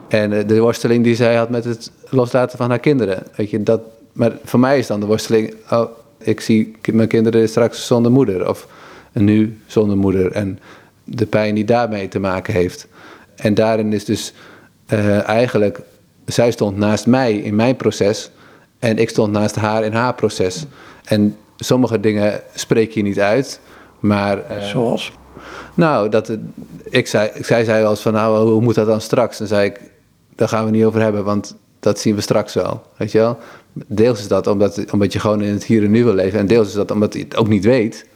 En 0.08 0.46
de 0.46 0.60
worsteling 0.60 1.04
die 1.04 1.14
zij 1.14 1.34
had 1.34 1.50
met 1.50 1.64
het 1.64 1.90
loslaten 2.08 2.58
van 2.58 2.68
haar 2.68 2.78
kinderen. 2.78 3.22
Weet 3.34 3.50
je, 3.50 3.62
dat, 3.62 3.80
maar 4.12 4.32
voor 4.44 4.60
mij 4.60 4.78
is 4.78 4.86
dan 4.86 5.00
de 5.00 5.06
worsteling, 5.06 5.54
oh, 5.70 5.90
Ik 6.18 6.40
zie 6.40 6.76
mijn 6.92 7.08
kinderen 7.08 7.48
straks 7.48 7.86
zonder 7.86 8.12
moeder 8.12 8.48
of 8.48 8.66
nu 9.12 9.58
zonder 9.66 9.96
moeder 9.96 10.32
en 10.32 10.58
de 11.04 11.26
pijn 11.26 11.54
die 11.54 11.64
daarmee 11.64 12.08
te 12.08 12.18
maken 12.18 12.54
heeft. 12.54 12.88
En 13.38 13.54
daarin 13.54 13.92
is 13.92 14.04
dus 14.04 14.32
uh, 14.88 15.28
eigenlijk, 15.28 15.80
zij 16.26 16.50
stond 16.50 16.76
naast 16.76 17.06
mij 17.06 17.34
in 17.34 17.54
mijn 17.54 17.76
proces 17.76 18.30
en 18.78 18.98
ik 18.98 19.08
stond 19.08 19.32
naast 19.32 19.56
haar 19.56 19.84
in 19.84 19.92
haar 19.92 20.14
proces. 20.14 20.64
En 21.04 21.36
sommige 21.56 22.00
dingen 22.00 22.40
spreek 22.54 22.92
je 22.92 23.02
niet 23.02 23.20
uit, 23.20 23.60
maar... 24.00 24.38
Uh, 24.38 24.64
Zoals? 24.64 25.12
Nou, 25.74 26.08
dat, 26.08 26.36
ik 26.84 27.06
zei, 27.06 27.30
zij 27.40 27.64
zei 27.64 27.82
wel 27.82 27.90
eens 27.90 28.00
van, 28.00 28.12
nou, 28.12 28.48
hoe 28.50 28.60
moet 28.60 28.74
dat 28.74 28.86
dan 28.86 29.00
straks? 29.00 29.38
Dan 29.38 29.46
zei 29.46 29.66
ik, 29.66 29.80
daar 30.34 30.48
gaan 30.48 30.64
we 30.64 30.70
niet 30.70 30.84
over 30.84 31.00
hebben, 31.00 31.24
want 31.24 31.56
dat 31.80 31.98
zien 31.98 32.14
we 32.14 32.20
straks 32.20 32.54
wel. 32.54 32.82
Weet 32.96 33.12
je 33.12 33.18
wel? 33.18 33.38
Deels 33.72 34.18
is 34.18 34.28
dat 34.28 34.46
omdat, 34.46 34.92
omdat 34.92 35.12
je 35.12 35.20
gewoon 35.20 35.42
in 35.42 35.52
het 35.52 35.64
hier 35.64 35.84
en 35.84 35.90
nu 35.90 36.04
wil 36.04 36.14
leven. 36.14 36.38
En 36.38 36.46
deels 36.46 36.68
is 36.68 36.74
dat 36.74 36.90
omdat 36.90 37.14
je 37.14 37.20
het 37.20 37.36
ook 37.36 37.48
niet 37.48 37.64
weet. 37.64 38.06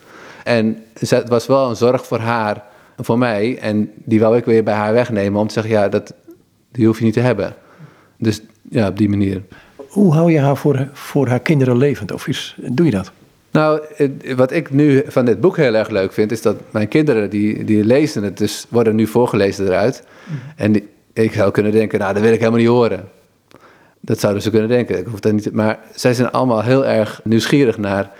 En 0.44 0.84
het 0.98 1.28
was 1.28 1.46
wel 1.46 1.68
een 1.68 1.76
zorg 1.76 2.06
voor 2.06 2.18
haar, 2.18 2.64
voor 3.04 3.18
mij. 3.18 3.58
En 3.58 3.90
die 3.94 4.20
wou 4.20 4.36
ik 4.36 4.44
weer 4.44 4.64
bij 4.64 4.74
haar 4.74 4.92
wegnemen 4.92 5.40
om 5.40 5.46
te 5.46 5.52
zeggen, 5.52 5.72
ja, 5.72 5.88
dat, 5.88 6.14
die 6.70 6.86
hoef 6.86 6.98
je 6.98 7.04
niet 7.04 7.14
te 7.14 7.20
hebben. 7.20 7.54
Dus 8.18 8.42
ja, 8.70 8.88
op 8.88 8.98
die 8.98 9.08
manier. 9.08 9.42
Hoe 9.76 10.12
hou 10.12 10.32
je 10.32 10.40
haar 10.40 10.56
voor, 10.56 10.88
voor 10.92 11.28
haar 11.28 11.40
kinderen 11.40 11.76
levend? 11.76 12.12
Of 12.12 12.26
is, 12.26 12.56
doe 12.72 12.86
je 12.86 12.92
dat? 12.92 13.12
Nou, 13.50 13.80
wat 14.36 14.52
ik 14.52 14.70
nu 14.70 15.02
van 15.06 15.24
dit 15.24 15.40
boek 15.40 15.56
heel 15.56 15.74
erg 15.74 15.88
leuk 15.88 16.12
vind, 16.12 16.32
is 16.32 16.42
dat 16.42 16.56
mijn 16.70 16.88
kinderen, 16.88 17.30
die, 17.30 17.64
die 17.64 17.84
lezen 17.84 18.22
het, 18.22 18.38
dus 18.38 18.66
worden 18.68 18.94
nu 18.94 19.06
voorgelezen 19.06 19.66
eruit. 19.66 20.04
Mhm. 20.24 20.36
En 20.56 20.82
ik 21.12 21.32
zou 21.32 21.50
kunnen 21.50 21.72
denken, 21.72 21.98
nou, 21.98 22.12
dat 22.12 22.22
wil 22.22 22.32
ik 22.32 22.38
helemaal 22.38 22.60
niet 22.60 22.68
horen. 22.68 23.08
Dat 24.00 24.20
zouden 24.20 24.42
ze 24.42 24.50
kunnen 24.50 24.68
denken. 24.68 24.98
Ik 24.98 25.06
hoef 25.06 25.20
dat 25.20 25.32
niet, 25.32 25.52
maar 25.52 25.78
zij 25.94 26.14
zijn 26.14 26.30
allemaal 26.30 26.62
heel 26.62 26.86
erg 26.86 27.20
nieuwsgierig 27.24 27.78
naar 27.78 28.10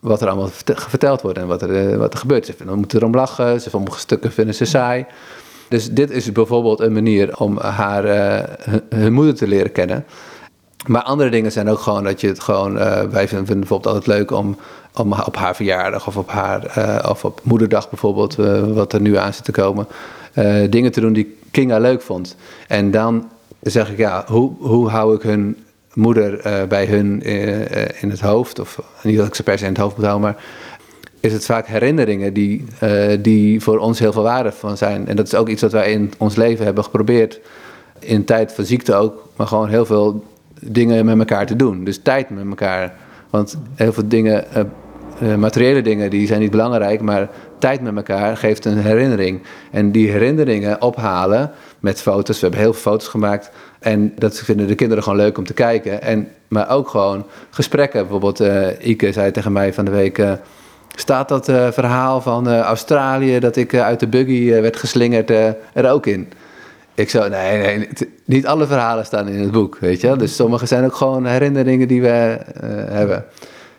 wat 0.00 0.22
er 0.22 0.28
allemaal 0.28 0.50
verteld 0.74 1.22
wordt 1.22 1.38
en 1.38 1.46
wat 1.46 1.62
er, 1.62 1.90
eh, 1.90 1.96
wat 1.96 2.12
er 2.12 2.18
gebeurt. 2.18 2.46
Ze 2.46 2.54
moeten 2.74 2.98
erom 2.98 3.14
lachen, 3.14 3.60
ze 3.60 3.70
sommige 3.70 3.98
stukken 3.98 4.32
vinden 4.32 4.54
ze 4.54 4.64
saai. 4.64 5.06
Dus 5.68 5.90
dit 5.90 6.10
is 6.10 6.32
bijvoorbeeld 6.32 6.80
een 6.80 6.92
manier 6.92 7.38
om 7.38 7.58
haar, 7.58 8.04
uh, 8.04 8.74
hun 8.88 9.12
moeder 9.12 9.34
te 9.34 9.48
leren 9.48 9.72
kennen. 9.72 10.04
Maar 10.86 11.02
andere 11.02 11.30
dingen 11.30 11.52
zijn 11.52 11.68
ook 11.68 11.78
gewoon 11.78 12.04
dat 12.04 12.20
je 12.20 12.26
het 12.26 12.40
gewoon. 12.40 12.76
Uh, 12.76 13.02
wij 13.02 13.28
vinden 13.28 13.58
bijvoorbeeld 13.58 13.94
altijd 13.94 14.06
leuk 14.18 14.30
om, 14.30 14.56
om 14.94 15.12
op 15.12 15.36
haar 15.36 15.56
verjaardag 15.56 16.06
of 16.06 16.16
op, 16.16 16.30
haar, 16.30 16.62
of 17.10 17.24
op 17.24 17.40
moederdag 17.42 17.90
bijvoorbeeld, 17.90 18.34
wat 18.74 18.92
er 18.92 19.00
nu 19.00 19.16
aan 19.16 19.34
zit 19.34 19.44
te 19.44 19.52
komen, 19.52 19.86
dingen 20.70 20.92
te 20.92 21.00
doen 21.00 21.12
die 21.12 21.38
Kinga 21.50 21.78
leuk 21.78 22.02
vond. 22.02 22.36
En 22.68 22.90
dan 22.90 23.28
zeg 23.60 23.90
ik, 23.90 23.98
ja, 23.98 24.24
hoe, 24.26 24.52
hoe 24.58 24.88
hou 24.88 25.14
ik 25.14 25.22
hun 25.22 25.56
moeder 25.98 26.40
bij 26.68 26.86
hun 26.86 27.22
in 28.00 28.10
het 28.10 28.20
hoofd? 28.20 28.58
Of 28.58 28.82
niet 29.02 29.16
dat 29.16 29.26
ik 29.26 29.34
ze 29.34 29.42
per 29.42 29.58
se 29.58 29.64
in 29.64 29.70
het 29.72 29.80
hoofd 29.80 29.96
moet 29.96 30.04
houden, 30.06 30.28
maar 30.28 30.42
is 31.20 31.32
het 31.32 31.44
vaak 31.44 31.66
herinneringen 31.66 32.32
die, 32.32 32.64
die 33.20 33.62
voor 33.62 33.78
ons 33.78 33.98
heel 33.98 34.12
veel 34.12 34.22
waarde 34.22 34.52
van 34.52 34.76
zijn. 34.76 35.08
En 35.08 35.16
dat 35.16 35.26
is 35.26 35.34
ook 35.34 35.48
iets 35.48 35.62
wat 35.62 35.72
wij 35.72 35.92
in 35.92 36.12
ons 36.18 36.36
leven 36.36 36.64
hebben 36.64 36.84
geprobeerd. 36.84 37.40
In 37.98 38.24
tijd 38.24 38.52
van 38.52 38.64
ziekte 38.64 38.94
ook, 38.94 39.28
maar 39.36 39.46
gewoon 39.46 39.68
heel 39.68 39.86
veel 39.86 40.24
dingen 40.60 41.04
met 41.04 41.18
elkaar 41.18 41.46
te 41.46 41.56
doen. 41.56 41.84
Dus 41.84 41.98
tijd 42.02 42.30
met 42.30 42.46
elkaar. 42.48 42.94
Want 43.30 43.58
heel 43.74 43.92
veel 43.92 44.08
dingen, 44.08 44.44
materiële 45.38 45.82
dingen, 45.82 46.10
die 46.10 46.26
zijn 46.26 46.40
niet 46.40 46.50
belangrijk, 46.50 47.00
maar 47.00 47.28
tijd 47.58 47.80
met 47.80 47.96
elkaar 47.96 48.36
geeft 48.36 48.64
een 48.64 48.78
herinnering. 48.78 49.42
En 49.70 49.92
die 49.92 50.10
herinneringen 50.10 50.82
ophalen 50.82 51.50
met 51.80 52.00
foto's. 52.00 52.40
We 52.40 52.42
hebben 52.42 52.60
heel 52.60 52.72
veel 52.72 52.92
foto's 52.92 53.08
gemaakt. 53.08 53.50
En 53.78 54.12
dat 54.16 54.38
vinden 54.38 54.66
de 54.66 54.74
kinderen 54.74 55.02
gewoon 55.02 55.18
leuk 55.18 55.38
om 55.38 55.44
te 55.44 55.52
kijken. 55.54 56.02
En, 56.02 56.28
maar 56.48 56.70
ook 56.70 56.88
gewoon 56.88 57.26
gesprekken. 57.50 58.00
Bijvoorbeeld, 58.00 58.40
uh, 58.40 58.66
Ike 58.88 59.12
zei 59.12 59.30
tegen 59.30 59.52
mij 59.52 59.74
van 59.74 59.84
de 59.84 59.90
week. 59.90 60.22
Staat 60.94 61.28
dat 61.28 61.44
verhaal 61.74 62.20
van 62.20 62.48
Australië 62.48 63.38
dat 63.38 63.56
ik 63.56 63.74
uit 63.74 64.00
de 64.00 64.06
buggy 64.06 64.50
werd 64.50 64.76
geslingerd 64.76 65.30
er 65.30 65.90
ook 65.90 66.06
in? 66.06 66.32
Ik 66.94 67.10
zo, 67.10 67.28
nee, 67.28 67.58
nee, 67.58 67.88
niet 68.24 68.46
alle 68.46 68.66
verhalen 68.66 69.04
staan 69.06 69.28
in 69.28 69.40
het 69.40 69.50
boek, 69.50 69.78
weet 69.78 70.00
je. 70.00 70.16
Dus 70.16 70.36
sommige 70.36 70.66
zijn 70.66 70.84
ook 70.84 70.94
gewoon 70.94 71.26
herinneringen 71.26 71.88
die 71.88 72.02
we 72.02 72.38
hebben. 72.90 73.24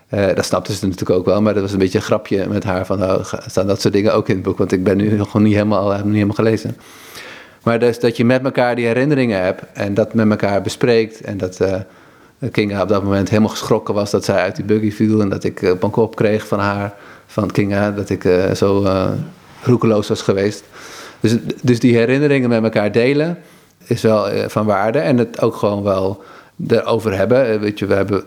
Dat 0.10 0.46
snapte 0.46 0.74
ze 0.74 0.86
natuurlijk 0.86 1.20
ook 1.20 1.26
wel, 1.26 1.42
maar 1.42 1.54
dat 1.54 1.64
was 1.64 1.72
een 1.72 1.80
beetje 1.80 1.98
een 1.98 2.04
grapje 2.04 2.48
met 2.48 2.64
haar 2.64 2.86
van, 2.86 3.04
oh, 3.04 3.24
staan 3.48 3.68
dat 3.68 3.82
soort 3.82 3.94
dingen 3.94 4.14
ook 4.14 4.30
in 4.30 4.36
het 4.36 4.44
boek? 4.44 4.58
Want 4.58 4.72
ik 4.72 4.84
ben 4.84 4.98
nu 4.98 5.24
gewoon 5.24 5.44
niet 5.44 5.54
helemaal, 5.54 5.92
niet 5.92 6.14
helemaal 6.14 6.36
gelezen. 6.36 6.78
Maar 7.64 7.80
dus 7.80 8.00
dat 8.00 8.18
je 8.18 8.26
met 8.26 8.44
elkaar 8.44 8.76
die 8.76 8.86
herinneringen 8.86 9.42
hebt 9.42 9.64
en 9.74 9.94
dat 9.94 10.14
met 10.14 10.30
elkaar 10.30 10.62
bespreekt 10.62 11.22
en 11.22 11.38
dat 11.38 11.60
uh, 11.62 11.76
Kinga 12.52 12.82
op 12.82 12.88
dat 12.88 13.04
moment 13.04 13.30
helemaal 13.30 13.50
geschrokken 13.50 13.94
was 13.94 14.12
dat 14.12 14.26
zij 14.26 14.42
uit 14.42 14.56
die 14.56 14.66
buggy 14.66 14.92
viel 14.92 15.22
en 15.22 15.30
dat 15.30 15.44
ik 15.44 15.62
een 15.62 15.90
kop 15.90 16.16
kreeg 16.16 16.48
van 16.48 16.60
haar, 16.60 16.94
van 17.26 17.52
Kinga, 17.52 17.92
dat 17.92 18.10
ik 18.10 18.30
zo 18.56 18.86
roekeloos 19.64 20.08
was 20.08 20.22
geweest. 20.22 20.64
Dus, 21.20 21.36
dus 21.62 21.80
die 21.80 21.96
herinneringen 21.96 22.50
met 22.50 22.64
elkaar 22.64 22.92
delen 22.92 23.38
is 23.86 24.02
wel 24.02 24.30
eh, 24.30 24.50
van 24.50 24.66
waarde. 24.66 25.00
En 25.00 25.18
het 25.18 25.42
ook 25.42 25.56
gewoon 25.56 25.84
wel 25.84 26.24
erover 26.68 27.16
hebben. 27.18 27.52
Eh, 27.52 27.60
weet 27.60 27.80
je, 27.80 27.86
we, 27.86 27.94
hebben, 27.94 28.24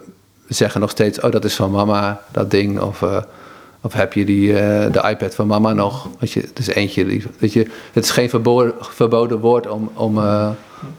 we 0.47 0.55
zeggen 0.55 0.81
nog 0.81 0.91
steeds, 0.91 1.21
oh 1.21 1.31
dat 1.31 1.45
is 1.45 1.55
van 1.55 1.71
mama, 1.71 2.21
dat 2.31 2.51
ding. 2.51 2.81
Of, 2.81 3.05
of 3.83 3.93
heb 3.93 4.13
je 4.13 4.25
die, 4.25 4.49
uh, 4.49 4.57
de 4.93 5.09
iPad 5.11 5.35
van 5.35 5.47
mama 5.47 5.73
nog? 5.73 6.09
Weet 6.19 6.33
je, 6.33 6.41
het 6.41 6.59
is 6.59 6.67
eentje, 6.67 7.07
die, 7.07 7.25
weet 7.39 7.53
je, 7.53 7.67
het 7.93 8.05
is 8.05 8.11
geen 8.11 8.29
verboden, 8.29 8.75
verboden 8.81 9.39
woord 9.39 9.69
om, 9.69 9.91
om, 9.95 10.19
uh, 10.19 10.51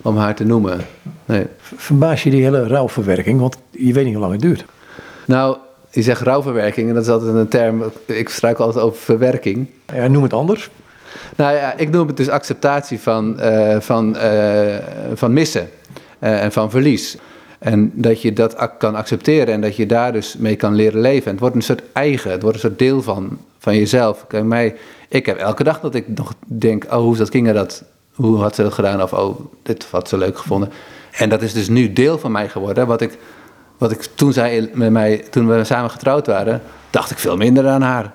om 0.01 0.17
haar 0.17 0.35
te 0.35 0.43
noemen. 0.43 0.79
Nee. 1.25 1.45
Verbaas 1.75 2.23
je 2.23 2.29
die 2.29 2.43
hele 2.43 2.67
rouwverwerking? 2.67 3.39
Want 3.39 3.57
je 3.69 3.93
weet 3.93 4.05
niet 4.05 4.13
hoe 4.13 4.21
lang 4.21 4.33
het 4.33 4.41
duurt. 4.41 4.65
Nou, 5.25 5.57
je 5.89 6.01
zegt 6.01 6.21
rouwverwerking 6.21 6.87
en 6.87 6.93
dat 6.93 7.03
is 7.03 7.09
altijd 7.09 7.35
een 7.35 7.47
term, 7.47 7.83
ik 8.05 8.29
struikel 8.29 8.65
altijd 8.65 8.83
over 8.83 9.01
verwerking. 9.01 9.67
Ja, 9.93 10.07
noem 10.07 10.23
het 10.23 10.33
anders. 10.33 10.69
Nou 11.35 11.55
ja, 11.55 11.73
ik 11.77 11.89
noem 11.89 12.07
het 12.07 12.17
dus 12.17 12.29
acceptatie 12.29 12.99
van, 12.99 13.37
uh, 13.39 13.79
van, 13.79 14.17
van 15.13 15.33
missen 15.33 15.69
en 16.19 16.51
van 16.51 16.69
verlies. 16.69 17.17
En 17.63 17.91
dat 17.93 18.21
je 18.21 18.33
dat 18.33 18.69
kan 18.77 18.95
accepteren 18.95 19.53
en 19.53 19.61
dat 19.61 19.75
je 19.75 19.85
daar 19.85 20.11
dus 20.11 20.35
mee 20.37 20.55
kan 20.55 20.75
leren 20.75 21.01
leven. 21.01 21.25
En 21.25 21.31
het 21.31 21.39
wordt 21.39 21.55
een 21.55 21.61
soort 21.61 21.81
eigen, 21.93 22.31
het 22.31 22.41
wordt 22.41 22.55
een 22.55 22.63
soort 22.63 22.79
deel 22.79 23.01
van, 23.01 23.37
van 23.57 23.75
jezelf. 23.75 24.27
Kijk, 24.27 24.43
mij, 24.43 24.75
ik 25.09 25.25
heb 25.25 25.37
elke 25.37 25.63
dag 25.63 25.79
dat 25.79 25.95
ik 25.95 26.07
nog 26.07 26.33
denk, 26.45 26.83
oh, 26.83 26.91
hoe 26.91 27.17
dat 27.17 27.29
ging 27.29 27.51
dat? 27.51 27.83
Hoe 28.13 28.37
had 28.37 28.55
ze 28.55 28.63
dat 28.63 28.73
gedaan? 28.73 29.01
Of, 29.01 29.13
oh, 29.13 29.39
dit 29.61 29.87
had 29.91 30.09
ze 30.09 30.17
leuk 30.17 30.37
gevonden. 30.37 30.71
En 31.11 31.29
dat 31.29 31.41
is 31.41 31.53
dus 31.53 31.69
nu 31.69 31.93
deel 31.93 32.17
van 32.17 32.31
mij 32.31 32.49
geworden. 32.49 32.87
Wat 32.87 33.01
ik, 33.01 33.17
wat 33.77 33.91
ik 33.91 34.07
toen 34.15 34.33
zei 34.33 34.69
met 34.73 34.91
mij, 34.91 35.17
toen 35.29 35.47
we 35.47 35.63
samen 35.63 35.89
getrouwd 35.89 36.27
waren, 36.27 36.61
dacht 36.89 37.11
ik 37.11 37.17
veel 37.17 37.37
minder 37.37 37.67
aan 37.67 37.81
haar. 37.81 38.13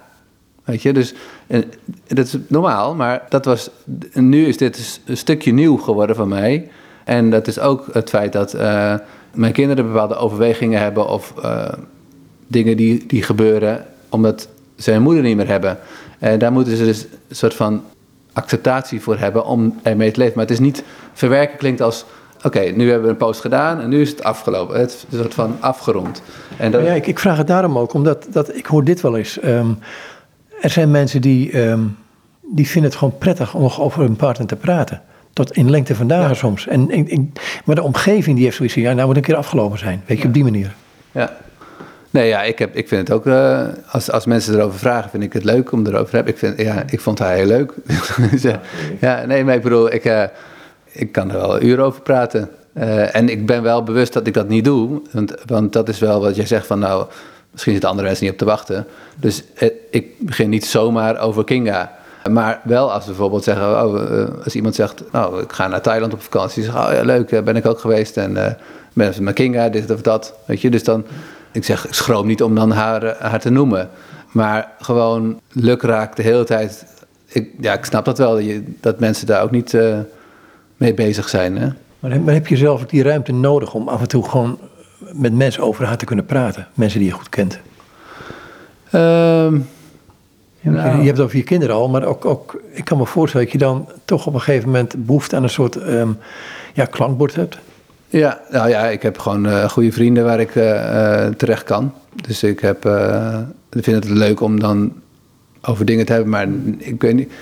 Weet 0.64 0.82
je, 0.82 0.92
dus 0.92 1.14
en, 1.46 1.64
dat 2.06 2.26
is 2.26 2.36
normaal, 2.46 2.94
maar 2.94 3.26
dat 3.28 3.44
was, 3.44 3.70
nu 4.12 4.46
is 4.46 4.56
dit 4.56 5.00
een 5.06 5.16
stukje 5.16 5.52
nieuw 5.52 5.76
geworden 5.76 6.16
van 6.16 6.28
mij. 6.28 6.70
En 7.04 7.30
dat 7.30 7.46
is 7.46 7.58
ook 7.58 7.86
het 7.92 8.08
feit 8.08 8.32
dat 8.32 8.54
uh, 8.54 8.94
mijn 9.34 9.52
kinderen 9.52 9.86
bepaalde 9.86 10.16
overwegingen 10.16 10.80
hebben 10.80 11.08
of 11.08 11.34
uh, 11.44 11.68
dingen 12.46 12.76
die, 12.76 13.06
die 13.06 13.22
gebeuren 13.22 13.84
omdat 14.08 14.48
ze 14.76 14.90
hun 14.90 15.02
moeder 15.02 15.22
niet 15.22 15.36
meer 15.36 15.48
hebben. 15.48 15.78
En 16.18 16.38
daar 16.38 16.52
moeten 16.52 16.76
ze 16.76 16.84
dus 16.84 17.06
een 17.28 17.36
soort 17.36 17.54
van 17.54 17.82
acceptatie 18.32 19.00
voor 19.00 19.18
hebben 19.18 19.44
om 19.44 19.78
ermee 19.82 20.10
te 20.10 20.18
leven. 20.18 20.34
Maar 20.34 20.44
het 20.44 20.52
is 20.52 20.60
niet 20.60 20.84
verwerken 21.12 21.58
klinkt 21.58 21.80
als 21.80 22.04
oké, 22.44 22.60
nu 22.60 22.86
hebben 22.86 23.06
we 23.06 23.12
een 23.12 23.16
post 23.16 23.40
gedaan 23.40 23.80
en 23.80 23.88
nu 23.88 24.00
is 24.00 24.10
het 24.10 24.22
afgelopen. 24.22 24.80
Het 24.80 24.90
is 24.90 25.04
een 25.10 25.18
soort 25.18 25.34
van 25.34 25.56
afgerond. 25.60 26.22
En 26.56 26.70
ja, 26.70 26.92
ik, 26.92 27.06
ik, 27.06 27.18
vraag 27.18 27.36
het 27.36 27.46
daarom 27.46 27.78
ook, 27.78 27.92
omdat 27.92 28.26
dat, 28.30 28.56
ik 28.56 28.66
hoor 28.66 28.84
dit 28.84 29.00
wel 29.00 29.16
eens. 29.16 29.38
Um, 29.44 29.78
er 30.60 30.70
zijn 30.70 30.90
mensen 30.90 31.20
die, 31.20 31.60
um, 31.60 31.96
die 32.42 32.68
vinden 32.68 32.90
het 32.90 32.98
gewoon 32.98 33.18
prettig 33.18 33.54
om 33.54 33.62
nog 33.62 33.80
over 33.80 34.00
hun 34.00 34.16
partner 34.16 34.46
te 34.46 34.56
praten. 34.56 35.02
Tot 35.38 35.52
in 35.52 35.70
lengte 35.70 35.94
van 35.94 36.06
dagen 36.06 36.36
soms. 36.36 36.66
En, 36.66 36.90
en, 36.90 37.32
maar 37.64 37.74
de 37.74 37.82
omgeving 37.82 38.36
die 38.36 38.44
heeft 38.44 38.56
zoiets 38.56 38.74
van, 38.74 38.82
ja, 38.82 38.92
nou 38.92 39.06
moet 39.06 39.16
een 39.16 39.22
keer 39.22 39.36
afgelopen 39.36 39.78
zijn. 39.78 40.02
Weet 40.06 40.20
je, 40.20 40.26
op 40.26 40.34
die 40.34 40.42
manier. 40.42 40.74
Ja. 41.12 41.36
Nee, 42.10 42.28
ja, 42.28 42.42
ik, 42.42 42.58
heb, 42.58 42.76
ik 42.76 42.88
vind 42.88 43.08
het 43.08 43.16
ook, 43.16 43.26
uh, 43.26 43.62
als, 43.90 44.10
als 44.10 44.26
mensen 44.26 44.54
erover 44.54 44.78
vragen, 44.78 45.10
vind 45.10 45.22
ik 45.22 45.32
het 45.32 45.44
leuk 45.44 45.72
om 45.72 45.86
erover 45.86 46.08
te 46.08 46.16
hebben. 46.16 46.32
Ik, 46.32 46.38
vind, 46.38 46.60
ja, 46.60 46.82
ik 46.90 47.00
vond 47.00 47.18
haar 47.18 47.34
heel 47.34 47.46
leuk. 47.46 47.74
ja, 49.00 49.24
nee, 49.24 49.44
maar 49.44 49.54
ik 49.54 49.62
bedoel, 49.62 49.92
ik, 49.92 50.04
uh, 50.04 50.22
ik 50.92 51.12
kan 51.12 51.30
er 51.30 51.36
wel 51.36 51.62
uren 51.62 51.84
over 51.84 52.02
praten. 52.02 52.50
Uh, 52.74 53.14
en 53.16 53.28
ik 53.28 53.46
ben 53.46 53.62
wel 53.62 53.82
bewust 53.82 54.12
dat 54.12 54.26
ik 54.26 54.34
dat 54.34 54.48
niet 54.48 54.64
doe. 54.64 55.02
Want, 55.12 55.34
want 55.46 55.72
dat 55.72 55.88
is 55.88 55.98
wel 55.98 56.20
wat 56.20 56.36
jij 56.36 56.46
zegt 56.46 56.66
van, 56.66 56.78
nou, 56.78 57.06
Misschien 57.50 57.72
zitten 57.72 57.90
andere 57.90 58.08
mensen 58.08 58.24
niet 58.24 58.34
op 58.34 58.38
te 58.38 58.54
wachten. 58.54 58.86
Dus 59.16 59.44
eh, 59.54 59.68
ik 59.90 60.18
begin 60.18 60.48
niet 60.48 60.66
zomaar 60.66 61.18
over 61.18 61.44
Kinga. 61.44 61.97
Maar 62.28 62.60
wel 62.64 62.92
als 62.92 63.04
we 63.04 63.10
bijvoorbeeld 63.10 63.44
zeggen, 63.44 63.84
oh, 63.84 64.20
eh, 64.20 64.44
als 64.44 64.54
iemand 64.54 64.74
zegt, 64.74 65.02
nou, 65.12 65.42
ik 65.42 65.52
ga 65.52 65.66
naar 65.66 65.80
Thailand 65.80 66.12
op 66.12 66.22
vakantie. 66.22 66.62
Zeg, 66.62 66.74
oh 66.74 66.92
ja, 66.92 67.02
leuk, 67.02 67.30
eh, 67.30 67.42
ben 67.42 67.56
ik 67.56 67.66
ook 67.66 67.78
geweest. 67.78 68.16
En 68.16 68.30
uh, 68.30 68.46
ben 68.92 69.14
met 69.20 69.34
Kinga, 69.34 69.68
dit 69.68 69.90
of 69.90 70.02
dat. 70.02 70.34
Weet 70.44 70.60
je, 70.60 70.70
dus 70.70 70.84
dan, 70.84 71.04
ik 71.52 71.64
zeg, 71.64 71.86
ik 71.86 71.94
schroom 71.94 72.26
niet 72.26 72.42
om 72.42 72.54
dan 72.54 72.70
haar, 72.70 73.16
haar 73.18 73.40
te 73.40 73.50
noemen. 73.50 73.90
Maar 74.32 74.72
gewoon 74.80 75.40
lukraak 75.52 76.16
de 76.16 76.22
hele 76.22 76.44
tijd. 76.44 76.86
Ik, 77.26 77.50
ja, 77.60 77.72
ik 77.72 77.84
snap 77.84 78.04
dat 78.04 78.18
wel, 78.18 78.34
dat, 78.34 78.44
je, 78.44 78.62
dat 78.80 78.98
mensen 78.98 79.26
daar 79.26 79.42
ook 79.42 79.50
niet 79.50 79.72
uh, 79.72 79.98
mee 80.76 80.94
bezig 80.94 81.28
zijn. 81.28 81.58
Hè? 81.58 81.68
Maar, 81.98 82.20
maar 82.20 82.34
heb 82.34 82.46
je 82.46 82.56
zelf 82.56 82.82
ook 82.82 82.90
die 82.90 83.02
ruimte 83.02 83.32
nodig 83.32 83.74
om 83.74 83.88
af 83.88 84.00
en 84.00 84.08
toe 84.08 84.28
gewoon 84.28 84.58
met 85.12 85.34
mensen 85.34 85.62
over 85.62 85.84
haar 85.84 85.96
te 85.96 86.04
kunnen 86.04 86.24
praten. 86.24 86.66
Mensen 86.74 86.98
die 86.98 87.08
je 87.08 87.14
goed 87.14 87.28
kent. 87.28 87.58
Ehm, 88.90 89.58
Nou. 90.60 90.98
je 90.98 91.04
hebt 91.04 91.16
het 91.16 91.20
over 91.20 91.36
je 91.36 91.42
kinderen 91.42 91.74
al, 91.74 91.88
maar 91.88 92.04
ook, 92.04 92.24
ook, 92.24 92.60
ik 92.72 92.84
kan 92.84 92.98
me 92.98 93.06
voorstellen 93.06 93.46
dat 93.46 93.52
je 93.52 93.58
dan 93.58 93.88
toch 94.04 94.26
op 94.26 94.34
een 94.34 94.40
gegeven 94.40 94.68
moment 94.68 95.06
behoefte 95.06 95.36
aan 95.36 95.42
een 95.42 95.50
soort 95.50 95.76
ehm, 95.76 96.08
ja, 96.74 96.84
klankbord 96.84 97.34
hebt. 97.34 97.58
Ja, 98.08 98.40
nou 98.50 98.68
ja, 98.68 98.86
ik 98.86 99.02
heb 99.02 99.18
gewoon 99.18 99.46
eh, 99.46 99.68
goede 99.68 99.92
vrienden 99.92 100.24
waar 100.24 100.40
ik 100.40 100.56
eh, 100.56 101.26
eh, 101.26 101.34
terecht 101.34 101.62
kan. 101.62 101.92
Dus 102.14 102.42
ik, 102.42 102.60
heb, 102.60 102.84
ik 103.70 103.84
vind 103.84 104.04
het 104.04 104.08
leuk 104.08 104.40
om 104.40 104.60
dan 104.60 104.92
over 105.62 105.84
dingen 105.84 106.06
te 106.06 106.12
hebben. 106.12 106.30
Maar 106.30 106.48
ik 106.78 107.00
weet, 107.00 107.14
niet, 107.14 107.32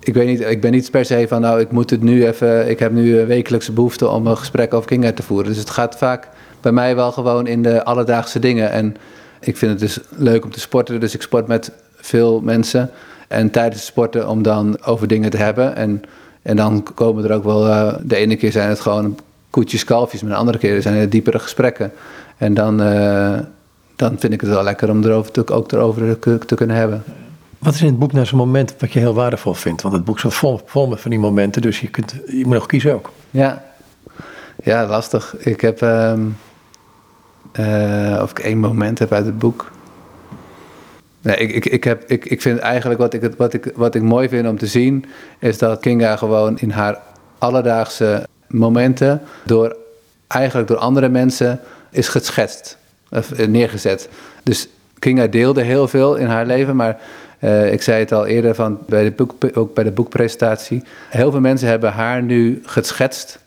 ik 0.00 0.14
weet 0.14 0.26
niet, 0.26 0.40
ik 0.40 0.60
ben 0.60 0.70
niet 0.70 0.90
per 0.90 1.04
se 1.04 1.28
van, 1.28 1.40
nou, 1.40 1.60
ik 1.60 1.70
moet 1.70 1.90
het 1.90 2.02
nu 2.02 2.26
even... 2.26 2.70
Ik 2.70 2.78
heb 2.78 2.92
nu 2.92 3.18
een 3.18 3.26
wekelijkse 3.26 3.72
behoefte 3.72 4.08
om 4.08 4.26
een 4.26 4.36
gesprek 4.36 4.74
over 4.74 4.88
Kinga 4.88 5.12
te 5.12 5.22
voeren. 5.22 5.46
Dus 5.46 5.58
het 5.58 5.70
gaat 5.70 5.96
vaak 5.96 6.28
bij 6.60 6.72
mij 6.72 6.96
wel 6.96 7.12
gewoon 7.12 7.46
in 7.46 7.62
de 7.62 7.84
alledaagse 7.84 8.38
dingen. 8.38 8.70
En 8.70 8.96
ik 9.40 9.56
vind 9.56 9.70
het 9.70 9.80
dus 9.80 9.98
leuk 10.16 10.44
om 10.44 10.50
te 10.50 10.60
sporten. 10.60 11.00
Dus 11.00 11.14
ik 11.14 11.22
sport 11.22 11.46
met 11.46 11.72
veel 12.04 12.40
mensen. 12.40 12.90
En 13.28 13.50
tijdens 13.50 13.76
het 13.76 13.84
sporten 13.84 14.28
om 14.28 14.42
dan 14.42 14.84
over 14.84 15.08
dingen 15.08 15.30
te 15.30 15.36
hebben. 15.36 15.76
En, 15.76 16.02
en 16.42 16.56
dan 16.56 16.86
komen 16.94 17.24
er 17.24 17.32
ook 17.32 17.44
wel... 17.44 17.68
eh, 17.68 17.94
de 18.02 18.16
ene 18.16 18.36
keer 18.36 18.52
zijn 18.52 18.68
het 18.68 18.80
gewoon 18.80 19.18
koetjes, 19.50 19.84
kalfjes. 19.84 20.22
Maar 20.22 20.30
de 20.30 20.36
andere 20.36 20.58
keer 20.58 20.82
zijn 20.82 20.94
het 20.94 21.10
diepere 21.10 21.38
gesprekken. 21.38 21.92
En 22.36 22.54
dan, 22.54 22.82
eh, 22.82 23.38
dan 23.96 24.18
vind 24.18 24.32
ik 24.32 24.40
het 24.40 24.50
wel 24.50 24.62
lekker 24.62 24.90
om 24.90 25.04
erover 25.04 25.32
te, 25.32 25.52
ook 25.52 25.72
erover 25.72 26.18
te, 26.18 26.54
kunnen 26.54 26.76
hebben. 26.76 27.02
Wat 27.58 27.74
is 27.74 27.80
in 27.80 27.86
het 27.86 27.98
boek 27.98 28.12
nou 28.12 28.26
zo'n 28.26 28.38
moment 28.38 28.74
wat 28.78 28.92
je 28.92 28.98
heel 28.98 29.14
waardevol 29.14 29.54
vindt? 29.54 29.82
Want 29.82 29.94
het 29.94 30.04
boek 30.04 30.18
staat 30.18 30.34
vol, 30.34 30.60
vol 30.64 30.86
met 30.86 31.00
van 31.00 31.10
die 31.10 31.20
momenten, 31.20 31.62
dus 31.62 31.80
je, 31.80 31.88
kunt, 31.88 32.14
je 32.26 32.44
moet 32.44 32.54
nog 32.54 32.66
kiezen 32.66 32.94
ook. 32.94 33.10
Ja, 33.30 33.64
ja 34.62 34.86
lastig. 34.86 35.36
Ik 35.38 35.60
heb... 35.60 35.82
ehm, 35.82 36.20
eh, 37.54 38.18
of 38.22 38.30
ik 38.30 38.38
één 38.38 38.58
moment 38.58 38.98
heb 38.98 39.12
uit 39.12 39.26
het 39.26 39.38
boek. 39.38 39.72
Nee, 41.24 41.36
ik, 41.36 41.54
ik, 41.54 41.66
ik, 41.66 41.84
heb, 41.84 42.04
ik, 42.06 42.24
ik 42.24 42.42
vind 42.42 42.58
eigenlijk 42.58 43.00
wat 43.00 43.14
ik, 43.14 43.30
wat, 43.36 43.52
ik, 43.52 43.72
wat 43.74 43.94
ik 43.94 44.02
mooi 44.02 44.28
vind 44.28 44.48
om 44.48 44.58
te 44.58 44.66
zien... 44.66 45.04
is 45.38 45.58
dat 45.58 45.80
Kinga 45.80 46.16
gewoon 46.16 46.58
in 46.58 46.70
haar 46.70 46.98
alledaagse 47.38 48.26
momenten... 48.46 49.20
door, 49.44 49.76
eigenlijk 50.26 50.68
door 50.68 50.76
andere 50.76 51.08
mensen 51.08 51.60
is 51.90 52.08
geschetst. 52.08 52.78
Of 53.10 53.32
eh, 53.32 53.46
neergezet. 53.46 54.08
Dus 54.42 54.68
Kinga 54.98 55.26
deelde 55.26 55.62
heel 55.62 55.88
veel 55.88 56.14
in 56.14 56.26
haar 56.26 56.46
leven... 56.46 56.76
maar 56.76 57.00
eh, 57.38 57.72
ik 57.72 57.82
zei 57.82 57.98
het 57.98 58.12
al 58.12 58.26
eerder 58.26 58.54
van 58.54 58.78
bij 58.86 59.04
de 59.04 59.10
boek, 59.10 59.34
ook 59.54 59.74
bij 59.74 59.84
de 59.84 59.92
boekpresentatie... 59.92 60.82
heel 61.08 61.30
veel 61.30 61.40
mensen 61.40 61.68
hebben 61.68 61.92
haar 61.92 62.22
nu 62.22 62.62
geschetst 62.64 63.38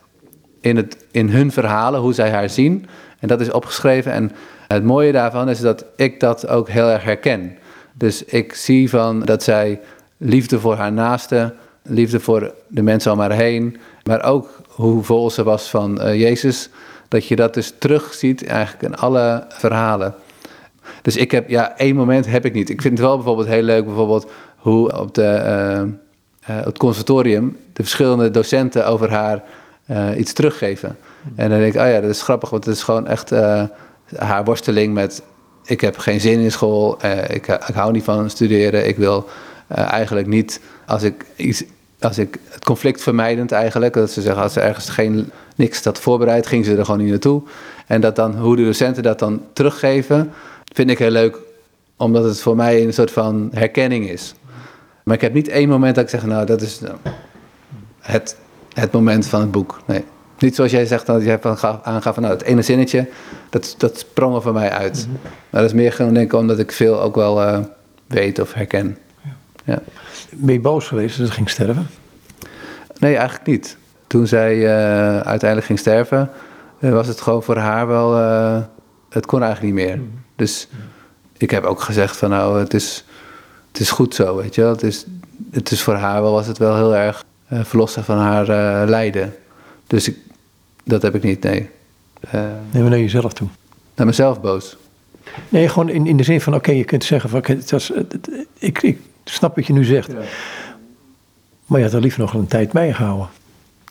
in, 0.61 0.77
het, 0.77 0.97
in 1.11 1.29
hun 1.29 1.51
verhalen, 1.51 1.99
hoe 1.99 2.13
zij 2.13 2.29
haar 2.29 2.49
zien. 2.49 2.87
En 3.19 3.27
dat 3.27 3.41
is 3.41 3.51
opgeschreven. 3.51 4.11
En 4.11 4.31
het 4.67 4.83
mooie 4.83 5.11
daarvan 5.11 5.49
is 5.49 5.59
dat 5.59 5.85
ik 5.95 6.19
dat 6.19 6.47
ook 6.47 6.69
heel 6.69 6.89
erg 6.89 7.03
herken. 7.03 7.57
Dus 7.97 8.23
ik 8.23 8.53
zie 8.53 8.89
van 8.89 9.19
dat 9.19 9.43
zij 9.43 9.79
liefde 10.17 10.59
voor 10.59 10.75
haar 10.75 10.91
naaste, 10.91 11.53
liefde 11.83 12.19
voor 12.19 12.53
de 12.67 12.81
mensen 12.81 13.11
om 13.11 13.19
haar 13.19 13.31
heen, 13.31 13.77
maar 14.03 14.23
ook 14.23 14.49
hoe 14.67 15.03
vol 15.03 15.29
ze 15.29 15.43
was 15.43 15.69
van 15.69 16.01
eh, 16.01 16.19
Jezus, 16.19 16.69
dat 17.07 17.27
je 17.27 17.35
dat 17.35 17.53
dus 17.53 17.73
terugziet 17.77 18.45
eigenlijk 18.45 18.83
in 18.83 18.95
alle 18.95 19.45
verhalen. 19.47 20.15
Dus 21.01 21.15
ik 21.15 21.31
heb, 21.31 21.49
ja, 21.49 21.77
één 21.77 21.95
moment 21.95 22.25
heb 22.25 22.45
ik 22.45 22.53
niet. 22.53 22.69
Ik 22.69 22.81
vind 22.81 22.97
het 22.97 23.07
wel 23.07 23.15
bijvoorbeeld 23.15 23.47
heel 23.47 23.61
leuk, 23.61 23.85
bijvoorbeeld 23.85 24.31
hoe 24.57 24.99
op 24.99 25.13
de, 25.13 25.23
eh, 25.23 25.81
eh, 25.81 25.87
het 26.39 26.77
conservatorium 26.77 27.57
de 27.73 27.83
verschillende 27.83 28.31
docenten 28.31 28.87
over 28.87 29.11
haar 29.11 29.43
iets 30.17 30.33
teruggeven. 30.33 30.97
En 31.35 31.49
dan 31.49 31.59
denk 31.59 31.73
ik, 31.73 31.81
oh 31.81 31.87
ja, 31.87 32.01
dat 32.01 32.09
is 32.09 32.21
grappig, 32.21 32.49
want 32.49 32.65
het 32.65 32.75
is 32.75 32.83
gewoon 32.83 33.07
echt 33.07 33.29
haar 34.15 34.43
worsteling 34.43 34.93
met... 34.93 35.23
ik 35.67 35.81
heb 35.81 35.97
geen 35.97 36.21
zin 36.21 36.39
in 36.39 36.51
school, 36.51 37.01
eh, 37.01 37.35
ik, 37.35 37.47
ik 37.47 37.75
hou 37.75 37.91
niet 37.91 38.03
van 38.03 38.29
studeren, 38.29 38.87
ik 38.87 38.97
wil 38.97 39.27
eh, 39.67 39.91
eigenlijk 39.91 40.27
niet... 40.27 40.61
als 40.85 41.03
ik, 41.03 41.25
iets, 41.35 41.63
als 41.99 42.17
ik 42.17 42.39
het 42.49 42.63
conflict 42.63 43.01
vermijdend 43.01 43.51
eigenlijk, 43.51 43.93
dat 43.93 44.11
ze 44.11 44.21
zeggen 44.21 44.43
als 44.43 44.53
ze 44.53 44.59
ergens 44.59 44.89
geen, 44.89 45.31
niks 45.55 45.83
had 45.83 45.99
voorbereid, 45.99 46.47
ging 46.47 46.65
ze 46.65 46.75
er 46.75 46.85
gewoon 46.85 46.99
niet 46.99 47.09
naartoe. 47.09 47.41
En 47.87 48.01
dat 48.01 48.15
dan, 48.15 48.37
hoe 48.37 48.55
de 48.55 48.63
docenten 48.63 49.03
dat 49.03 49.19
dan 49.19 49.41
teruggeven, 49.53 50.31
vind 50.73 50.89
ik 50.89 50.99
heel 50.99 51.11
leuk, 51.11 51.37
omdat 51.97 52.23
het 52.23 52.41
voor 52.41 52.55
mij 52.55 52.83
een 52.83 52.93
soort 52.93 53.11
van 53.11 53.49
herkenning 53.53 54.09
is. 54.09 54.33
Maar 55.03 55.15
ik 55.15 55.21
heb 55.21 55.33
niet 55.33 55.47
één 55.47 55.69
moment 55.69 55.95
dat 55.95 56.03
ik 56.03 56.09
zeg, 56.09 56.25
nou, 56.25 56.45
dat 56.45 56.61
is 56.61 56.79
nou, 56.79 56.95
het, 57.99 58.37
het 58.73 58.91
moment 58.91 59.27
van 59.27 59.41
het 59.41 59.51
boek. 59.51 59.79
Nee. 59.85 60.03
Niet 60.39 60.55
zoals 60.55 60.71
jij 60.71 60.85
zegt, 60.85 61.05
dat 61.05 61.23
jij 61.23 61.39
van 61.39 61.57
gaf- 61.57 61.79
aangaf 61.83 62.13
van, 62.13 62.23
nou, 62.23 62.35
het 62.35 62.43
ene 62.43 62.61
zinnetje, 62.61 63.07
dat, 63.49 63.75
dat 63.77 63.97
sprong 63.97 64.35
er 64.35 64.41
voor 64.41 64.53
mij 64.53 64.69
uit. 64.69 65.07
Maar 65.49 65.61
dat 65.61 65.69
is 65.69 65.75
meer 65.75 65.93
gewoon, 65.93 66.13
denk 66.13 66.25
ik, 66.33 66.39
omdat 66.39 66.59
ik 66.59 66.71
veel 66.71 67.01
ook 67.01 67.15
wel 67.15 67.43
eh, 67.43 67.59
weet 68.07 68.39
of 68.39 68.53
herken. 68.53 68.97
Ja. 69.63 69.79
Ben 70.31 70.53
je 70.53 70.59
boos 70.59 70.87
geweest 70.87 71.17
dat 71.17 71.27
ze 71.27 71.33
ging 71.33 71.49
sterven? 71.49 71.87
Nee, 72.99 73.15
eigenlijk 73.15 73.47
niet. 73.47 73.77
Toen 74.07 74.27
zij 74.27 74.55
eh, 74.65 75.19
uiteindelijk 75.19 75.65
ging 75.65 75.79
sterven, 75.79 76.29
eh, 76.79 76.91
was 76.91 77.07
het 77.07 77.21
gewoon 77.21 77.43
voor 77.43 77.57
haar 77.57 77.87
wel. 77.87 78.13
het 79.09 79.25
kon 79.25 79.43
eigenlijk 79.43 79.75
niet 79.75 79.85
meer. 79.85 79.99
Dus 80.35 80.67
ik 81.37 81.51
heb 81.51 81.63
ook 81.63 81.81
gezegd 81.81 82.17
van 82.17 82.29
nou, 82.29 82.59
het 82.59 82.73
is, 82.73 83.05
het 83.71 83.79
is 83.79 83.91
goed 83.91 84.15
zo, 84.15 84.35
weet 84.35 84.55
je 84.55 84.61
wel. 84.61 84.71
Het 84.71 84.83
is, 84.83 85.05
het 85.51 85.71
is 85.71 85.81
voor 85.81 85.95
haar 85.95 86.21
wel, 86.21 86.31
was 86.31 86.47
het 86.47 86.57
wel 86.57 86.75
heel 86.75 86.95
erg 86.95 87.23
verlossen 87.49 88.03
van 88.03 88.17
haar 88.17 88.45
lijden. 88.87 89.35
Dus 89.87 90.07
ik, 90.07 90.17
dat 90.87 91.01
heb 91.01 91.15
ik 91.15 91.23
niet, 91.23 91.43
nee. 91.43 91.69
Eh, 92.19 92.41
Nee, 92.71 92.81
maar 92.81 92.89
naar 92.91 92.99
jezelf 92.99 93.33
toe. 93.33 93.47
naar 93.95 94.05
mezelf 94.05 94.41
boos. 94.41 94.77
Nee, 95.49 95.69
gewoon 95.69 95.89
in, 95.89 96.07
in 96.07 96.17
de 96.17 96.23
zin 96.23 96.41
van, 96.41 96.55
oké, 96.55 96.71
je 96.71 96.83
kunt 96.83 97.03
zeggen 97.03 97.29
van, 97.29 97.41
het 97.47 97.71
was, 97.71 97.87
het- 97.93 98.29
ik, 98.59 98.81
ik 98.81 98.99
snap 99.23 99.55
wat 99.55 99.67
je 99.67 99.73
nu 99.73 99.83
zegt. 99.83 100.09
Maar 101.65 101.79
je 101.79 101.85
had 101.85 101.93
er 101.93 102.01
liever 102.01 102.19
nog 102.19 102.33
een 102.33 102.47
tijd 102.47 102.71
bij 102.71 102.93
gehouden. 102.93 103.27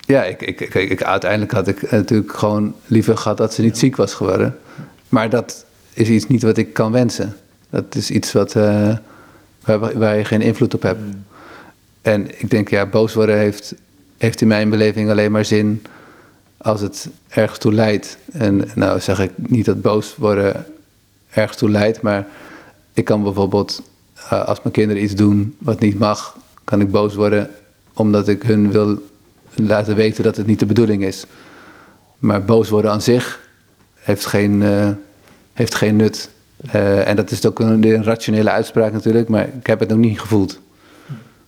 Ja, 0.07 0.25
ik, 0.25 0.43
ik, 0.43 0.61
ik, 0.61 0.75
ik- 0.75 1.03
uiteindelijk 1.03 1.53
had 1.53 1.69
ik 1.69 1.91
natuurlijk 1.91 2.33
gewoon 2.37 2.75
liever 2.87 3.17
gehad 3.17 3.37
dat 3.37 3.55
ze 3.55 3.63
niet 3.63 3.79
ziek 3.79 3.97
was 3.97 4.15
geworden. 4.15 4.59
Maar 5.09 5.31
dat 5.31 5.65
is 5.93 6.09
iets 6.09 6.27
niet 6.27 6.43
wat 6.43 6.57
ik 6.57 6.73
kan 6.73 6.93
wensen. 6.93 7.37
Dat 7.71 7.95
is 7.95 8.11
iets 8.11 8.33
wat, 8.33 8.55
eh, 8.57 8.97
waar, 9.65 9.99
waar 9.99 10.17
je 10.17 10.25
geen 10.25 10.41
invloed 10.43 10.75
op 10.75 10.83
hebt. 10.83 11.01
En 12.03 12.41
ik 12.41 12.51
denk, 12.51 12.69
ja, 12.69 12.87
boos 12.87 13.15
worden 13.15 13.37
heeft, 13.39 13.75
heeft 14.19 14.41
in 14.41 14.49
mijn 14.49 14.71
beleving 14.71 15.11
alleen 15.11 15.33
maar 15.33 15.45
zin 15.45 15.83
als 16.67 16.81
het 16.81 17.09
ergens 17.29 17.59
toe 17.59 17.73
leidt. 17.73 18.19
En 18.33 18.69
nou 18.75 19.01
zeg 19.01 19.21
ik 19.21 19.31
niet 19.37 19.65
dat 19.65 19.83
boos 19.83 20.17
worden 20.17 20.67
ergens 21.31 21.57
toe 21.57 21.71
leidt, 21.71 22.01
maar 22.01 22.27
ik 22.93 23.05
kan 23.05 23.23
bijvoorbeeld, 23.23 23.83
eh, 24.15 24.45
als 24.45 24.63
mijn 24.63 24.75
kinderen 24.75 25.03
iets 25.03 25.15
doen 25.15 25.57
wat 25.59 25.81
niet 25.81 25.99
mag, 25.99 26.37
kan 26.65 26.81
ik 26.81 26.91
boos 26.91 27.15
worden 27.15 27.51
omdat 27.93 28.29
ik 28.29 28.43
hun 28.43 28.71
wil 28.71 29.03
laten 29.55 29.97
weten 29.97 30.25
dat 30.25 30.37
het 30.37 30.47
niet 30.47 30.59
de 30.59 30.67
bedoeling 30.67 31.05
is. 31.05 31.25
Maar 32.19 32.45
boos 32.45 32.69
worden 32.69 32.91
aan 32.91 33.03
zich 33.03 33.41
heeft 33.95 34.27
geen, 34.27 34.63
eh, 34.63 34.89
heeft 35.53 35.75
geen 35.75 35.97
nut. 35.97 36.31
Eh, 36.71 37.09
en 37.09 37.17
dat 37.17 37.31
is 37.31 37.47
ook 37.47 37.59
een, 37.59 38.05
rationele 38.05 38.51
uitspraak 38.51 38.93
natuurlijk, 38.93 39.29
maar 39.29 39.49
ik 39.59 39.67
heb 39.67 39.81
het 39.81 39.89
nog 39.89 39.99
niet 39.99 40.21
gevoeld. 40.21 40.61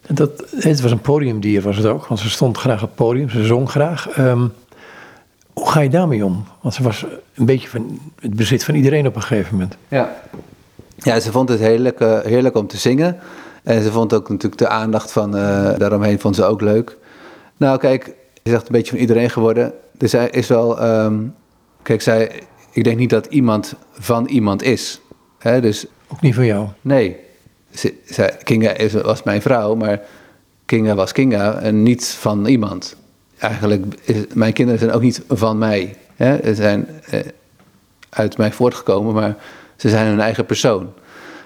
Dat, 0.07 0.45
het 0.57 0.81
was 0.81 0.91
een 0.91 1.01
podiumdier, 1.01 1.63
was 1.63 1.77
het 1.77 1.87
ook. 1.87 2.07
Want 2.07 2.21
ze 2.21 2.31
stond 2.31 2.59
graag 2.59 2.83
op 2.83 2.89
het 2.89 2.95
podium, 2.95 3.31
ze 3.31 3.45
zong 3.45 3.71
graag. 3.71 4.09
Ehm, 4.09 4.47
hoe 5.59 5.71
ga 5.71 5.81
je 5.81 5.89
daarmee 5.89 6.25
om? 6.25 6.45
Want 6.61 6.75
ze 6.75 6.83
was 6.83 7.07
een 7.35 7.45
beetje 7.45 7.69
van 7.69 8.01
het 8.21 8.35
bezit 8.37 8.65
van 8.65 8.75
iedereen 8.75 9.07
op 9.07 9.17
een 9.17 9.23
gegeven 9.23 9.53
moment. 9.53 9.77
Ja. 9.89 10.17
Ja, 10.97 11.21
ze 11.21 11.33
vond 11.33 11.49
het 11.49 11.59
heerlijk, 11.61 12.01
eh, 12.01 12.21
heerlijk 12.21 12.57
om 12.57 12.67
te 12.67 12.77
zingen. 12.77 13.19
En 13.63 13.83
ze 13.83 13.93
vond 13.93 14.13
ook 14.15 14.29
natuurlijk 14.29 14.61
de 14.61 14.69
aandacht 14.69 15.13
van 15.13 15.37
eh, 15.37 15.79
daaromheen 15.79 16.21
vond 16.21 16.35
ze 16.37 16.45
ook 16.45 16.61
leuk. 16.61 16.97
Nou, 17.57 17.79
kijk, 17.79 18.05
ze 18.45 18.51
zegt 18.51 18.67
een 18.67 18.73
beetje 18.73 18.91
van 18.91 18.99
iedereen 19.01 19.31
geworden. 19.31 19.73
Dus 19.99 20.11
zij 20.11 20.29
is 20.31 20.47
wel. 20.47 20.81
ehm, 20.81 21.19
kijk, 21.83 22.03
zij. 22.03 22.43
Ik 22.71 22.85
denk 22.85 22.97
niet 22.99 23.11
dat 23.11 23.27
iemand 23.27 23.75
van 23.93 24.27
iemand 24.27 24.63
is. 24.63 25.01
Hè? 25.39 25.61
Dus 25.61 25.87
Ook 26.09 26.21
niet 26.21 26.35
van 26.35 26.45
jou. 26.47 26.67
nee. 26.81 27.17
Ze, 27.75 27.95
zij, 28.05 28.37
Kinga 28.43 28.71
is, 28.71 28.93
was 28.93 29.23
mijn 29.23 29.43
vrouw, 29.43 29.75
maar 29.75 30.01
Kinga 30.65 30.95
was 30.95 31.13
Kinga 31.13 31.59
en 31.59 31.83
niet 31.83 32.07
van 32.07 32.47
iemand. 32.47 32.97
Eigenlijk, 33.39 33.85
is, 34.03 34.17
mijn 34.35 34.53
kinderen 34.53 34.81
zijn 34.81 34.93
ook 34.93 35.03
niet 35.03 35.23
van 35.29 35.59
mij. 35.59 35.97
Hè? 36.17 36.37
Ze 36.45 36.55
zijn 36.55 36.89
eh, 37.11 37.21
uit 38.09 38.37
mij 38.37 38.53
voortgekomen, 38.53 39.15
maar 39.15 39.37
ze 39.77 39.89
zijn 39.89 40.07
hun 40.07 40.21
eigen 40.21 40.47
persoon. 40.47 40.93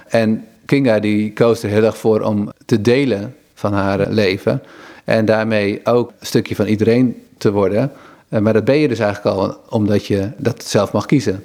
En 0.09 0.45
Kinga 0.64 0.99
die 0.99 1.32
koos 1.32 1.62
er 1.62 1.68
heel 1.68 1.84
erg 1.84 1.99
voor 1.99 2.20
om 2.20 2.53
te 2.64 2.80
delen 2.80 3.36
van 3.55 3.72
haar 3.72 4.01
eh, 4.01 4.12
leven. 4.12 4.62
En 5.05 5.24
daarmee 5.24 5.80
ook 5.86 6.12
een 6.18 6.26
stukje 6.26 6.55
van 6.55 6.66
iedereen 6.66 7.22
te 7.38 7.53
worden. 7.53 7.93
Eh, 8.28 8.40
Maar 8.40 8.53
dat 8.53 8.64
ben 8.64 8.76
je 8.76 8.88
dus 8.88 8.99
eigenlijk 8.99 9.36
al 9.36 9.57
omdat 9.68 10.07
je 10.07 10.30
dat 10.36 10.64
zelf 10.64 10.93
mag 10.93 11.07
kiezen. 11.07 11.45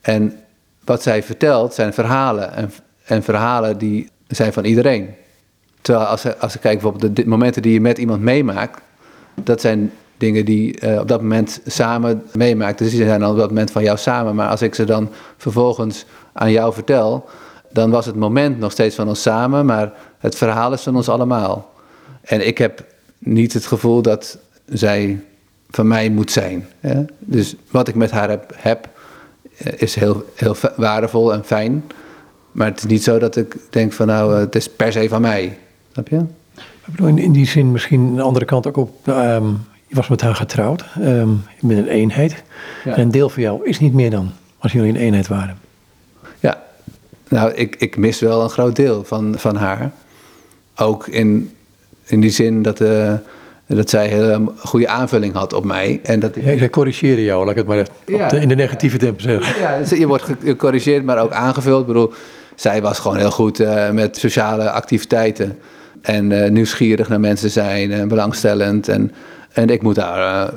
En 0.00 0.38
wat 0.84 1.02
zij 1.02 1.22
vertelt 1.22 1.74
zijn 1.74 1.92
verhalen. 1.92 2.52
En, 2.54 2.72
en 3.04 3.22
verhalen 3.22 3.78
die 3.78 4.08
zijn 4.26 4.52
van 4.52 4.64
iedereen. 4.64 5.14
Terwijl 5.80 6.06
als, 6.06 6.38
als 6.38 6.54
ik 6.54 6.60
kijk 6.60 6.80
bijvoorbeeld 6.80 7.16
de 7.16 7.26
momenten 7.26 7.62
die 7.62 7.72
je 7.72 7.80
met 7.80 7.98
iemand 7.98 8.20
meemaakt. 8.20 8.80
Dat 9.42 9.60
zijn 9.60 9.92
dingen 10.16 10.44
die 10.44 10.80
eh, 10.80 11.00
op 11.00 11.08
dat 11.08 11.20
moment 11.20 11.60
samen 11.66 12.22
meemaakt. 12.32 12.78
Dus 12.78 12.90
die 12.90 13.04
zijn 13.04 13.20
dan 13.20 13.30
op 13.30 13.36
dat 13.36 13.48
moment 13.48 13.70
van 13.70 13.82
jou 13.82 13.98
samen. 13.98 14.34
Maar 14.34 14.48
als 14.48 14.62
ik 14.62 14.74
ze 14.74 14.84
dan 14.84 15.08
vervolgens 15.36 16.04
aan 16.32 16.52
jou 16.52 16.72
vertel. 16.72 17.28
dan 17.72 17.90
was 17.90 18.06
het 18.06 18.16
moment 18.16 18.58
nog 18.58 18.72
steeds 18.72 18.94
van 18.94 19.08
ons 19.08 19.22
samen, 19.22 19.66
maar 19.66 19.92
het 20.18 20.34
verhaal 20.34 20.72
is 20.72 20.82
van 20.82 20.96
ons 20.96 21.08
allemaal. 21.08 21.72
En 22.22 22.46
ik 22.46 22.58
heb 22.58 22.84
niet 23.18 23.52
het 23.52 23.66
gevoel 23.66 24.02
dat 24.02 24.38
zij 24.66 25.20
van 25.70 25.86
mij 25.86 26.10
moet 26.10 26.30
zijn. 26.30 26.68
Hè? 26.80 27.04
Dus 27.18 27.54
wat 27.70 27.88
ik 27.88 27.94
met 27.94 28.10
haar 28.10 28.28
heb, 28.28 28.52
heb 28.54 28.88
eh, 29.58 29.72
is 29.76 29.94
heel, 29.94 30.24
heel 30.34 30.56
waardevol 30.76 31.32
en 31.32 31.44
fijn. 31.44 31.84
Maar 32.52 32.66
het 32.66 32.78
is 32.78 32.84
niet 32.84 33.04
zo 33.04 33.18
dat 33.18 33.36
ik 33.36 33.56
denk 33.70 33.92
van 33.92 34.06
nou, 34.06 34.34
eh, 34.34 34.38
het 34.38 34.54
is 34.54 34.68
per 34.68 34.92
se 34.92 35.08
van 35.08 35.20
mij. 35.20 35.58
Snap 35.92 36.08
je? 36.08 36.24
In, 36.96 37.18
in 37.18 37.32
die 37.32 37.46
zin 37.46 37.72
misschien 37.72 38.14
de 38.14 38.22
andere 38.22 38.44
kant 38.44 38.66
ook 38.66 38.76
op. 38.76 39.08
Ehm, 39.08 39.46
je 39.86 39.94
was 39.94 40.08
met 40.08 40.20
haar 40.20 40.34
getrouwd. 40.34 40.84
Um, 40.98 41.44
je 41.60 41.66
bent 41.66 41.80
een 41.80 41.88
eenheid. 41.88 42.42
En 42.84 43.00
een 43.00 43.10
deel 43.10 43.28
van 43.28 43.42
jou 43.42 43.64
is 43.64 43.80
niet 43.80 43.92
meer 43.92 44.10
dan 44.10 44.30
als 44.58 44.72
jullie 44.72 44.90
een 44.90 44.96
eenheid 44.96 45.28
waren. 45.28 45.58
Ja, 46.40 46.62
nou, 47.28 47.52
ik, 47.52 47.76
ik 47.76 47.96
mis 47.96 48.20
wel 48.20 48.42
een 48.42 48.50
groot 48.50 48.76
deel 48.76 49.04
van, 49.04 49.34
van 49.38 49.56
haar. 49.56 49.90
Ook 50.76 51.06
in, 51.06 51.54
in 52.04 52.20
die 52.20 52.30
zin 52.30 52.62
dat, 52.62 52.80
uh, 52.80 53.12
dat 53.66 53.90
zij 53.90 54.04
een 54.04 54.10
hele 54.10 54.52
goede 54.56 54.88
aanvulling 54.88 55.34
had 55.34 55.52
op 55.52 55.64
mij. 55.64 56.00
En 56.02 56.20
dat 56.20 56.36
ik... 56.36 56.44
ja, 56.44 56.58
zij 56.58 56.70
corrigeerde 56.70 57.24
jou, 57.24 57.40
laat 57.40 57.50
ik 57.50 57.56
het 57.56 57.66
maar 57.66 57.86
even 58.04 58.40
in 58.40 58.48
de 58.48 58.54
negatieve 58.54 58.96
tempo 58.96 59.20
zeggen. 59.20 59.60
Ja, 59.60 59.96
je 59.96 60.06
wordt 60.06 60.24
gecorrigeerd, 60.42 61.04
maar 61.04 61.18
ook 61.18 61.32
aangevuld. 61.32 61.80
Ik 61.80 61.86
bedoel, 61.86 62.12
zij 62.54 62.82
was 62.82 62.98
gewoon 62.98 63.16
heel 63.16 63.30
goed 63.30 63.60
uh, 63.60 63.90
met 63.90 64.16
sociale 64.16 64.70
activiteiten. 64.70 65.58
En 66.02 66.30
uh, 66.30 66.48
nieuwsgierig 66.50 67.08
naar 67.08 67.20
mensen 67.20 67.50
zijn 67.50 67.92
en 67.92 68.08
belangstellend. 68.08 68.88
En, 68.88 69.12
en 69.52 69.68
ik 69.68 69.82
moet 69.82 69.94
daar 69.94 70.52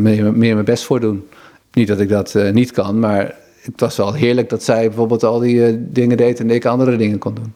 meer, 0.00 0.32
meer 0.32 0.52
mijn 0.52 0.64
best 0.64 0.84
voor 0.84 1.00
doen. 1.00 1.26
Niet 1.72 1.88
dat 1.88 2.00
ik 2.00 2.08
dat 2.08 2.38
niet 2.52 2.70
kan, 2.70 2.98
maar 2.98 3.34
het 3.62 3.80
was 3.80 3.96
wel 3.96 4.12
heerlijk 4.12 4.48
dat 4.48 4.62
zij 4.62 4.86
bijvoorbeeld 4.86 5.24
al 5.24 5.38
die 5.38 5.90
dingen 5.92 6.16
deed 6.16 6.40
en 6.40 6.50
ik 6.50 6.64
andere 6.64 6.96
dingen 6.96 7.18
kon 7.18 7.34
doen. 7.34 7.54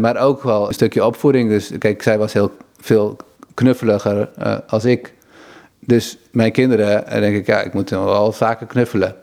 Maar 0.00 0.16
ook 0.16 0.42
wel 0.42 0.68
een 0.68 0.74
stukje 0.74 1.04
opvoeding. 1.04 1.48
Dus 1.48 1.70
kijk, 1.78 2.02
zij 2.02 2.18
was 2.18 2.32
heel 2.32 2.50
veel 2.80 3.16
knuffeliger 3.54 4.28
als 4.66 4.84
ik. 4.84 5.12
Dus 5.80 6.18
mijn 6.30 6.52
kinderen, 6.52 7.20
denk 7.20 7.36
ik, 7.36 7.46
ja, 7.46 7.62
ik 7.62 7.72
moet 7.72 7.90
wel 7.90 8.32
vaker 8.32 8.66
knuffelen. 8.66 9.14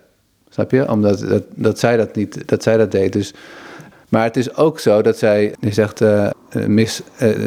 Snap 0.50 0.72
je? 0.72 0.90
Omdat 0.90 1.20
dat, 1.20 1.44
dat 1.56 1.80
zij 1.80 1.98
dat 1.98 2.16
niet, 2.16 2.48
dat 2.48 2.64
zij 2.64 2.78
dat 2.78 2.92
deed. 2.92 3.14
Dus, 3.14 3.34
maar 4.12 4.24
het 4.24 4.38
is 4.38 4.56
ook 4.56 4.80
zo 4.80 5.02
dat 5.02 5.18
zij, 5.18 5.56
je 5.60 5.74
zegt, 5.74 6.02
mis, 6.68 7.02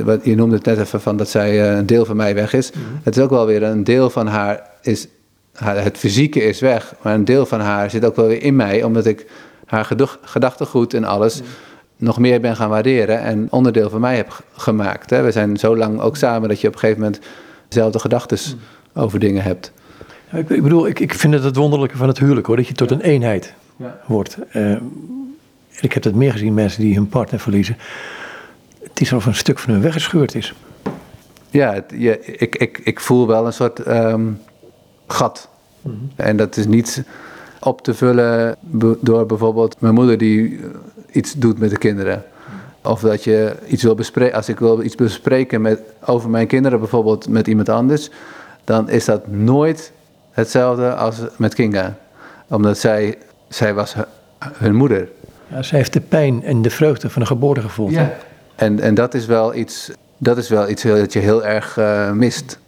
wat, 0.04 0.24
je 0.24 0.34
noemde 0.34 0.54
het 0.54 0.64
net 0.64 0.78
even 0.78 1.00
van 1.00 1.16
dat 1.16 1.28
zij 1.28 1.76
een 1.76 1.86
deel 1.86 2.04
van 2.04 2.16
mij 2.16 2.34
weg 2.34 2.52
is. 2.52 2.70
Mhm. 2.70 2.80
Het 3.02 3.16
is 3.16 3.22
ook 3.22 3.30
wel 3.30 3.46
weer 3.46 3.62
een 3.62 3.84
deel 3.84 4.10
van 4.10 4.26
haar 4.26 4.70
is 4.82 5.08
het 5.58 5.98
fysieke 5.98 6.42
is 6.42 6.60
weg, 6.60 6.94
maar 7.02 7.14
een 7.14 7.24
deel 7.24 7.46
van 7.46 7.60
haar 7.60 7.90
zit 7.90 8.04
ook 8.04 8.16
wel 8.16 8.26
weer 8.26 8.42
in 8.42 8.56
mij, 8.56 8.82
omdat 8.82 9.06
ik 9.06 9.26
haar 9.66 9.94
gedachtegoed 10.22 10.94
en 10.94 11.04
alles 11.04 11.42
nog 11.96 12.18
meer 12.18 12.40
ben 12.40 12.56
gaan 12.56 12.68
waarderen 12.68 13.20
en 13.20 13.46
onderdeel 13.50 13.90
van 13.90 14.00
mij 14.00 14.16
heb 14.16 14.44
gemaakt. 14.52 15.10
Hè. 15.10 15.22
We 15.22 15.30
zijn 15.30 15.56
zo 15.56 15.76
lang 15.76 16.00
ook 16.00 16.16
samen 16.16 16.48
dat 16.48 16.60
je 16.60 16.68
op 16.68 16.74
een 16.74 16.78
gegeven 16.78 17.02
moment 17.02 17.20
dezelfde 17.68 17.98
gedachten 17.98 18.38
over 18.94 19.18
dingen 19.18 19.42
hebt. 19.42 19.72
ik, 20.32 20.50
ik, 20.50 20.62
bedoel, 20.62 20.86
ik, 20.86 21.00
ik 21.00 21.14
vind 21.14 21.34
het 21.34 21.44
het 21.44 21.56
wonderlijke 21.56 21.96
van 21.96 22.08
het 22.08 22.18
huwelijk 22.18 22.46
hoor, 22.46 22.56
dat 22.56 22.66
je 22.66 22.74
tot 22.74 22.90
een 22.90 23.00
eenheid 23.00 23.54
ja. 23.76 24.00
wordt. 24.06 24.36
Uh, 24.52 24.76
ik 25.80 25.92
heb 25.92 26.04
het 26.04 26.14
meer 26.14 26.32
gezien, 26.32 26.54
mensen 26.54 26.82
die 26.82 26.94
hun 26.94 27.08
partner 27.08 27.40
verliezen. 27.40 27.76
Het 28.82 29.00
is 29.00 29.12
alsof 29.12 29.26
een 29.26 29.34
stuk 29.34 29.58
van 29.58 29.72
hun 29.72 29.82
weggescheurd 29.82 30.34
is. 30.34 30.54
Ja, 31.50 31.72
het, 31.72 31.92
ik, 32.26 32.56
ik, 32.56 32.80
ik 32.84 33.00
voel 33.00 33.26
wel 33.26 33.46
een 33.46 33.52
soort 33.52 33.86
um, 33.86 34.40
gat. 35.06 35.48
Mhm. 35.82 35.94
En 36.16 36.36
dat 36.36 36.56
is 36.56 36.66
niet 36.66 37.04
op 37.60 37.82
te 37.82 37.94
vullen 37.94 38.56
door 39.00 39.26
bijvoorbeeld 39.26 39.80
mijn 39.80 39.94
moeder 39.94 40.18
die 40.18 40.58
eh, 40.58 40.66
iets 41.12 41.32
doet 41.32 41.58
met 41.58 41.70
de 41.70 41.78
kinderen. 41.78 42.24
Of 42.82 43.00
dat 43.00 43.24
je 43.24 43.56
iets 43.66 43.82
wil 43.82 43.94
bespreken, 43.94 44.36
als 44.36 44.48
ik 44.48 44.58
wil 44.58 44.82
iets 44.82 44.94
bespreken 44.94 45.60
met, 45.60 45.80
over 46.04 46.30
mijn 46.30 46.46
kinderen 46.46 46.78
bijvoorbeeld 46.78 47.28
met 47.28 47.46
iemand 47.46 47.68
anders, 47.68 48.10
dan 48.64 48.88
is 48.90 49.04
dat 49.04 49.26
nooit 49.26 49.92
hetzelfde 50.30 50.94
als 50.94 51.20
met 51.36 51.54
Kinga. 51.54 51.96
Omdat 52.48 52.78
zij, 52.78 53.18
zij 53.48 53.74
was 53.74 53.94
hun 54.52 54.74
moeder. 54.74 55.08
Ja, 55.48 55.62
zij 55.62 55.78
heeft 55.78 55.92
de 55.92 56.00
pijn 56.00 56.44
en 56.44 56.62
de 56.62 56.70
vreugde 56.70 57.10
van 57.10 57.22
de 57.22 57.28
geboorte 57.28 57.60
gevoeld. 57.60 57.90
Ja. 57.90 58.12
En, 58.54 58.80
en 58.80 58.94
dat 58.94 59.14
is 59.14 59.26
wel 59.26 59.54
iets, 59.54 59.90
dat 60.18 60.38
is 60.38 60.48
wel 60.48 60.68
iets 60.68 60.82
dat 60.82 61.12
je 61.12 61.18
heel 61.18 61.44
erg 61.44 61.76
uh, 61.76 62.12
mist. 62.12 62.58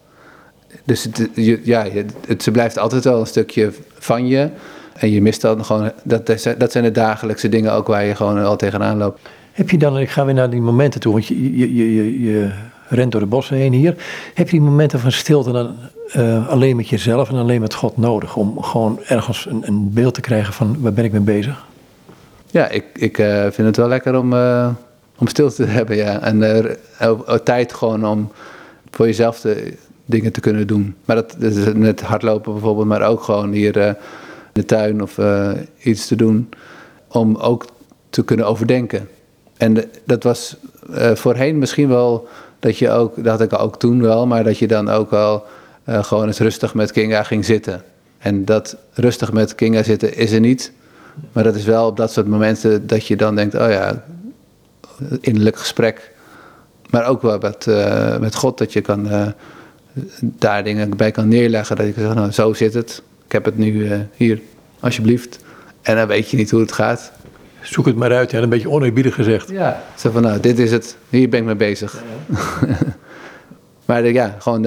Dus 0.84 1.04
het, 1.04 1.28
ja, 1.64 1.86
het, 2.26 2.42
ze 2.42 2.50
blijft 2.50 2.78
altijd 2.78 3.04
wel 3.04 3.20
een 3.20 3.26
stukje 3.26 3.72
van 3.98 4.26
je. 4.26 4.48
En 4.92 5.10
je 5.10 5.22
mist 5.22 5.40
dan 5.40 5.64
gewoon, 5.64 5.92
dat, 6.04 6.26
dat 6.58 6.72
zijn 6.72 6.84
de 6.84 6.90
dagelijkse 6.90 7.48
dingen 7.48 7.72
ook 7.72 7.86
waar 7.86 8.04
je 8.04 8.14
gewoon 8.14 8.44
al 8.44 8.56
tegenaan 8.56 8.96
loopt. 8.96 9.20
Heb 9.52 9.70
je 9.70 9.78
dan, 9.78 9.98
ik 9.98 10.10
ga 10.10 10.24
weer 10.24 10.34
naar 10.34 10.50
die 10.50 10.60
momenten 10.60 11.00
toe, 11.00 11.12
want 11.12 11.26
je, 11.26 11.56
je, 11.56 11.74
je, 11.74 12.20
je 12.20 12.50
rent 12.88 13.12
door 13.12 13.20
de 13.20 13.26
bossen 13.26 13.56
heen 13.56 13.72
hier. 13.72 13.94
Heb 14.34 14.46
je 14.46 14.58
die 14.58 14.66
momenten 14.68 15.00
van 15.00 15.12
stilte 15.12 15.52
dan 15.52 15.74
uh, 16.16 16.48
alleen 16.48 16.76
met 16.76 16.88
jezelf 16.88 17.28
en 17.28 17.36
alleen 17.36 17.60
met 17.60 17.74
God 17.74 17.96
nodig? 17.96 18.36
Om 18.36 18.62
gewoon 18.62 19.00
ergens 19.06 19.46
een, 19.48 19.62
een 19.66 19.92
beeld 19.92 20.14
te 20.14 20.20
krijgen 20.20 20.52
van 20.52 20.76
waar 20.80 20.92
ben 20.92 21.04
ik 21.04 21.12
mee 21.12 21.20
bezig? 21.20 21.66
Ja, 22.46 22.68
ik, 22.68 22.84
ik 22.92 23.18
uh, 23.18 23.42
vind 23.42 23.66
het 23.66 23.76
wel 23.76 23.88
lekker 23.88 24.18
om, 24.18 24.32
uh, 24.32 24.68
om 25.18 25.26
stilte 25.26 25.54
te 25.54 25.70
hebben, 25.78 25.96
ja. 25.96 26.20
En 26.20 26.78
tijd 27.44 27.72
gewoon 27.72 28.06
om 28.06 28.32
voor 28.90 29.06
jezelf 29.06 29.40
te, 29.40 29.74
dingen 30.06 30.32
te 30.32 30.40
kunnen 30.40 30.66
doen. 30.66 30.94
Maar 31.04 31.16
dat, 31.16 31.34
dat 31.38 31.52
is 31.52 31.72
net 31.74 32.00
hardlopen 32.00 32.52
bijvoorbeeld, 32.52 32.86
maar 32.86 33.08
ook 33.08 33.22
gewoon 33.22 33.52
hier 33.52 33.76
uh, 33.76 33.86
in 33.86 33.94
de 34.52 34.64
tuin 34.64 35.02
of 35.02 35.18
uh, 35.18 35.50
iets 35.82 36.06
te 36.06 36.16
doen. 36.16 36.48
Om 37.08 37.36
ook 37.36 37.64
te 38.10 38.24
kunnen 38.24 38.46
overdenken. 38.46 39.08
En 39.56 39.84
dat 40.04 40.22
was 40.22 40.56
uh, 40.90 41.14
voorheen 41.14 41.58
misschien 41.58 41.88
wel 41.88 42.28
dat 42.58 42.78
je 42.78 42.90
ook, 42.90 43.24
dat 43.24 43.38
had 43.38 43.52
ik 43.52 43.60
ook 43.60 43.78
toen 43.78 44.02
wel, 44.02 44.26
maar 44.26 44.44
dat 44.44 44.58
je 44.58 44.66
dan 44.66 44.88
ook 44.88 45.10
wel 45.10 45.44
gewoon 45.86 46.26
eens 46.26 46.38
rustig 46.38 46.74
met 46.74 46.92
Kinga 46.92 47.22
ging 47.22 47.44
zitten. 47.44 47.82
En 48.18 48.44
dat 48.44 48.76
rustig 48.92 49.32
met 49.32 49.54
Kinga 49.54 49.82
zitten 49.82 50.16
is 50.16 50.32
er 50.32 50.40
niet. 50.40 50.72
Maar 51.32 51.44
dat 51.44 51.54
is 51.54 51.64
wel 51.64 51.86
op 51.86 51.96
dat 51.96 52.12
soort 52.12 52.26
momenten 52.26 52.86
dat 52.86 53.06
je 53.06 53.16
dan 53.16 53.34
denkt, 53.34 53.54
oh 53.54 53.70
ja, 53.70 54.04
innerlijk 55.20 55.56
gesprek. 55.56 56.12
Maar 56.90 57.06
ook 57.06 57.22
wel 57.22 57.38
met, 57.38 57.66
met 58.20 58.34
God, 58.34 58.58
dat 58.58 58.72
je 58.72 58.80
kan 58.80 59.34
daar 60.20 60.64
dingen 60.64 60.96
bij 60.96 61.10
kan 61.10 61.28
neerleggen. 61.28 61.76
Dat 61.76 61.86
ik 61.86 61.94
zeg, 61.96 62.14
nou 62.14 62.30
zo 62.30 62.52
zit 62.52 62.74
het. 62.74 63.02
Ik 63.26 63.32
heb 63.32 63.44
het 63.44 63.58
nu 63.58 63.72
uh, 63.72 63.98
hier, 64.16 64.40
alsjeblieft. 64.80 65.38
En 65.82 65.96
dan 65.96 66.06
weet 66.06 66.30
je 66.30 66.36
niet 66.36 66.50
hoe 66.50 66.60
het 66.60 66.72
gaat. 66.72 67.12
Zoek 67.60 67.86
het 67.86 67.96
maar 67.96 68.12
uit, 68.12 68.30
ja, 68.30 68.42
een 68.42 68.48
beetje 68.48 68.70
oneerbiedig 68.70 69.14
gezegd. 69.14 69.50
Ja, 69.50 69.82
zo 69.96 70.10
van 70.10 70.22
nou, 70.22 70.40
dit 70.40 70.58
is 70.58 70.72
het. 70.72 70.96
Hier 71.08 71.28
ben 71.28 71.40
ik 71.40 71.46
mee 71.46 71.54
bezig. 71.54 72.02
maar 73.86 74.06
ja, 74.06 74.36
gewoon 74.38 74.64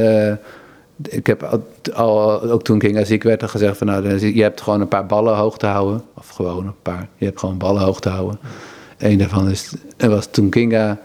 ik 1.10 1.28
heb 1.28 1.60
al, 1.94 2.42
ook 2.42 2.64
toen 2.64 2.80
Kinga 2.80 3.04
ziek 3.04 3.24
werd 3.24 3.50
gezegd 3.50 3.78
van 3.78 3.88
nou, 3.88 4.28
je 4.34 4.42
hebt 4.42 4.62
gewoon 4.62 4.82
een 4.82 4.88
paar 4.88 5.06
ballen 5.06 5.36
hoog 5.36 5.58
te 5.58 5.66
houden. 5.66 6.02
Of 6.14 6.30
gewoon 6.30 6.66
een 6.66 6.82
paar. 6.82 7.08
Je 7.16 7.26
hebt 7.26 7.40
gewoon 7.40 7.58
ballen 7.58 7.82
hoog 7.82 8.00
te 8.00 8.10
houden. 8.10 8.40
Eén 8.98 9.18
daarvan 9.18 9.50
is, 9.50 9.74
was 9.98 10.28
toen 10.32 10.50
Kinga 10.50 11.00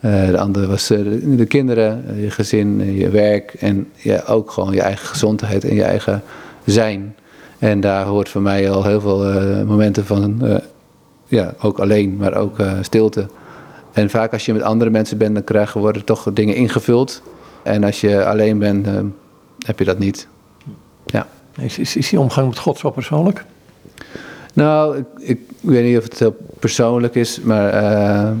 uh, 0.00 0.26
de 0.26 0.38
andere 0.38 0.66
was 0.66 0.90
uh, 0.90 1.36
de 1.36 1.46
kinderen, 1.46 2.04
uh, 2.10 2.22
je 2.22 2.30
gezin, 2.30 2.94
je 2.96 3.08
werk 3.08 3.54
en 3.54 3.88
ja, 3.96 4.22
ook 4.26 4.50
gewoon 4.50 4.72
je 4.72 4.80
eigen 4.80 5.06
gezondheid 5.06 5.64
en 5.64 5.74
je 5.74 5.82
eigen 5.82 6.22
zijn. 6.64 7.14
En 7.58 7.80
daar 7.80 8.04
hoort 8.04 8.28
voor 8.28 8.42
mij 8.42 8.70
al 8.70 8.84
heel 8.84 9.00
veel 9.00 9.18
momenten 9.64 10.06
van, 10.06 10.42
ja, 11.26 11.54
ook 11.60 11.78
alleen, 11.78 12.16
maar 12.16 12.34
ook 12.34 12.56
stilte. 12.80 13.26
En 13.92 14.10
vaak 14.10 14.32
als 14.32 14.46
je 14.46 14.52
met 14.52 14.62
andere 14.62 14.90
mensen 14.90 15.18
bent, 15.18 15.34
dan 15.34 15.44
krijgen 15.44 15.80
worden 15.80 16.04
toch 16.04 16.32
dingen 16.32 16.54
ingevuld. 16.54 17.22
En 17.62 17.84
als 17.84 18.00
je 18.00 18.24
alleen 18.24 18.58
bent, 18.58 18.86
heb 19.66 19.78
je 19.78 19.84
dat 19.84 19.98
niet. 19.98 20.28
Ja. 21.06 21.26
Is, 21.58 21.78
is, 21.78 21.96
is 21.96 22.08
die 22.08 22.20
omgang 22.20 22.48
met 22.48 22.58
God 22.58 22.78
zo 22.78 22.90
persoonlijk? 22.90 23.44
Nou, 24.54 24.98
ik, 24.98 25.06
ik 25.18 25.40
weet 25.60 25.84
niet 25.84 25.98
of 25.98 26.04
het 26.04 26.18
heel 26.18 26.36
persoonlijk 26.58 27.14
is, 27.14 27.40
maar 27.40 28.34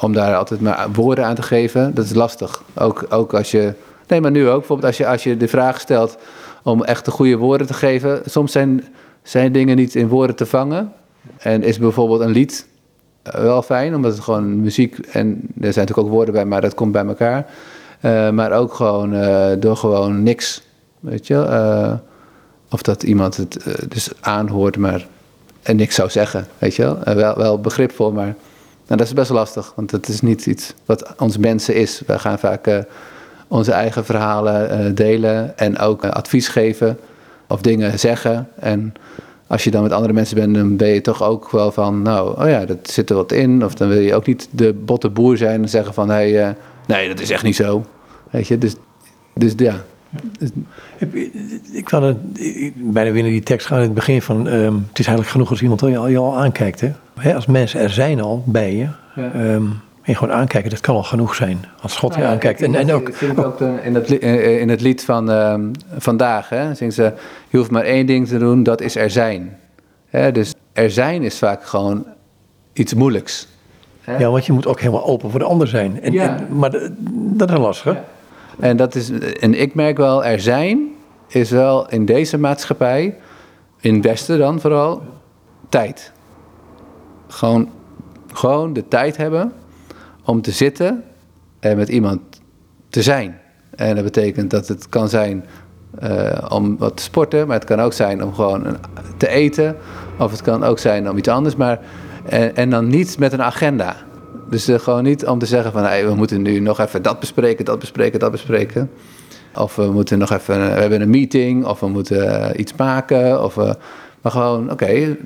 om 0.00 0.12
daar 0.12 0.36
altijd 0.36 0.60
maar 0.60 0.92
woorden 0.92 1.24
aan 1.24 1.34
te 1.34 1.42
geven, 1.42 1.94
dat 1.94 2.04
is 2.04 2.14
lastig. 2.14 2.62
Ook, 2.74 3.06
ook 3.08 3.34
als 3.34 3.50
je, 3.50 3.74
nee, 4.08 4.20
maar 4.20 4.30
nu 4.30 4.48
ook, 4.48 4.58
bijvoorbeeld 4.58 4.88
als 4.88 4.96
je, 4.96 5.06
als 5.06 5.22
je 5.22 5.36
de 5.36 5.48
vraag 5.48 5.80
stelt 5.80 6.18
om 6.62 6.84
echt 6.84 7.04
de 7.04 7.10
goede 7.10 7.36
woorden 7.36 7.66
te 7.66 7.74
geven. 7.74 8.22
Soms 8.24 8.52
zijn, 8.52 8.84
zijn 9.22 9.52
dingen 9.52 9.76
niet 9.76 9.94
in 9.94 10.08
woorden 10.08 10.36
te 10.36 10.46
vangen. 10.46 10.92
En 11.38 11.62
is 11.62 11.78
bijvoorbeeld 11.78 12.20
een 12.20 12.30
lied 12.30 12.66
eh, 13.22 13.40
wel 13.40 13.62
fijn, 13.62 13.94
omdat 13.94 14.12
het 14.12 14.20
gewoon 14.20 14.60
muziek 14.60 14.98
en 14.98 15.40
er 15.60 15.72
zijn 15.72 15.86
natuurlijk 15.86 15.98
ook 15.98 16.08
woorden 16.08 16.34
bij, 16.34 16.44
maar 16.44 16.60
dat 16.60 16.74
komt 16.74 16.92
bij 16.92 17.06
elkaar. 17.06 17.46
Uh, 18.00 18.30
maar 18.30 18.52
ook 18.52 18.74
gewoon 18.74 19.14
uh, 19.14 19.48
door 19.58 19.76
gewoon 19.76 20.22
niks, 20.22 20.62
weet 21.00 21.26
je. 21.26 21.34
Uh, 21.34 21.92
of 22.70 22.82
dat 22.82 23.02
iemand 23.02 23.36
het 23.36 23.64
dus 23.88 24.10
aanhoort, 24.20 24.76
maar 24.76 25.06
en 25.62 25.76
niks 25.76 25.94
zou 25.94 26.10
zeggen, 26.10 26.46
weet 26.58 26.74
je 26.74 26.96
wel. 27.14 27.34
wel, 27.34 27.60
begripvol, 27.60 28.12
maar 28.12 28.34
nou, 28.86 29.00
dat 29.00 29.00
is 29.00 29.12
best 29.12 29.30
lastig, 29.30 29.72
want 29.76 29.90
het 29.90 30.08
is 30.08 30.20
niet 30.20 30.46
iets 30.46 30.74
wat 30.84 31.14
ons 31.18 31.36
mensen 31.36 31.74
is. 31.74 32.02
We 32.06 32.18
gaan 32.18 32.38
vaak 32.38 32.84
onze 33.48 33.72
eigen 33.72 34.04
verhalen 34.04 34.94
delen 34.94 35.58
en 35.58 35.78
ook 35.78 36.04
advies 36.04 36.48
geven 36.48 36.98
of 37.48 37.60
dingen 37.60 37.98
zeggen. 37.98 38.48
En 38.58 38.94
als 39.46 39.64
je 39.64 39.70
dan 39.70 39.82
met 39.82 39.92
andere 39.92 40.12
mensen 40.12 40.36
bent, 40.36 40.54
dan 40.54 40.76
ben 40.76 40.88
je 40.88 41.00
toch 41.00 41.22
ook 41.22 41.50
wel 41.50 41.72
van, 41.72 42.02
nou, 42.02 42.42
oh 42.42 42.48
ja, 42.48 42.64
dat 42.64 42.78
zit 42.82 43.10
er 43.10 43.16
wat 43.16 43.32
in. 43.32 43.64
Of 43.64 43.74
dan 43.74 43.88
wil 43.88 44.00
je 44.00 44.14
ook 44.14 44.26
niet 44.26 44.48
de 44.50 44.74
botte 44.74 45.08
boer 45.08 45.36
zijn 45.36 45.62
en 45.62 45.68
zeggen 45.68 45.94
van, 45.94 46.08
hé, 46.08 46.32
hey, 46.32 46.56
nee, 46.88 47.08
dat 47.08 47.20
is 47.20 47.30
echt 47.30 47.42
niet 47.42 47.56
zo. 47.56 47.84
Weet 48.30 48.48
je, 48.48 48.58
dus, 48.58 48.74
dus 49.34 49.52
ja. 49.56 49.74
Ik 51.72 51.84
kan 51.84 52.02
het, 52.02 52.16
bijna 52.74 53.10
weer 53.12 53.22
naar 53.22 53.30
die 53.30 53.42
tekst 53.42 53.66
gaan 53.66 53.78
in 53.78 53.84
het 53.84 53.94
begin 53.94 54.22
van, 54.22 54.46
um, 54.46 54.86
het 54.88 54.98
is 54.98 55.06
eigenlijk 55.06 55.28
genoeg 55.28 55.50
als 55.50 55.62
iemand 55.62 55.80
je 55.80 55.98
al, 55.98 56.08
je 56.08 56.18
al 56.18 56.38
aankijkt. 56.38 56.82
Hè? 57.14 57.34
Als 57.34 57.46
mensen 57.46 57.80
er 57.80 57.90
zijn 57.90 58.20
al 58.20 58.42
bij 58.46 58.76
je, 58.76 58.88
ja. 59.14 59.54
um, 59.54 59.80
en 60.02 60.16
gewoon 60.16 60.34
aankijken, 60.34 60.70
dat 60.70 60.80
kan 60.80 60.94
al 60.94 61.02
genoeg 61.02 61.34
zijn. 61.34 61.64
Als 61.80 61.96
God 61.96 62.14
je 62.14 62.20
nou 62.20 62.32
aankijkt. 62.32 62.62
En, 62.62 62.74
en 62.74 62.92
ook, 62.92 63.08
ik 63.08 63.38
ook 63.38 63.60
in, 63.60 63.94
het, 63.94 64.10
in 64.60 64.68
het 64.68 64.80
lied 64.80 65.04
van 65.04 65.30
uh, 65.30 65.54
vandaag, 65.96 66.48
hè, 66.48 66.74
zingt 66.74 66.94
ze, 66.94 67.12
je 67.48 67.56
hoeft 67.56 67.70
maar 67.70 67.84
één 67.84 68.06
ding 68.06 68.28
te 68.28 68.38
doen, 68.38 68.62
dat 68.62 68.80
is 68.80 68.96
er 68.96 69.10
zijn. 69.10 69.58
Hè, 70.06 70.32
dus 70.32 70.54
er 70.72 70.90
zijn 70.90 71.22
is 71.22 71.38
vaak 71.38 71.64
gewoon 71.64 72.06
iets 72.72 72.94
moeilijks. 72.94 73.48
Hè? 74.08 74.16
Ja, 74.16 74.30
want 74.30 74.46
je 74.46 74.52
moet 74.52 74.66
ook 74.66 74.80
helemaal 74.80 75.06
open 75.06 75.30
voor 75.30 75.38
de 75.38 75.46
ander 75.46 75.68
zijn. 75.68 76.02
En, 76.02 76.12
ja. 76.12 76.36
en, 76.38 76.58
maar 76.58 76.70
dat 77.10 77.50
is 77.50 77.58
lastig. 77.58 77.94
Ja. 77.94 78.04
En, 78.58 78.76
dat 78.76 78.94
is, 78.94 79.10
en 79.40 79.60
ik 79.60 79.74
merk 79.74 79.96
wel, 79.96 80.24
er 80.24 80.40
zijn 80.40 80.88
is 81.28 81.50
wel 81.50 81.88
in 81.88 82.04
deze 82.04 82.38
maatschappij, 82.38 83.16
in 83.80 83.94
het 83.94 84.04
Westen 84.04 84.38
dan 84.38 84.60
vooral, 84.60 85.02
tijd. 85.68 86.12
Gewoon, 87.28 87.68
gewoon 88.32 88.72
de 88.72 88.88
tijd 88.88 89.16
hebben 89.16 89.52
om 90.24 90.42
te 90.42 90.50
zitten 90.50 91.04
en 91.60 91.76
met 91.76 91.88
iemand 91.88 92.20
te 92.88 93.02
zijn. 93.02 93.40
En 93.76 93.94
dat 93.94 94.04
betekent 94.04 94.50
dat 94.50 94.68
het 94.68 94.88
kan 94.88 95.08
zijn 95.08 95.44
uh, 96.02 96.46
om 96.48 96.78
wat 96.78 96.96
te 96.96 97.02
sporten, 97.02 97.46
maar 97.46 97.56
het 97.56 97.64
kan 97.64 97.80
ook 97.80 97.92
zijn 97.92 98.24
om 98.24 98.34
gewoon 98.34 98.76
te 99.16 99.28
eten. 99.28 99.76
Of 100.18 100.30
het 100.30 100.42
kan 100.42 100.64
ook 100.64 100.78
zijn 100.78 101.10
om 101.10 101.16
iets 101.16 101.28
anders. 101.28 101.56
Maar, 101.56 101.80
en, 102.24 102.56
en 102.56 102.70
dan 102.70 102.88
niet 102.88 103.18
met 103.18 103.32
een 103.32 103.42
agenda. 103.42 103.96
Dus 104.50 104.68
uh, 104.68 104.78
gewoon 104.78 105.02
niet 105.02 105.26
om 105.26 105.38
te 105.38 105.46
zeggen 105.46 105.72
van 105.72 105.82
hey, 105.82 106.06
we 106.06 106.14
moeten 106.14 106.42
nu 106.42 106.60
nog 106.60 106.80
even 106.80 107.02
dat 107.02 107.20
bespreken, 107.20 107.64
dat 107.64 107.78
bespreken, 107.78 108.18
dat 108.18 108.30
bespreken. 108.30 108.90
Of 109.54 109.76
we 109.76 109.92
moeten 109.92 110.18
nog 110.18 110.30
even, 110.30 110.58
we 110.58 110.80
hebben 110.80 111.00
een 111.00 111.10
meeting, 111.10 111.64
of 111.64 111.80
we 111.80 111.88
moeten 111.88 112.24
uh, 112.24 112.48
iets 112.56 112.74
maken. 112.76 113.44
Of, 113.44 113.56
maar 114.22 114.32
gewoon, 114.32 114.70
oké. 114.70 115.16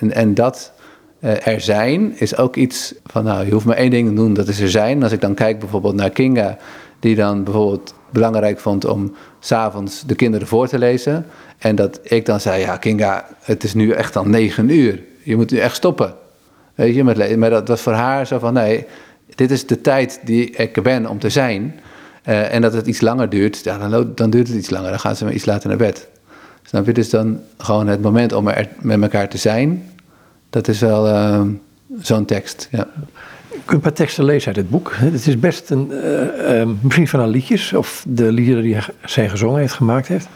En, 0.00 0.12
en 0.12 0.34
dat 0.34 0.72
er 1.20 1.60
zijn 1.60 2.18
is 2.18 2.36
ook 2.36 2.56
iets 2.56 2.94
van, 3.06 3.24
nou, 3.24 3.46
je 3.46 3.52
hoeft 3.52 3.64
maar 3.64 3.76
één 3.76 3.90
ding 3.90 4.08
te 4.08 4.14
doen, 4.14 4.34
dat 4.34 4.48
is 4.48 4.60
er 4.60 4.70
zijn. 4.70 5.02
Als 5.02 5.12
ik 5.12 5.20
dan 5.20 5.34
kijk 5.34 5.58
bijvoorbeeld 5.58 5.94
naar 5.94 6.10
Kinga, 6.10 6.56
die 7.00 7.14
dan 7.14 7.44
bijvoorbeeld 7.44 7.94
belangrijk 8.10 8.58
vond 8.60 8.84
om 8.84 9.14
s'avonds 9.40 10.06
de 10.06 10.14
kinderen 10.14 10.46
voor 10.46 10.68
te 10.68 10.78
lezen. 10.78 11.26
En 11.58 11.74
dat 11.74 12.00
ik 12.02 12.26
dan 12.26 12.40
zei, 12.40 12.60
ja 12.60 12.76
Kinga, 12.76 13.26
het 13.40 13.64
is 13.64 13.74
nu 13.74 13.90
echt 13.90 14.16
al 14.16 14.24
negen 14.24 14.70
uur. 14.70 15.02
Je 15.28 15.36
moet 15.36 15.50
nu 15.50 15.58
echt 15.58 15.76
stoppen. 15.76 16.14
Weet 16.74 16.94
je, 16.94 17.04
met. 17.04 17.36
Maar 17.36 17.50
dat 17.50 17.68
was 17.68 17.80
voor 17.80 17.92
haar 17.92 18.26
zo 18.26 18.38
van, 18.38 18.52
nee, 18.52 18.86
dit 19.34 19.50
is 19.50 19.66
de 19.66 19.80
tijd 19.80 20.20
die 20.24 20.50
ik 20.50 20.82
ben 20.82 21.06
om 21.06 21.18
te 21.18 21.30
zijn. 21.30 21.80
Uh, 22.28 22.54
en 22.54 22.62
dat 22.62 22.72
het 22.72 22.86
iets 22.86 23.00
langer 23.00 23.28
duurt, 23.28 23.64
ja, 23.64 23.88
dan, 23.88 24.12
dan 24.14 24.30
duurt 24.30 24.48
het 24.48 24.56
iets 24.56 24.70
langer. 24.70 24.90
Dan 24.90 25.00
gaan 25.00 25.16
ze 25.16 25.24
maar 25.24 25.32
iets 25.32 25.44
later 25.44 25.68
naar 25.68 25.78
bed. 25.78 26.08
Snap 26.62 26.86
je? 26.86 26.92
Dus 26.92 27.10
dan 27.10 27.40
gewoon 27.58 27.86
het 27.86 28.02
moment 28.02 28.32
om 28.32 28.48
er 28.48 28.68
met 28.80 29.02
elkaar 29.02 29.28
te 29.28 29.38
zijn 29.38 29.90
dat 30.50 30.68
is 30.68 30.80
wel 30.80 31.08
uh, 31.08 31.40
zo'n 32.00 32.24
tekst, 32.24 32.68
ja. 32.70 32.88
Ik 33.50 33.60
kun 33.64 33.74
een 33.74 33.80
paar 33.80 33.92
teksten 33.92 34.24
lezen 34.24 34.46
uit 34.46 34.56
het 34.56 34.70
boek. 34.70 34.92
Het 34.94 35.26
is 35.26 35.38
best 35.38 35.70
een, 35.70 35.90
uh, 35.92 36.68
misschien 36.80 37.08
van 37.08 37.20
haar 37.20 37.28
liedjes, 37.28 37.72
of 37.72 38.04
de 38.08 38.32
liederen 38.32 38.62
die 38.62 38.76
zij 39.04 39.28
gezongen 39.28 39.60
heeft, 39.60 39.72
gemaakt 39.72 40.08
heeft. 40.08 40.28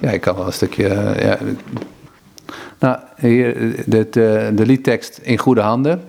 Ja, 0.00 0.10
ik 0.10 0.20
kan 0.20 0.36
wel 0.36 0.46
een 0.46 0.52
stukje. 0.52 0.88
ja. 1.18 1.38
Nou, 2.82 2.98
hier 3.16 3.74
de, 3.86 4.52
liedtekst 4.54 5.18
in 5.22 5.38
goede 5.38 5.60
handen. 5.60 6.02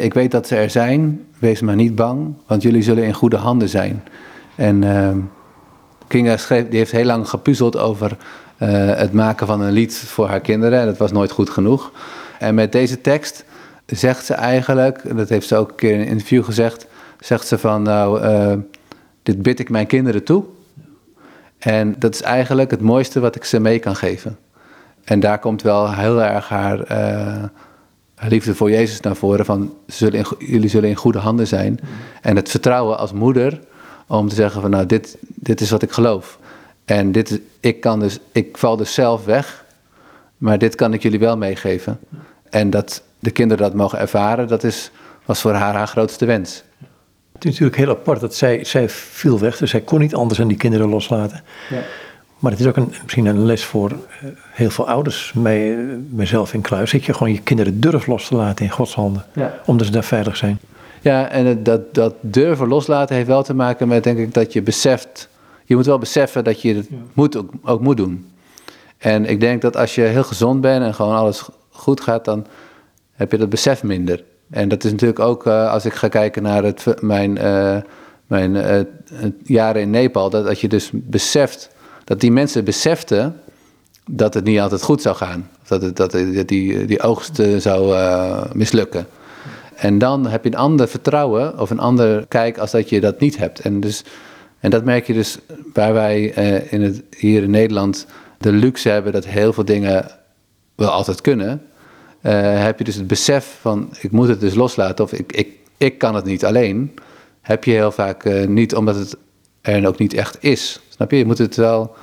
ik 0.00 0.14
weet 0.14 0.30
dat 0.30 0.46
ze 0.46 0.56
er 0.56 0.70
zijn, 0.70 1.24
wees 1.38 1.60
maar 1.60 1.74
niet 1.74 1.94
bang, 1.94 2.34
want 2.46 2.62
jullie 2.62 2.82
zullen 2.82 3.04
in 3.04 3.12
goede 3.12 3.36
handen 3.36 3.68
zijn. 3.68 4.02
En 4.54 4.84
ehm, 4.84 5.18
Kinga 6.06 6.36
die 6.48 6.78
heeft 6.78 6.92
heel 6.92 7.04
lang 7.04 7.28
gepuzzeld 7.28 7.76
over 7.76 8.16
uh, 8.58 8.94
het 8.94 9.12
maken 9.12 9.46
van 9.46 9.60
een 9.60 9.72
lied 9.72 9.96
voor 9.96 10.28
haar 10.28 10.40
kinderen. 10.40 10.80
En 10.80 10.86
dat 10.86 10.98
was 10.98 11.12
nooit 11.12 11.30
goed 11.30 11.50
genoeg. 11.50 11.92
En 12.38 12.54
met 12.54 12.72
deze 12.72 13.00
tekst 13.00 13.44
zegt 13.86 14.24
ze 14.24 14.34
eigenlijk, 14.34 15.16
dat 15.16 15.28
heeft 15.28 15.48
ze 15.48 15.56
ook 15.56 15.70
een 15.70 15.76
keer 15.76 15.92
in 15.92 16.00
een 16.00 16.06
interview 16.06 16.44
gezegd, 16.44 16.86
zegt 17.20 17.46
ze 17.46 17.58
van 17.58 17.82
nou, 17.82 18.22
uh, 18.22 18.52
dit 19.22 19.42
bid 19.42 19.58
ik 19.58 19.70
mijn 19.70 19.86
kinderen 19.86 20.24
toe. 20.24 20.44
En 21.58 21.94
dat 21.98 22.14
is 22.14 22.22
eigenlijk 22.22 22.70
het 22.70 22.80
mooiste 22.80 23.20
wat 23.20 23.36
ik 23.36 23.44
ze 23.44 23.60
mee 23.60 23.78
kan 23.78 23.96
geven. 23.96 24.38
En 25.04 25.20
daar 25.20 25.38
komt 25.38 25.62
wel 25.62 25.94
heel 25.94 26.22
erg 26.22 26.48
haar, 26.48 26.78
uh, 26.78 26.86
haar 28.14 28.28
liefde 28.28 28.54
voor 28.54 28.70
Jezus 28.70 29.00
naar 29.00 29.16
voren. 29.16 29.44
Van 29.44 29.74
zullen 29.86 30.18
in, 30.18 30.26
jullie 30.38 30.68
zullen 30.68 30.88
in 30.88 30.94
goede 30.94 31.18
handen 31.18 31.46
zijn. 31.46 31.80
En 32.20 32.36
het 32.36 32.48
vertrouwen 32.48 32.98
als 32.98 33.12
moeder 33.12 33.60
om 34.06 34.28
te 34.28 34.34
zeggen 34.34 34.60
van 34.60 34.70
nou 34.70 34.86
dit, 34.86 35.16
dit 35.20 35.60
is 35.60 35.70
wat 35.70 35.82
ik 35.82 35.92
geloof. 35.92 36.38
En 36.84 37.12
dit, 37.12 37.40
ik, 37.60 37.80
kan 37.80 38.00
dus, 38.00 38.18
ik 38.32 38.56
val 38.56 38.76
dus 38.76 38.94
zelf 38.94 39.24
weg, 39.24 39.64
maar 40.36 40.58
dit 40.58 40.74
kan 40.74 40.92
ik 40.92 41.02
jullie 41.02 41.18
wel 41.18 41.36
meegeven. 41.36 41.98
En 42.50 42.70
dat 42.70 43.02
de 43.18 43.30
kinderen 43.30 43.62
dat 43.62 43.74
mogen 43.74 43.98
ervaren, 43.98 44.48
dat 44.48 44.64
is, 44.64 44.90
was 45.24 45.40
voor 45.40 45.52
haar 45.52 45.74
haar 45.74 45.88
grootste 45.88 46.24
wens. 46.24 46.62
Het 47.32 47.44
is 47.44 47.50
natuurlijk 47.50 47.76
heel 47.76 47.90
apart 47.90 48.20
dat 48.20 48.34
zij, 48.34 48.64
zij 48.64 48.88
viel 48.88 49.38
weg, 49.38 49.56
dus 49.56 49.70
zij 49.70 49.80
kon 49.80 50.00
niet 50.00 50.14
anders 50.14 50.38
dan 50.38 50.48
die 50.48 50.56
kinderen 50.56 50.88
loslaten. 50.88 51.42
Ja. 51.70 51.82
Maar 52.38 52.50
het 52.50 52.60
is 52.60 52.66
ook 52.66 52.76
een, 52.76 52.92
misschien 53.02 53.26
een 53.26 53.44
les 53.44 53.64
voor 53.64 53.90
eh, 53.90 54.28
heel 54.52 54.70
veel 54.70 54.88
ouders, 54.88 55.32
mij, 55.32 55.76
mijzelf 56.10 56.54
in 56.54 56.60
kluis, 56.60 56.90
dat 56.90 57.04
je 57.04 57.12
gewoon 57.12 57.32
je 57.32 57.40
kinderen 57.40 57.80
durft 57.80 58.06
los 58.06 58.28
te 58.28 58.34
laten 58.34 58.64
in 58.64 58.70
Gods 58.70 58.94
handen, 58.94 59.24
ja. 59.32 59.54
omdat 59.66 59.86
ze 59.86 59.92
daar 59.92 60.04
veilig 60.04 60.36
zijn. 60.36 60.58
Ja, 61.00 61.28
en 61.28 61.62
dat, 61.62 61.94
dat 61.94 62.14
durven 62.20 62.68
loslaten 62.68 63.14
heeft 63.14 63.28
wel 63.28 63.42
te 63.42 63.54
maken 63.54 63.88
met, 63.88 64.04
denk 64.04 64.18
ik, 64.18 64.34
dat 64.34 64.52
je 64.52 64.62
beseft 64.62 65.28
je 65.64 65.76
moet 65.76 65.86
wel 65.86 65.98
beseffen 65.98 66.44
dat 66.44 66.62
je 66.62 66.74
het 66.74 66.88
moet, 67.12 67.36
ook, 67.36 67.50
ook, 67.62 67.80
moet 67.80 67.96
doen. 67.96 68.32
En 68.98 69.24
ik 69.24 69.40
denk 69.40 69.62
dat 69.62 69.76
als 69.76 69.94
je 69.94 70.00
heel 70.00 70.24
gezond 70.24 70.60
bent 70.60 70.84
en 70.84 70.94
gewoon 70.94 71.16
alles 71.16 71.48
goed 71.70 72.00
gaat, 72.00 72.24
dan 72.24 72.46
heb 73.12 73.30
je 73.30 73.38
dat 73.38 73.48
besef 73.48 73.82
minder. 73.82 74.24
En 74.50 74.68
dat 74.68 74.84
is 74.84 74.90
natuurlijk 74.90 75.20
ook, 75.20 75.46
uh, 75.46 75.72
als 75.72 75.84
ik 75.84 75.92
ga 75.92 76.08
kijken 76.08 76.42
naar 76.42 76.64
het, 76.64 76.84
mijn, 77.00 77.36
uh, 77.36 77.76
mijn 78.26 78.54
uh, 78.54 78.80
jaren 79.42 79.82
in 79.82 79.90
Nepal, 79.90 80.30
dat, 80.30 80.44
dat 80.44 80.60
je 80.60 80.68
dus 80.68 80.90
beseft, 80.92 81.70
dat 82.04 82.20
die 82.20 82.32
mensen 82.32 82.64
beseften 82.64 83.40
dat 84.10 84.34
het 84.34 84.44
niet 84.44 84.60
altijd 84.60 84.82
goed 84.82 85.02
zou 85.02 85.16
gaan. 85.16 85.50
Dat, 85.66 85.82
het, 85.82 85.96
dat 85.96 86.10
die, 86.46 86.84
die 86.84 87.00
oogst 87.00 87.42
zou 87.58 87.96
mislukken. 88.52 89.06
En 89.74 89.98
dan 89.98 90.26
heb 90.26 90.44
je 90.44 90.50
een 90.50 90.56
ander 90.56 90.88
vertrouwen 90.88 91.58
of 91.58 91.70
een 91.70 91.78
ander 91.78 92.26
kijk 92.26 92.58
als 92.58 92.70
dat 92.70 92.88
je 92.88 93.00
dat 93.00 93.20
niet 93.20 93.36
hebt. 93.36 93.60
En 93.60 93.80
dus 93.80 94.04
en 94.64 94.70
dat 94.70 94.84
merk 94.84 95.06
je 95.06 95.12
dus 95.12 95.38
waar 95.72 95.92
wij 95.92 96.38
uh, 96.38 96.72
in 96.72 96.82
het, 96.82 97.02
hier 97.16 97.42
in 97.42 97.50
Nederland 97.50 98.06
de 98.38 98.52
luxe 98.52 98.88
hebben 98.88 99.12
dat 99.12 99.26
heel 99.26 99.52
veel 99.52 99.64
dingen 99.64 100.10
wel 100.74 100.90
altijd 100.90 101.20
kunnen. 101.20 101.62
Uh, 102.22 102.62
heb 102.62 102.78
je 102.78 102.84
dus 102.84 102.94
het 102.94 103.06
besef 103.06 103.58
van 103.60 103.92
ik 104.00 104.10
moet 104.10 104.28
het 104.28 104.40
dus 104.40 104.54
loslaten 104.54 105.04
of 105.04 105.12
ik, 105.12 105.32
ik, 105.32 105.48
ik 105.76 105.98
kan 105.98 106.14
het 106.14 106.24
niet 106.24 106.44
alleen. 106.44 106.94
Heb 107.40 107.64
je 107.64 107.70
heel 107.70 107.92
vaak 107.92 108.46
niet 108.48 108.74
omdat 108.74 108.96
het 108.96 109.16
er 109.72 109.86
ook 109.86 109.98
niet 109.98 110.14
echt 110.14 110.36
is. 110.40 110.80
Snap 110.88 111.10
je? 111.10 111.16
Je 111.16 111.24
moet 111.24 111.38
het 111.38 111.56
wel. 111.56 111.94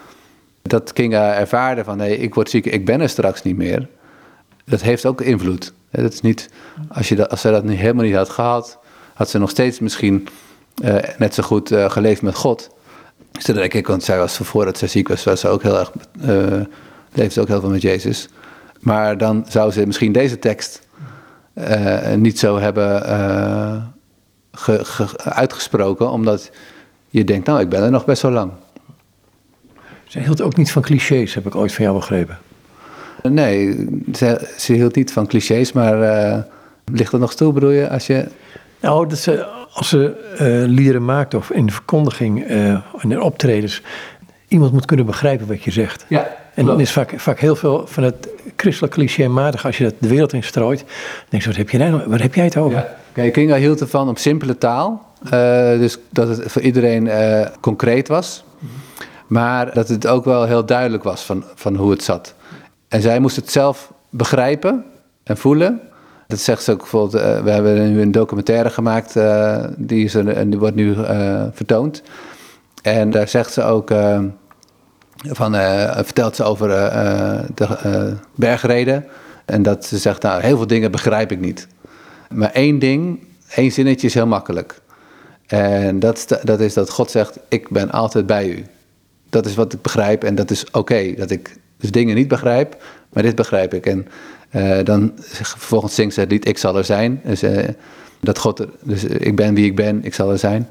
Dat 0.61 0.93
Kinga 0.93 1.33
ervaarde 1.33 1.83
van 1.83 1.97
nee, 1.97 2.17
ik 2.17 2.33
word 2.33 2.49
ziek, 2.49 2.65
ik 2.65 2.85
ben 2.85 3.01
er 3.01 3.09
straks 3.09 3.43
niet 3.43 3.57
meer. 3.57 3.87
Dat 4.65 4.81
heeft 4.81 5.05
ook 5.05 5.21
invloed. 5.21 5.73
Dat 5.91 6.13
is 6.13 6.21
niet, 6.21 6.49
als, 6.89 7.09
je 7.09 7.15
dat, 7.15 7.29
als 7.29 7.41
ze 7.41 7.51
dat 7.51 7.63
nu 7.63 7.73
helemaal 7.73 8.05
niet 8.05 8.15
had 8.15 8.29
gehad, 8.29 8.79
had 9.13 9.29
ze 9.29 9.37
nog 9.37 9.49
steeds 9.49 9.79
misschien 9.79 10.27
uh, 10.83 10.95
net 11.17 11.33
zo 11.33 11.43
goed 11.43 11.71
uh, 11.71 11.89
geleefd 11.89 12.21
met 12.21 12.35
God. 12.35 12.69
Dus 13.31 13.43
dat 13.43 13.73
ik, 13.73 13.87
want 13.87 14.03
zij 14.03 14.17
was 14.17 14.37
voordat 14.37 14.77
zij 14.77 14.87
ziek 14.87 15.07
was, 15.07 15.23
was 15.23 15.39
ze 15.39 15.47
ook 15.47 15.63
heel 15.63 15.79
erg, 15.79 15.91
uh, 16.25 16.61
leefde 17.13 17.41
ook 17.41 17.47
heel 17.47 17.59
veel 17.59 17.69
met 17.69 17.81
Jezus. 17.81 18.29
Maar 18.79 19.17
dan 19.17 19.45
zou 19.49 19.71
ze 19.71 19.85
misschien 19.85 20.11
deze 20.11 20.39
tekst 20.39 20.81
niet 22.15 22.39
zo 22.39 22.57
hebben 22.57 23.01
ge, 24.51 24.85
ge, 24.85 25.17
uitgesproken, 25.17 26.11
omdat 26.11 26.51
je 27.11 27.23
denkt, 27.23 27.47
nou, 27.47 27.59
ik 27.59 27.69
ben 27.69 27.83
er 27.83 27.91
nog 27.91 28.05
best 28.05 28.21
wel 28.21 28.31
lang. 28.31 28.51
Ze 30.07 30.19
hield 30.19 30.41
ook 30.41 30.55
niet 30.55 30.71
van 30.71 30.81
clichés, 30.81 31.33
heb 31.33 31.45
ik 31.45 31.55
ooit 31.55 31.73
van 31.73 31.83
jou 31.83 31.97
begrepen. 31.97 32.37
Nee, 33.23 33.87
ze, 34.13 34.53
ze 34.57 34.73
hield 34.73 34.95
niet 34.95 35.13
van 35.13 35.27
clichés, 35.27 35.71
maar 35.71 36.45
ligt 36.91 37.13
er 37.13 37.19
nog 37.19 37.35
toe, 37.35 37.53
bedoel 37.53 37.69
je, 37.69 37.89
als 37.89 38.07
je... 38.07 38.27
Nou, 38.79 39.07
dat 39.07 39.17
ze 39.17 39.59
als 39.73 39.89
ze 39.89 40.33
uh, 40.33 40.69
liederen 40.75 41.05
maakt 41.05 41.33
of 41.33 41.51
in 41.51 41.65
de 41.65 41.71
verkondiging 41.71 42.49
uh, 42.49 42.67
en 42.69 42.83
in 43.01 43.21
optredens, 43.21 43.81
iemand 44.47 44.71
moet 44.71 44.85
kunnen 44.85 45.05
begrijpen 45.05 45.47
wat 45.47 45.63
je 45.63 45.71
zegt. 45.71 46.05
Ja, 46.09 46.37
en 46.53 46.65
dan 46.65 46.79
is 46.79 46.91
vaak, 46.91 47.13
vaak 47.17 47.39
heel 47.39 47.55
veel 47.55 47.87
van 47.87 48.03
het 48.03 48.27
christelijk 48.55 48.93
clichématig, 48.93 49.65
als 49.65 49.77
je 49.77 49.83
dat 49.83 49.93
de 49.99 50.07
wereld 50.07 50.33
in 50.33 50.43
strooit, 50.43 50.79
dan 50.79 50.87
denk 51.29 51.43
je, 51.43 51.49
wat 51.49 51.57
heb, 51.57 51.69
je 51.69 51.77
nou, 51.77 52.01
wat 52.07 52.21
heb 52.21 52.35
jij 52.35 52.45
het 52.45 52.57
over? 52.57 52.77
Ja. 52.77 52.95
Kijk, 53.11 53.33
Kinga 53.33 53.55
hield 53.55 53.81
ervan 53.81 54.09
op 54.09 54.17
simpele 54.17 54.57
taal, 54.57 54.91
uh, 54.91 55.10
dus 55.79 55.97
dat 56.09 56.27
het 56.27 56.51
voor 56.51 56.61
iedereen 56.61 57.09
concreet 57.59 58.07
was. 58.07 58.43
Maar 59.27 59.73
dat 59.73 59.87
het 59.87 60.07
ook 60.07 60.25
wel 60.25 60.45
heel 60.45 60.65
duidelijk 60.65 61.03
was 61.03 61.21
van, 61.21 61.43
van 61.55 61.75
hoe 61.75 61.91
het 61.91 62.03
zat. 62.03 62.33
En 62.87 63.01
zij 63.01 63.19
moest 63.19 63.35
het 63.35 63.51
zelf 63.51 63.93
begrijpen 64.09 64.85
en 65.23 65.37
voelen. 65.37 65.81
Dat 66.27 66.39
zegt 66.39 66.63
ze 66.63 66.71
ook 66.71 66.77
bijvoorbeeld, 66.77 67.23
uh, 67.23 67.43
we 67.43 67.49
hebben 67.49 67.91
nu 67.91 68.01
een 68.01 68.11
documentaire 68.11 68.69
gemaakt, 68.69 69.13
die, 69.77 70.03
is 70.03 70.13
er, 70.13 70.49
die 70.49 70.59
wordt 70.59 70.75
nu 70.75 70.95
vertoond. 71.51 72.01
En 72.81 73.09
daar 73.09 73.27
zegt 73.27 73.53
ze 73.53 73.63
ook, 73.63 73.89
van, 75.27 75.53
vertelt 76.03 76.35
ze 76.35 76.43
over 76.43 76.67
de 77.55 78.15
bergreden. 78.35 79.05
En 79.45 79.63
dat 79.63 79.85
ze 79.85 79.97
zegt, 79.97 80.21
nou, 80.21 80.41
heel 80.41 80.57
veel 80.57 80.67
dingen 80.67 80.91
begrijp 80.91 81.31
ik 81.31 81.39
niet. 81.39 81.67
Maar 82.29 82.51
één 82.51 82.79
ding, 82.79 83.19
één 83.55 83.71
zinnetje 83.71 84.07
is 84.07 84.13
heel 84.13 84.27
makkelijk. 84.27 84.80
En 85.51 85.99
dat, 85.99 86.39
dat 86.43 86.59
is 86.59 86.73
dat 86.73 86.89
God 86.89 87.11
zegt, 87.11 87.39
ik 87.47 87.69
ben 87.69 87.91
altijd 87.91 88.25
bij 88.25 88.49
u. 88.49 88.65
Dat 89.29 89.45
is 89.45 89.55
wat 89.55 89.73
ik 89.73 89.81
begrijp 89.81 90.23
en 90.23 90.35
dat 90.35 90.51
is 90.51 90.71
oké. 90.71 91.13
dat 91.13 91.31
ik 91.31 91.57
dus 91.77 91.91
dingen 91.91 92.15
niet 92.15 92.27
begrijp, 92.27 92.83
maar 93.09 93.23
dit 93.23 93.35
begrijp 93.35 93.73
ik. 93.73 93.85
En 93.85 94.07
uh, 94.55 94.83
dan 94.83 95.11
vervolgens 95.17 95.95
zingt 95.95 96.13
ze 96.13 96.19
het 96.19 96.31
lied 96.31 96.47
Ik 96.47 96.57
zal 96.57 96.77
er 96.77 96.83
zijn. 96.83 97.21
Dus, 97.23 97.43
uh, 97.43 97.67
dat 98.19 98.37
God, 98.37 98.65
dus 98.81 99.03
ik 99.03 99.35
ben 99.35 99.53
wie 99.53 99.65
ik 99.65 99.75
ben, 99.75 100.03
ik 100.03 100.13
zal 100.13 100.31
er 100.31 100.37
zijn. 100.37 100.69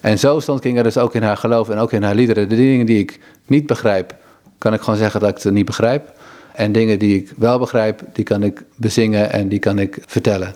En 0.00 0.18
zo 0.18 0.40
stond 0.40 0.60
Kinga 0.60 0.82
dus 0.82 0.98
ook 0.98 1.14
in 1.14 1.22
haar 1.22 1.36
geloof 1.36 1.68
en 1.68 1.78
ook 1.78 1.92
in 1.92 2.02
haar 2.02 2.14
liederen. 2.14 2.48
De 2.48 2.56
dingen 2.56 2.86
die 2.86 2.98
ik 2.98 3.20
niet 3.46 3.66
begrijp, 3.66 4.14
kan 4.58 4.74
ik 4.74 4.80
gewoon 4.80 4.98
zeggen 4.98 5.20
dat 5.20 5.30
ik 5.30 5.38
ze 5.38 5.52
niet 5.52 5.64
begrijp. 5.66 6.12
En 6.52 6.72
dingen 6.72 6.98
die 6.98 7.16
ik 7.16 7.32
wel 7.36 7.58
begrijp, 7.58 8.02
die 8.12 8.24
kan 8.24 8.42
ik 8.42 8.62
bezingen 8.76 9.32
en 9.32 9.48
die 9.48 9.58
kan 9.58 9.78
ik 9.78 9.98
vertellen. 10.06 10.54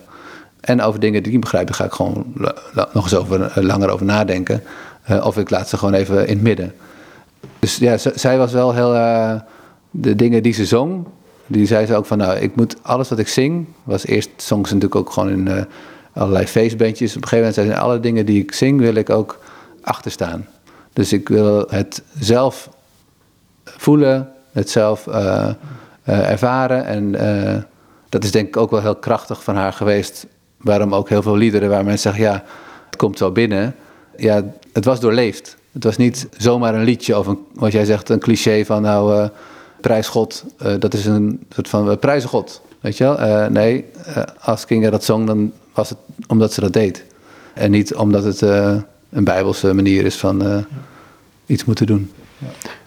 En 0.67 0.81
over 0.81 0.99
dingen 0.99 1.17
die 1.17 1.25
ik 1.25 1.31
niet 1.31 1.41
begrijp, 1.41 1.67
daar 1.67 1.75
ga 1.75 1.85
ik 1.85 1.91
gewoon 1.91 2.25
nog 2.93 3.03
eens 3.03 3.15
over, 3.15 3.41
eh, 3.41 3.63
langer 3.63 3.89
over 3.89 4.05
nadenken. 4.05 4.63
Uh, 5.09 5.25
of 5.25 5.37
ik 5.37 5.49
laat 5.49 5.69
ze 5.69 5.77
gewoon 5.77 5.93
even 5.93 6.27
in 6.27 6.33
het 6.33 6.41
midden. 6.41 6.73
Dus 7.59 7.77
ja, 7.77 7.97
zij 7.97 8.37
was 8.37 8.51
wel 8.51 8.73
heel. 8.73 8.95
Uh, 8.95 9.33
de 9.91 10.15
dingen 10.15 10.43
die 10.43 10.53
ze 10.53 10.65
zong, 10.65 11.05
die 11.45 11.65
zei 11.65 11.85
ze 11.85 11.95
ook 11.95 12.05
van, 12.05 12.17
nou, 12.17 12.37
ik 12.37 12.55
moet 12.55 12.75
alles 12.81 13.09
wat 13.09 13.19
ik 13.19 13.27
zing, 13.27 13.67
was 13.83 14.05
eerst 14.05 14.29
zong 14.35 14.67
ze 14.67 14.73
natuurlijk 14.73 15.01
ook 15.01 15.13
gewoon 15.13 15.29
in 15.29 15.67
allerlei 16.13 16.47
feestbandjes. 16.47 17.15
Op 17.15 17.21
een 17.21 17.27
gegeven 17.27 17.37
moment 17.37 17.55
zei 17.55 17.67
ze, 17.67 17.77
alle 17.85 17.99
dingen 17.99 18.25
die 18.25 18.41
ik 18.41 18.53
zing, 18.53 18.79
wil 18.79 18.95
ik 18.95 19.09
ook 19.09 19.39
achterstaan. 19.81 20.47
Dus 20.93 21.13
ik 21.13 21.27
wil 21.29 21.65
het 21.69 22.03
zelf 22.19 22.69
voelen, 23.63 24.29
het 24.51 24.69
zelf 24.69 25.07
ervaren. 26.03 26.85
En 26.85 27.11
dat 28.09 28.23
is 28.23 28.31
denk 28.31 28.47
ik 28.47 28.57
ook 28.57 28.71
wel 28.71 28.81
heel 28.81 28.95
krachtig 28.95 29.43
van 29.43 29.55
haar 29.55 29.73
geweest. 29.73 30.27
Waarom 30.67 30.95
ook 30.95 31.09
heel 31.09 31.21
veel 31.21 31.37
liederen 31.37 31.69
waar 31.69 31.83
mensen 31.83 32.13
zeggen, 32.13 32.23
ja, 32.23 32.43
het 32.85 32.95
komt 32.95 33.19
wel 33.19 33.31
binnen. 33.31 33.75
Ja, 34.17 34.43
het 34.73 34.85
was 34.85 34.99
doorleefd. 34.99 35.57
Het 35.71 35.83
was 35.83 35.97
niet 35.97 36.27
zomaar 36.37 36.75
een 36.75 36.83
liedje 36.83 37.17
of 37.17 37.27
een, 37.27 37.37
wat 37.53 37.71
jij 37.71 37.85
zegt, 37.85 38.09
een 38.09 38.19
cliché 38.19 38.65
van 38.65 38.81
nou 38.81 39.29
prijs 39.81 40.07
God, 40.07 40.43
uh, 40.61 40.73
dat 40.79 40.93
is 40.93 41.05
een 41.05 41.45
soort 41.49 41.69
van 41.69 41.89
uh, 41.89 41.97
prijzen 41.97 42.29
God. 42.29 42.61
Weet 42.79 42.97
je 42.97 43.03
wel? 43.03 43.49
Nee, 43.49 43.85
als 44.39 44.65
Kinga 44.65 44.89
dat 44.89 45.03
zong, 45.03 45.27
dan 45.27 45.51
was 45.73 45.89
het 45.89 45.97
omdat 46.27 46.53
ze 46.53 46.61
dat 46.61 46.73
deed. 46.73 47.03
En 47.53 47.71
niet 47.71 47.95
omdat 47.95 48.23
het 48.23 48.41
een 48.41 49.23
bijbelse 49.23 49.73
manier 49.73 50.05
is 50.05 50.15
van 50.15 50.65
iets 51.45 51.65
moeten 51.65 51.85
doen. 51.85 52.11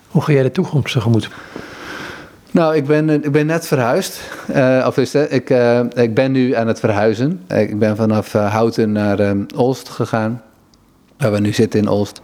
Hoe 0.09 0.23
ga 0.23 0.33
jij 0.33 0.43
de 0.43 0.53
toekomst 0.53 0.93
tegemoet? 0.93 1.31
Nou, 2.53 2.77
ik 2.77 2.87
ben, 2.87 3.11
ik 3.11 3.33
ben 3.33 3.47
net 3.47 3.67
verhuisd. 3.67 4.21
of 4.87 4.97
is 4.97 5.13
het, 5.13 5.33
ik, 5.33 5.51
ik 5.95 6.15
ben 6.15 6.33
nu 6.33 6.55
aan 6.55 6.67
het 6.67 6.81
verhuizen. 6.81 7.45
Ik 7.49 7.79
ben 7.79 7.97
vanaf 7.97 8.33
Houten 8.33 8.93
naar 8.93 9.35
Olst 9.57 9.89
gegaan 9.89 10.43
waar 11.21 11.33
we 11.33 11.41
nu 11.41 11.53
zitten 11.53 11.81
in 11.81 11.89
Olst. 11.89 12.21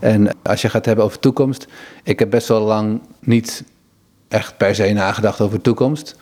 En 0.00 0.28
als 0.42 0.62
je 0.62 0.68
gaat 0.68 0.84
hebben 0.84 1.04
over 1.04 1.18
toekomst, 1.18 1.66
ik 2.02 2.18
heb 2.18 2.30
best 2.30 2.48
wel 2.48 2.60
lang 2.60 3.00
niet 3.20 3.64
echt 4.28 4.56
per 4.56 4.74
se 4.74 4.92
nagedacht 4.92 5.40
over 5.40 5.60
toekomst. 5.60 6.16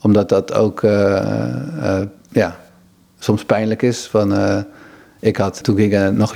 Omdat 0.00 0.28
dat 0.28 0.52
ook 0.52 0.82
uh, 0.82 2.00
ja, 2.28 2.56
soms 3.18 3.44
pijnlijk 3.44 3.82
is. 3.82 4.06
Van, 4.06 4.32
uh, 4.32 4.58
ik 5.20 5.36
had, 5.36 5.62
toen, 5.62 6.16
nog, 6.16 6.34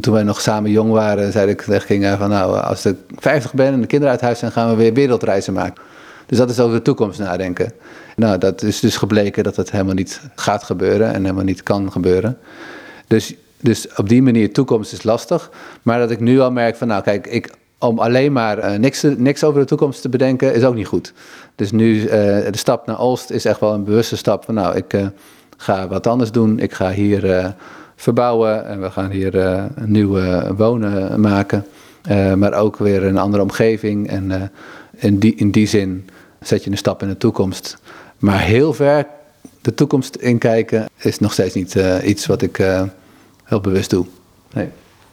toen 0.00 0.14
wij 0.14 0.22
nog 0.22 0.40
samen 0.40 0.70
jong 0.70 0.90
waren, 0.90 1.32
zei 1.32 1.50
ik 1.50 1.62
tegen 1.62 1.86
Kinga 1.86 2.16
van 2.16 2.28
nou, 2.28 2.60
als 2.60 2.86
ik 2.86 2.96
50 3.18 3.54
ben 3.54 3.72
en 3.72 3.80
de 3.80 3.86
kinderen 3.86 4.12
uit 4.12 4.22
huis 4.22 4.38
zijn, 4.38 4.52
gaan 4.52 4.68
we 4.70 4.76
weer 4.76 4.92
wereldreizen 4.92 5.52
maken. 5.52 5.82
Dus 6.32 6.40
dat 6.40 6.50
is 6.50 6.60
over 6.60 6.76
de 6.76 6.82
toekomst 6.82 7.18
nadenken. 7.18 7.72
Nou, 8.16 8.38
dat 8.38 8.62
is 8.62 8.80
dus 8.80 8.96
gebleken 8.96 9.44
dat 9.44 9.56
het 9.56 9.70
helemaal 9.70 9.94
niet 9.94 10.20
gaat 10.34 10.62
gebeuren 10.62 11.14
en 11.14 11.22
helemaal 11.22 11.44
niet 11.44 11.62
kan 11.62 11.92
gebeuren. 11.92 12.38
Dus, 13.06 13.34
dus 13.60 13.94
op 13.96 14.08
die 14.08 14.22
manier, 14.22 14.52
toekomst 14.52 14.92
is 14.92 15.02
lastig. 15.02 15.50
Maar 15.82 15.98
dat 15.98 16.10
ik 16.10 16.20
nu 16.20 16.40
al 16.40 16.50
merk 16.50 16.76
van, 16.76 16.88
nou 16.88 17.02
kijk, 17.02 17.26
ik, 17.26 17.50
om 17.78 17.98
alleen 17.98 18.32
maar 18.32 18.58
uh, 18.58 18.78
niks, 18.78 19.02
niks 19.16 19.44
over 19.44 19.60
de 19.60 19.66
toekomst 19.66 20.02
te 20.02 20.08
bedenken 20.08 20.54
is 20.54 20.64
ook 20.64 20.74
niet 20.74 20.86
goed. 20.86 21.12
Dus 21.54 21.70
nu 21.70 21.94
uh, 21.94 22.08
de 22.10 22.48
stap 22.52 22.86
naar 22.86 23.00
Oost 23.00 23.30
is 23.30 23.44
echt 23.44 23.60
wel 23.60 23.74
een 23.74 23.84
bewuste 23.84 24.16
stap 24.16 24.44
van 24.44 24.54
nou, 24.54 24.76
ik 24.76 24.92
uh, 24.92 25.06
ga 25.56 25.88
wat 25.88 26.06
anders 26.06 26.32
doen. 26.32 26.58
Ik 26.58 26.72
ga 26.72 26.90
hier 26.90 27.54
verbouwen 27.96 28.66
en 28.66 28.80
we 28.80 28.90
gaan 28.90 29.10
hier 29.10 29.34
een 29.34 29.70
nieuwe 29.92 30.54
wonen 30.56 31.20
maken. 31.20 31.66
maar 32.36 32.54
ook 32.54 32.76
weer 32.76 33.04
een 33.04 33.18
andere 33.18 33.42
omgeving. 33.42 34.08
En 34.08 34.50
in, 34.96 35.18
die, 35.18 35.34
in 35.34 35.50
die 35.50 35.66
zin 35.66 36.08
zet 36.42 36.64
je 36.64 36.70
een 36.70 36.76
stap 36.76 37.02
in 37.02 37.08
de 37.08 37.16
toekomst. 37.16 37.78
Maar 38.18 38.40
heel 38.40 38.72
ver 38.72 39.06
de 39.60 39.74
toekomst 39.74 40.14
inkijken 40.16 40.88
is 40.96 41.18
nog 41.18 41.32
steeds 41.32 41.54
niet 41.54 41.74
iets 42.04 42.26
wat 42.26 42.42
ik 42.42 42.56
heel 43.44 43.60
bewust 43.60 43.90
doe. 43.90 44.06
Nee. 44.52 44.68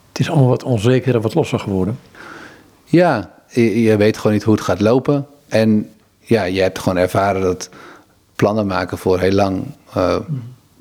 Het 0.09 0.19
is 0.19 0.29
allemaal 0.29 0.49
wat 0.49 0.63
onzeker 0.63 1.15
en 1.15 1.21
wat 1.21 1.33
losser 1.33 1.59
geworden. 1.59 1.99
Ja, 2.85 3.31
je, 3.49 3.97
weet 3.97 4.17
gewoon 4.17 4.33
niet 4.33 4.43
hoe 4.43 4.53
het 4.53 4.63
gaat 4.63 4.81
lopen. 4.81 5.27
En 5.47 5.89
ja, 6.19 6.43
je 6.43 6.61
hebt 6.61 6.79
gewoon 6.79 6.97
ervaren 6.97 7.41
dat 7.41 7.69
plannen 8.35 8.67
maken 8.67 8.97
voor 8.97 9.19
heel 9.19 9.31
lang 9.31 9.63
uh, 9.97 10.15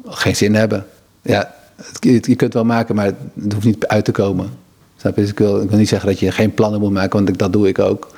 geen 0.04 0.36
zin 0.36 0.54
hebben. 0.54 0.86
Ja, 1.22 1.54
het, 1.76 2.26
je 2.26 2.36
kunt 2.36 2.54
wel 2.54 2.64
maken, 2.64 2.94
maar 2.94 3.12
het 3.40 3.52
hoeft 3.52 3.66
niet 3.66 3.86
uit 3.86 4.04
te 4.04 4.12
komen. 4.12 4.50
Snap 4.96 5.14
je? 5.14 5.20
Dus 5.20 5.30
ik, 5.30 5.38
wil, 5.38 5.62
ik 5.62 5.68
wil 5.68 5.78
niet 5.78 5.88
zeggen 5.88 6.08
dat 6.08 6.18
je 6.18 6.32
geen 6.32 6.54
plannen 6.54 6.80
moet 6.80 6.92
maken, 6.92 7.24
want 7.24 7.38
dat 7.38 7.52
doe 7.52 7.68
ik 7.68 7.78
ook. 7.78 8.10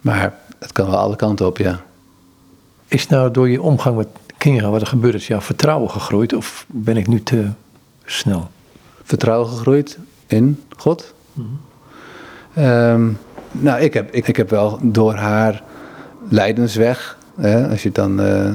Maar 0.00 0.34
het 0.58 0.72
kan 0.72 0.90
wel 0.90 0.98
alle 0.98 1.16
kanten 1.16 1.46
op, 1.46 1.58
ja. 1.58 1.84
Is 2.88 3.06
nou 3.06 3.30
door 3.30 3.48
je 3.48 3.62
omgang 3.62 3.96
met 3.96 4.08
kinderen, 4.38 4.70
wat 4.70 4.80
er 4.80 4.86
gebeurd 4.86 5.14
is, 5.14 5.26
jouw 5.26 5.40
vertrouwen 5.40 5.90
gegroeid? 5.90 6.32
Of 6.32 6.66
ben 6.68 6.96
ik 6.96 7.06
nu 7.06 7.22
te 7.22 7.48
snel? 8.04 8.50
Vertrouwen 9.02 9.48
gegroeid 9.48 9.98
in 10.26 10.62
God? 10.76 11.14
Mm 11.32 11.58
-hmm. 12.52 13.16
Nou, 13.60 13.80
ik 13.80 13.94
heb, 13.94 14.12
ik, 14.12 14.28
ik 14.28 14.36
heb 14.36 14.50
wel 14.50 14.78
door 14.82 15.14
haar 15.14 15.62
lijdensweg, 16.28 17.18
hè, 17.36 17.68
als 17.68 17.82
je 17.82 17.92
dan, 17.92 18.20
uh, 18.20 18.54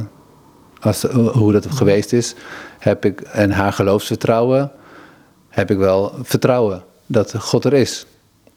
als, 0.79 1.01
hoe 1.11 1.51
dat 1.51 1.67
geweest 1.71 2.13
is, 2.13 2.35
heb 2.79 3.05
ik, 3.05 3.21
en 3.21 3.51
haar 3.51 3.73
geloofsvertrouwen, 3.73 4.71
heb 5.49 5.71
ik 5.71 5.77
wel 5.77 6.13
vertrouwen 6.21 6.83
dat 7.05 7.35
God 7.37 7.65
er 7.65 7.73
is. 7.73 8.05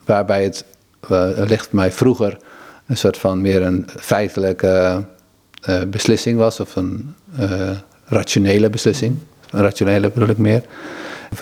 Waarbij 0.04 0.44
het 0.44 0.64
uh, 1.10 1.28
ligt 1.34 1.72
mij 1.72 1.92
vroeger 1.92 2.36
een 2.86 2.96
soort 2.96 3.16
van 3.16 3.40
meer 3.40 3.62
een 3.62 3.86
feitelijke 3.98 5.04
uh, 5.68 5.82
beslissing 5.82 6.38
was, 6.38 6.60
of 6.60 6.76
een 6.76 7.14
rationele 8.04 8.70
beslissing. 8.70 9.18
Een 9.50 9.62
rationele 9.62 10.10
bedoel 10.10 10.28
ik 10.28 10.38
meer. 10.38 10.62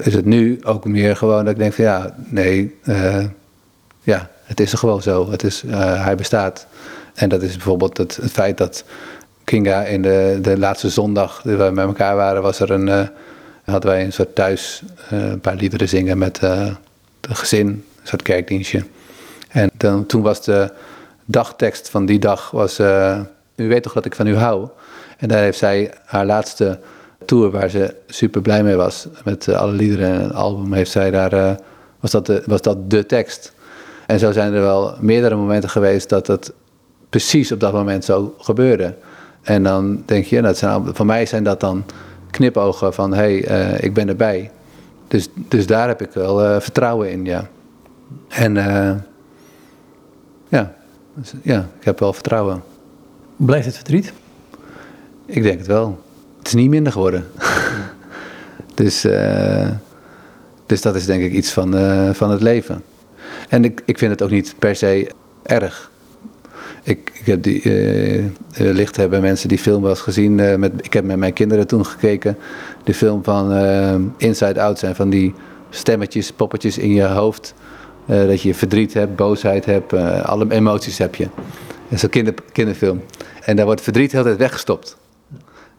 Is 0.02 0.14
het 0.14 0.24
nu 0.24 0.60
ook 0.64 0.84
meer 0.84 1.16
gewoon 1.16 1.44
dat 1.44 1.52
ik 1.52 1.58
denk 1.58 1.72
van 1.72 1.84
ja, 1.84 2.14
nee, 2.28 2.78
ja, 4.02 4.30
het 4.44 4.60
is 4.60 4.72
er 4.72 4.78
gewoon 4.78 5.02
zo. 5.02 5.30
Het 5.30 5.42
is, 5.42 5.62
hij 5.76 6.14
bestaat. 6.16 6.66
En 7.14 7.28
dat 7.28 7.42
is 7.42 7.52
bijvoorbeeld 7.52 7.98
het, 7.98 8.16
het, 8.16 8.30
feit 8.30 8.58
dat 8.58 8.84
Kinga 9.44 9.84
in 9.84 10.02
de, 10.02 10.38
de 10.42 10.58
laatste 10.58 10.90
zondag 10.90 11.42
dat 11.44 11.56
we 11.56 11.70
met 11.74 11.86
elkaar 11.86 12.16
waren, 12.16 12.42
was 12.42 12.60
er 12.60 12.70
een, 12.70 13.08
hadden 13.64 13.90
wij 13.90 14.04
een 14.04 14.12
soort 14.12 14.34
thuis 14.34 14.82
een 15.10 15.40
paar 15.40 15.54
liederen 15.54 15.88
zingen 15.88 16.18
met 16.18 16.36
de 16.36 16.74
gezin, 17.20 17.66
een 17.66 17.84
soort 18.02 18.22
kerkdienstje. 18.22 18.84
En 19.48 19.70
dan, 19.76 20.06
toen 20.06 20.22
was 20.22 20.44
de 20.44 20.72
dagtekst 21.24 21.88
van 21.88 22.06
die 22.06 22.18
dag, 22.18 22.50
was, 22.50 22.78
u 23.56 23.68
weet 23.68 23.82
toch 23.82 23.92
dat 23.92 24.04
ik 24.04 24.14
van 24.14 24.26
u 24.26 24.36
hou? 24.36 24.68
En 25.18 25.28
daar 25.28 25.42
heeft 25.42 25.58
zij 25.58 25.94
haar 26.04 26.26
laatste 26.26 26.78
tour, 27.24 27.50
waar 27.50 27.68
ze 27.68 27.94
super 28.06 28.42
blij 28.42 28.62
mee 28.62 28.76
was, 28.76 29.06
met 29.24 29.48
alle 29.48 29.72
liederen 29.72 30.12
en 30.12 30.20
het 30.20 30.34
album, 30.34 30.72
heeft 30.72 30.90
zij 30.90 31.10
daar, 31.10 31.56
was, 32.00 32.10
dat 32.10 32.26
de, 32.26 32.42
was 32.46 32.62
dat 32.62 32.90
de 32.90 33.06
tekst. 33.06 33.52
En 34.06 34.18
zo 34.18 34.32
zijn 34.32 34.52
er 34.52 34.60
wel 34.60 34.94
meerdere 35.00 35.34
momenten 35.34 35.70
geweest 35.70 36.08
dat 36.08 36.26
het 36.26 36.52
precies 37.08 37.52
op 37.52 37.60
dat 37.60 37.72
moment 37.72 38.04
zo 38.04 38.34
gebeurde. 38.38 38.94
En 39.42 39.62
dan 39.62 40.02
denk 40.06 40.24
je, 40.24 40.42
dat 40.42 40.58
zijn, 40.58 40.84
voor 40.94 41.06
mij 41.06 41.26
zijn 41.26 41.44
dat 41.44 41.60
dan 41.60 41.84
knipogen 42.30 42.94
van 42.94 43.14
hé, 43.14 43.38
hey, 43.38 43.78
ik 43.80 43.94
ben 43.94 44.08
erbij. 44.08 44.50
Dus, 45.08 45.28
dus 45.34 45.66
daar 45.66 45.88
heb 45.88 46.02
ik 46.02 46.10
wel 46.12 46.60
vertrouwen 46.60 47.10
in, 47.10 47.24
ja. 47.24 47.48
En 48.28 48.56
dus, 51.14 51.32
ja, 51.42 51.68
ik 51.78 51.84
heb 51.84 51.98
wel 51.98 52.12
vertrouwen. 52.12 52.62
Blijft 53.36 53.66
het 53.66 53.74
verdriet? 53.74 54.12
Ik 55.26 55.42
denk 55.42 55.58
het 55.58 55.66
wel. 55.66 56.00
Het 56.38 56.46
is 56.46 56.54
niet 56.54 56.70
minder 56.70 56.92
geworden. 56.92 57.26
dus, 58.74 59.06
dus 60.66 60.80
dat 60.80 60.94
is 60.94 61.06
denk 61.06 61.22
ik 61.22 61.32
iets 61.32 61.50
van, 61.50 61.74
van 62.14 62.30
het 62.30 62.42
leven. 62.42 62.82
En 63.48 63.64
ik, 63.64 63.82
ik 63.84 63.98
vind 63.98 64.10
het 64.10 64.22
ook 64.22 64.30
niet 64.30 64.54
per 64.58 64.76
se 64.76 65.10
erg. 65.42 65.90
ik, 66.82 67.12
ik 67.14 67.26
heb 67.26 67.42
die, 67.42 67.62
uh, 67.62 68.24
licht 68.54 68.96
hebben 68.96 69.20
mensen 69.20 69.48
die 69.48 69.58
film 69.58 69.82
wel 69.82 69.90
eens 69.90 70.00
gezien. 70.00 70.38
Uh, 70.38 70.54
met, 70.54 70.72
ik 70.76 70.92
heb 70.92 71.04
met 71.04 71.16
mijn 71.16 71.32
kinderen 71.32 71.66
toen 71.66 71.86
gekeken. 71.86 72.36
De 72.84 72.94
film 72.94 73.24
van 73.24 73.52
Inside 74.16 74.60
Out 74.60 74.78
zijn 74.78 74.94
van 74.94 75.10
die 75.10 75.34
stemmetjes, 75.70 76.32
poppetjes 76.32 76.78
in 76.78 76.94
je 76.94 77.04
hoofd. 77.04 77.54
Dat 78.06 78.42
je 78.42 78.54
verdriet 78.54 78.94
hebt, 78.94 79.16
boosheid 79.16 79.64
hebt, 79.64 79.92
alle 80.22 80.52
emoties 80.52 80.98
heb 80.98 81.14
je. 81.14 81.28
Dat 81.88 81.92
is 81.98 82.02
een 82.02 82.10
kinder, 82.10 82.34
kinderfilm. 82.52 83.02
En 83.44 83.56
daar 83.56 83.64
wordt 83.64 83.80
verdriet 83.80 84.12
heel 84.12 84.22
tijd 84.22 84.36
weggestopt. 84.36 84.96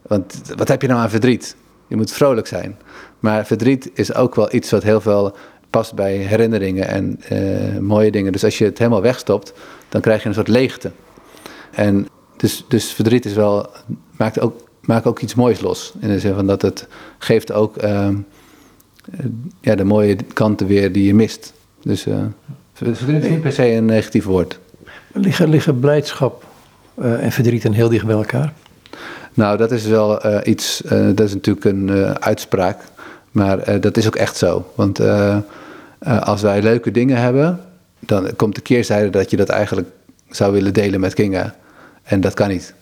Want 0.02 0.40
wat 0.56 0.68
heb 0.68 0.82
je 0.82 0.88
nou 0.88 1.00
aan 1.00 1.10
verdriet? 1.10 1.56
Je 1.86 1.96
moet 1.96 2.12
vrolijk 2.12 2.46
zijn. 2.46 2.78
Maar 3.18 3.46
verdriet 3.46 3.90
is 3.94 4.14
ook 4.14 4.34
wel 4.34 4.54
iets 4.54 4.70
wat 4.70 4.82
heel 4.82 5.00
veel 5.00 5.36
past 5.70 5.94
bij 5.94 6.16
herinneringen 6.16 6.88
en 6.88 7.18
mooie 7.84 8.10
dingen. 8.10 8.32
Dus 8.32 8.44
als 8.44 8.58
je 8.58 8.64
het 8.64 8.78
helemaal 8.78 9.02
wegstopt, 9.02 9.52
dan 9.88 10.00
krijg 10.00 10.22
je 10.22 10.28
een 10.28 10.34
soort 10.34 10.48
leegte. 10.48 10.90
En 11.70 12.08
dus, 12.36 12.64
dus 12.68 12.92
verdriet 12.92 13.24
is 13.24 13.32
wel, 13.32 13.70
maakt 14.16 14.40
ook, 14.40 14.60
maakt 14.80 15.06
ook 15.06 15.20
iets 15.20 15.34
moois 15.34 15.60
los. 15.60 15.92
In 16.00 16.08
de 16.08 16.20
zin 16.20 16.34
van 16.34 16.46
dat 16.46 16.62
het 16.62 16.88
geeft 17.18 17.52
ook 17.52 17.82
uh, 17.82 18.08
ja, 19.60 19.74
de 19.74 19.84
mooie 19.84 20.16
kanten 20.32 20.66
weer 20.66 20.92
die 20.92 21.06
je 21.06 21.14
mist. 21.14 21.52
Dus 21.84 22.06
uh, 22.06 22.16
verdriet 22.72 23.22
is 23.22 23.28
niet 23.28 23.40
per 23.40 23.52
se 23.52 23.70
een 23.70 23.84
negatief 23.84 24.24
woord. 24.24 24.58
Liggen, 25.12 25.48
liggen 25.48 25.80
blijdschap 25.80 26.44
uh, 26.98 27.24
en 27.24 27.32
verdriet 27.32 27.62
dan 27.62 27.72
heel 27.72 27.88
dicht 27.88 28.06
bij 28.06 28.14
elkaar? 28.14 28.52
Nou, 29.34 29.56
dat 29.56 29.70
is 29.70 29.86
wel 29.86 30.26
uh, 30.26 30.38
iets, 30.44 30.82
uh, 30.84 30.90
dat 30.90 31.20
is 31.20 31.34
natuurlijk 31.34 31.66
een 31.66 31.90
uitspraak, 32.20 32.78
maar 33.30 33.80
dat 33.80 33.96
is 33.96 34.06
ook 34.06 34.16
echt 34.16 34.36
zo. 34.36 34.70
Want 34.74 35.00
als 36.20 36.42
wij 36.42 36.62
leuke 36.62 36.90
dingen 36.90 37.16
hebben, 37.16 37.60
dan 37.98 38.36
komt 38.36 38.54
de 38.54 38.60
keerzijde 38.60 39.10
dat 39.10 39.30
je 39.30 39.36
dat 39.36 39.48
eigenlijk 39.48 39.88
zou 40.30 40.52
willen 40.52 40.72
delen 40.72 41.00
met 41.00 41.14
Kinga. 41.14 41.54
En 42.02 42.20
dat 42.20 42.34
kan 42.34 42.48
niet. 42.48 42.74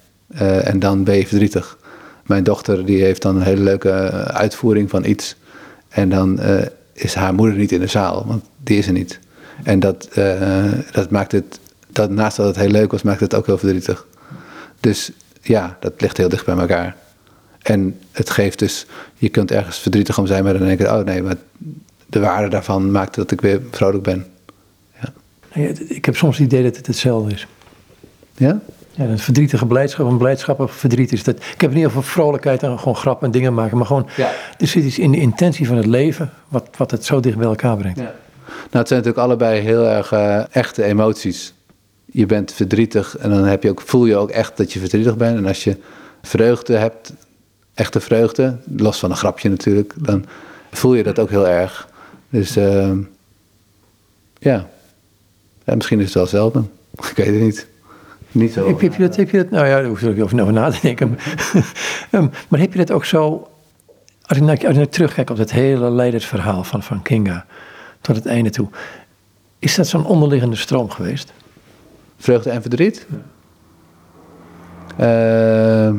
En 0.63 0.79
dan 0.79 1.05
ben 1.05 1.17
je 1.17 1.27
verdrietig. 1.27 1.79
Mijn 2.27 2.45
dochter 2.45 2.87
die 2.87 3.03
heeft 3.03 3.23
dan 3.23 3.37
een 3.37 3.43
hele 3.43 3.63
leuke 3.63 3.91
eh, 3.91 4.23
uitvoering 4.23 4.91
van 4.91 5.05
iets. 5.05 5.37
En 5.89 6.09
dan 6.09 6.41
is 6.93 7.14
haar 7.14 7.34
moeder 7.34 7.57
niet 7.57 7.72
in 7.72 7.80
de 7.80 7.86
zaal, 7.86 8.26
want 8.26 8.45
die 8.62 8.78
is 8.78 8.86
er 8.86 8.93
niet. 8.93 9.18
En 9.62 9.80
dat, 9.80 10.09
uh, 10.18 10.72
dat 10.93 11.11
maakt 11.11 11.32
het, 11.32 11.61
dat, 11.90 12.11
naast 12.11 12.36
dat 12.36 12.47
het 12.47 12.57
heel 12.57 12.70
leuk 12.70 12.90
was, 12.90 13.03
maakt 13.03 13.20
het 13.20 13.34
ook 13.34 13.47
heel 13.47 13.59
verdrietig. 13.59 14.07
Dus 14.80 15.11
ja, 15.40 15.76
dat 15.80 16.01
ligt 16.01 16.16
heel 16.16 16.28
dicht 16.28 16.45
bij 16.45 16.57
elkaar. 16.57 16.97
En 17.62 17.99
het 18.11 18.30
geeft 18.30 18.59
dus, 18.59 18.86
je 19.14 19.28
kunt 19.28 19.51
ergens 19.51 19.78
verdrietig 19.78 20.18
om 20.18 20.26
zijn, 20.26 20.45
maar 20.45 20.53
dan 20.53 20.66
denk 20.66 20.80
je, 20.80 20.93
oh 20.99 21.05
nee, 21.05 21.22
maar 21.22 21.36
de 22.07 22.20
waarde 22.20 22.49
daarvan 22.49 22.90
maakt 22.90 23.14
dat 23.14 23.30
ik 23.30 23.40
weer 23.40 23.61
vrolijk 23.70 24.03
ben. 24.03 24.26
Ik 25.88 26.05
heb 26.05 26.16
soms 26.16 26.38
het 26.38 26.47
idee 26.47 26.62
dat 26.62 26.76
het 26.76 26.86
hetzelfde 26.86 27.32
is. 27.32 27.47
Ja? 28.36 28.61
Ja, 28.95 29.05
een 29.05 29.18
verdrietige 29.18 29.66
blijdschap, 29.66 30.07
een 30.07 30.18
blijdschap 30.18 30.61
of 30.61 30.72
verdriet 30.72 31.12
is 31.12 31.24
dat. 31.24 31.36
Ik 31.36 31.61
heb 31.61 31.70
in 31.70 31.76
ieder 31.76 31.90
geval 31.90 32.03
vrolijkheid 32.03 32.62
en 32.62 32.78
gewoon 32.78 32.97
grap 32.97 33.22
en 33.22 33.30
dingen 33.30 33.55
maken, 33.55 33.76
maar 33.76 33.86
gewoon, 33.86 34.09
ja. 34.16 34.30
er 34.59 34.66
zit 34.66 34.84
iets 34.84 34.99
in 34.99 35.11
de 35.11 35.20
intentie 35.20 35.66
van 35.66 35.76
het 35.76 35.86
leven, 35.86 36.30
wat, 36.49 36.68
wat 36.76 36.90
het 36.90 37.05
zo 37.05 37.20
dicht 37.20 37.36
bij 37.36 37.47
elkaar 37.47 37.76
brengt. 37.76 37.99
Ja. 37.99 38.14
Nou, 38.45 38.84
het 38.84 38.88
zijn 38.88 39.03
natuurlijk 39.03 39.26
allebei 39.26 39.61
heel 39.61 39.86
erg 39.86 40.12
uh, 40.12 40.55
echte 40.55 40.84
emoties. 40.84 41.55
Je 42.05 42.26
bent 42.26 42.53
verdrietig 42.53 43.16
en 43.16 43.30
dan 43.30 43.45
heb 43.45 43.62
je 43.62 43.70
ook, 43.70 43.80
voel 43.80 44.07
je 44.07 44.16
ook 44.16 44.30
echt 44.30 44.57
dat 44.57 44.72
je 44.72 44.78
verdrietig 44.78 45.16
bent. 45.16 45.36
En 45.36 45.47
als 45.47 45.64
je 45.64 45.76
vreugde 46.22 46.76
hebt, 46.76 47.12
echte 47.74 48.01
vreugde, 48.01 48.57
los 48.76 48.99
van 48.99 49.11
een 49.11 49.16
grapje 49.16 49.49
natuurlijk, 49.49 49.93
dan 49.97 50.24
voel 50.70 50.95
je 50.95 51.03
dat 51.03 51.18
ook 51.18 51.30
heel 51.30 51.49
erg. 51.49 51.88
Dus 52.28 52.57
uh, 52.57 52.90
ja. 54.38 54.68
Ja, 55.64 55.74
misschien 55.74 55.99
is 55.99 56.05
het 56.05 56.14
wel 56.14 56.26
zelden. 56.26 56.70
Ik 57.11 57.16
weet 57.16 57.26
het 57.26 57.40
niet. 57.40 57.66
Niet 58.33 58.53
zo. 58.53 58.66
Heb, 58.66 58.80
heb, 58.80 58.95
je 58.95 59.03
dat, 59.03 59.16
heb 59.16 59.30
je 59.30 59.37
dat, 59.37 59.51
nou 59.51 59.66
ja, 59.66 59.74
daar 59.74 59.85
hoef 59.85 60.01
je 60.01 60.14
er 60.14 60.22
over 60.22 60.53
na 60.53 60.70
te 60.70 60.78
denken. 60.83 61.18
um, 62.11 62.30
maar 62.49 62.61
heb 62.61 62.72
je 62.72 62.78
dat 62.78 62.91
ook 62.91 63.05
zo, 63.05 63.49
als 64.22 64.39
ik, 64.39 64.45
naar, 64.45 64.66
als 64.66 64.76
ik 64.76 64.91
terugkijk 64.91 65.30
op 65.30 65.39
het 65.39 65.53
hele 65.53 65.91
leidersverhaal 65.91 66.64
van, 66.64 66.83
van 66.83 67.03
Kinga, 67.03 67.47
tot 68.01 68.16
het 68.16 68.26
einde 68.26 68.51
toe, 68.51 68.68
is 69.59 69.74
dat 69.74 69.87
zo'n 69.87 70.07
onderliggende 70.07 70.57
stroom 70.57 70.91
geweest? 70.91 71.33
Vreugde 72.16 72.51
en 72.51 72.62
verdriet? 72.62 73.07
Ja. 73.11 73.16
Uh, 75.01 75.95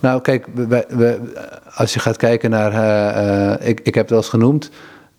nou, 0.00 0.20
kijk, 0.20 0.46
we, 0.54 0.86
we, 0.88 1.20
als 1.74 1.94
je 1.94 2.00
gaat 2.00 2.16
kijken 2.16 2.50
naar, 2.50 2.72
uh, 2.72 3.58
uh, 3.60 3.68
ik, 3.68 3.80
ik 3.80 3.94
heb 3.94 4.02
het 4.02 4.10
wel 4.10 4.18
eens 4.18 4.28
genoemd, 4.28 4.70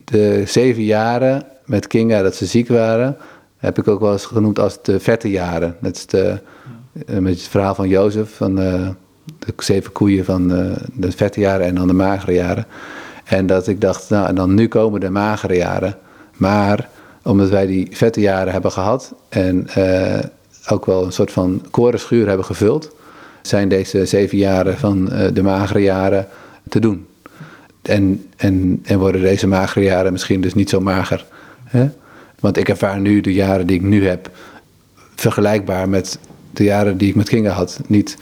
de 0.03 0.43
zeven 0.45 0.83
jaren 0.83 1.43
met 1.65 1.87
Kinga 1.87 2.21
dat 2.21 2.35
ze 2.35 2.45
ziek 2.45 2.67
waren, 2.67 3.17
heb 3.57 3.77
ik 3.77 3.87
ook 3.87 3.99
wel 3.99 4.11
eens 4.11 4.25
genoemd 4.25 4.59
als 4.59 4.79
de 4.81 4.99
vette 4.99 5.29
jaren. 5.29 5.75
Dat 5.81 5.95
is 5.95 6.05
de, 6.05 6.39
ja. 7.07 7.19
met 7.21 7.33
het 7.33 7.47
verhaal 7.47 7.75
van 7.75 7.87
Jozef, 7.87 8.35
van 8.35 8.59
uh, 8.61 8.89
de 9.39 9.53
zeven 9.57 9.91
koeien 9.91 10.25
van 10.25 10.51
uh, 10.51 10.71
de 10.93 11.11
vette 11.11 11.39
jaren 11.39 11.65
en 11.65 11.75
dan 11.75 11.87
de 11.87 11.93
magere 11.93 12.33
jaren. 12.33 12.65
En 13.23 13.45
dat 13.45 13.67
ik 13.67 13.81
dacht, 13.81 14.09
nou, 14.09 14.27
en 14.27 14.35
dan 14.35 14.53
nu 14.53 14.67
komen 14.67 14.99
de 14.99 15.09
magere 15.09 15.55
jaren. 15.55 15.97
Maar 16.33 16.89
omdat 17.23 17.49
wij 17.49 17.65
die 17.65 17.87
vette 17.91 18.19
jaren 18.19 18.53
hebben 18.53 18.71
gehad 18.71 19.13
en 19.29 19.67
uh, 19.77 20.19
ook 20.69 20.85
wel 20.85 21.05
een 21.05 21.11
soort 21.11 21.31
van 21.31 21.65
korenschuur 21.71 22.27
hebben 22.27 22.45
gevuld, 22.45 22.95
zijn 23.41 23.69
deze 23.69 24.05
zeven 24.05 24.37
jaren 24.37 24.77
van 24.77 25.05
de 25.33 25.43
magere 25.43 25.79
jaren 25.79 26.27
te 26.69 26.79
doen. 26.79 27.07
En, 27.81 28.25
en, 28.37 28.81
en 28.83 28.99
worden 28.99 29.21
deze 29.21 29.47
magere 29.47 29.85
jaren 29.85 30.11
misschien 30.11 30.41
dus 30.41 30.53
niet 30.53 30.69
zo 30.69 30.79
mager. 30.79 31.25
Hè? 31.63 31.89
Want 32.39 32.57
ik 32.57 32.69
ervaar 32.69 32.99
nu 32.99 33.21
de 33.21 33.33
jaren 33.33 33.67
die 33.67 33.75
ik 33.75 33.81
nu 33.81 34.07
heb 34.07 34.29
vergelijkbaar 35.15 35.89
met 35.89 36.19
de 36.51 36.63
jaren 36.63 36.97
die 36.97 37.09
ik 37.09 37.15
met 37.15 37.29
Kinga 37.29 37.51
had. 37.51 37.79
Niet, 37.87 38.17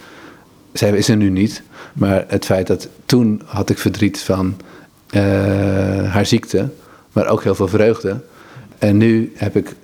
zij 0.72 0.90
is 0.90 1.08
er 1.08 1.16
nu 1.16 1.30
niet, 1.30 1.62
maar 1.92 2.24
het 2.28 2.44
feit 2.44 2.66
dat 2.66 2.88
toen 3.04 3.42
had 3.44 3.70
ik 3.70 3.78
verdriet 3.78 4.18
van 4.18 4.56
uh, 5.10 5.22
haar 6.12 6.26
ziekte, 6.26 6.68
maar 7.12 7.26
ook 7.26 7.42
heel 7.42 7.54
veel 7.54 7.68
vreugde. 7.68 8.20
En 8.78 8.96
nu 8.96 9.32
heb 9.34 9.56
ik 9.56 9.74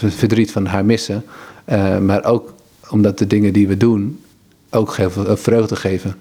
verdriet, 0.00 0.52
van 0.52 0.66
haar 0.66 0.84
missen, 0.84 1.24
uh, 1.72 1.98
maar 1.98 2.24
ook 2.24 2.54
omdat 2.90 3.18
de 3.18 3.26
dingen 3.26 3.52
die 3.52 3.68
we 3.68 3.76
doen 3.76 4.20
ook 4.70 4.96
heel 4.96 5.10
veel 5.10 5.36
vreugde 5.36 5.76
geven. 5.76 6.14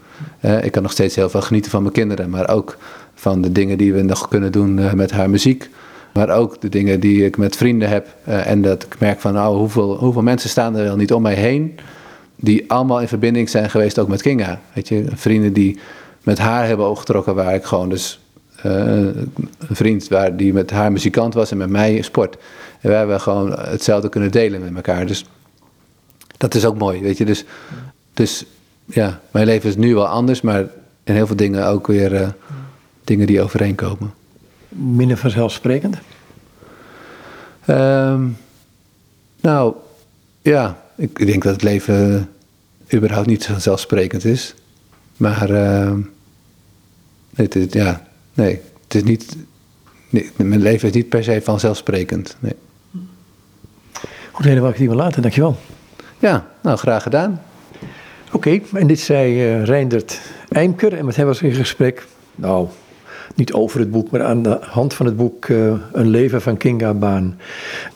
Ik 0.62 0.72
kan 0.72 0.82
nog 0.84 0.92
steeds 0.92 1.16
heel 1.16 1.30
veel 1.30 1.42
genieten 1.42 1.72
van 1.72 1.82
mijn 1.82 1.94
kinderen, 1.94 2.30
maar 2.30 2.50
ook 2.50 2.78
van 3.16 3.42
de 3.42 3.52
dingen 3.52 3.78
die 3.78 3.94
we 3.94 4.02
nog 4.02 4.28
kunnen 4.28 4.52
doen 4.52 4.96
met 4.96 5.12
haar 5.12 5.30
muziek. 5.30 5.70
Maar 6.14 6.30
ook 6.30 6.62
de 6.62 6.70
dingen 6.70 7.00
die 7.00 7.26
ik 7.26 7.38
met 7.38 7.56
vrienden 7.56 7.90
heb. 7.90 8.16
Uh, 8.28 8.48
en 8.48 8.62
dat 8.62 8.84
ik 8.84 9.00
merk 9.00 9.20
van, 9.20 9.34
nou, 9.34 9.58
hoeveel, 9.58 9.98
hoeveel 9.98 10.22
mensen 10.22 10.50
staan 10.50 10.76
er 10.76 10.84
wel 10.84 10.96
niet 10.96 11.14
om 11.14 11.22
mij 11.22 11.34
heen. 11.34 11.80
Die 12.36 12.72
allemaal 12.72 13.02
in 13.02 13.08
verbinding 13.08 13.50
zijn 13.50 13.70
geweest 13.70 14.00
ook 14.00 14.08
met 14.08 14.22
Kinga. 14.22 14.60
Weet 14.74 14.88
je, 14.88 15.06
vrienden 15.14 15.54
die 15.54 15.80
met 16.24 16.38
haar 16.38 16.68
hebben 16.68 16.90
opgetrokken, 16.90 17.36
waar 17.36 17.56
ik 17.56 17.64
gewoon 17.64 17.90
dus. 17.90 18.20
Uh, 18.66 18.74
een 18.74 19.76
vriend 19.76 20.08
waar, 20.08 20.38
die 20.38 20.54
met 20.54 20.72
haar 20.72 20.92
muzikant 20.92 21.34
was 21.34 21.52
en 21.52 21.58
met 21.58 21.70
mij 21.70 22.02
sport. 22.02 22.38
En 22.82 22.90
wij 22.90 22.98
hebben 22.98 23.22
gewoon 23.22 23.52
hetzelfde 23.52 24.10
kunnen 24.10 24.32
delen 24.32 24.62
met 24.62 24.76
elkaar. 24.76 25.06
Dus 25.06 25.26
dat 26.38 26.56
is 26.56 26.66
ook 26.66 26.78
mooi, 26.78 27.02
weet 27.02 27.18
je. 27.18 27.26
Dus, 27.26 27.46
dus 28.14 28.46
ja, 28.86 29.20
mijn 29.32 29.46
leven 29.46 29.70
is 29.70 29.76
nu 29.76 29.96
wel 29.96 30.08
anders, 30.08 30.42
maar 30.42 30.66
in 31.04 31.14
heel 31.14 31.28
veel 31.28 31.36
dingen 31.36 31.68
ook 31.68 31.88
weer 31.88 32.14
uh, 32.14 32.28
dingen 33.04 33.28
die 33.28 33.42
overeenkomen 33.42 34.14
minder 34.70 35.18
vanzelfsprekend? 35.18 35.98
Um, 37.68 38.38
nou, 39.42 39.76
ja, 40.42 40.82
ik 40.96 41.26
denk 41.26 41.44
dat 41.44 41.54
het 41.54 41.64
leven 41.64 42.30
überhaupt 42.94 43.28
niet 43.28 43.46
vanzelfsprekend 43.46 44.26
is. 44.26 44.56
Maar 45.18 45.50
uh, 45.50 45.94
het, 47.36 47.74
ja, 47.74 48.08
nee, 48.34 48.62
het 48.84 48.96
is 48.96 49.04
niet, 49.04 49.36
nee, 50.10 50.32
mijn 50.36 50.62
leven 50.62 50.88
is 50.88 50.94
niet 50.94 51.10
per 51.10 51.24
se 51.24 51.42
vanzelfsprekend. 51.44 52.38
Nee. 52.40 52.54
Goed, 54.32 54.46
hele 54.46 54.60
wat 54.60 54.72
ik 54.72 54.78
hier 54.78 54.88
wil 54.88 54.98
laten, 54.98 55.22
dankjewel. 55.22 55.58
Ja, 56.20 56.48
nou 56.62 56.78
graag 56.78 57.04
gedaan. 57.04 57.42
Oké, 58.32 58.36
okay, 58.36 58.82
en 58.82 58.88
dit 58.88 59.00
zei 59.00 59.34
uh, 59.34 59.64
Reindert 59.64 60.20
Eimker 60.50 60.94
en 60.94 61.06
met 61.06 61.16
hem 61.16 61.26
was 61.26 61.42
in 61.42 61.54
gesprek. 61.54 62.08
Nou, 62.36 62.68
niet 63.36 63.54
over 63.54 63.80
het 63.80 63.92
boek, 63.92 64.12
maar 64.12 64.24
aan 64.24 64.44
de 64.44 64.58
hand 64.62 64.94
van 64.94 65.06
het 65.06 65.18
boek 65.18 65.48
uh, 65.48 65.74
Een 65.92 66.10
leven 66.10 66.42
van 66.42 66.58
Kinga 66.58 66.94
Baan. 66.94 67.38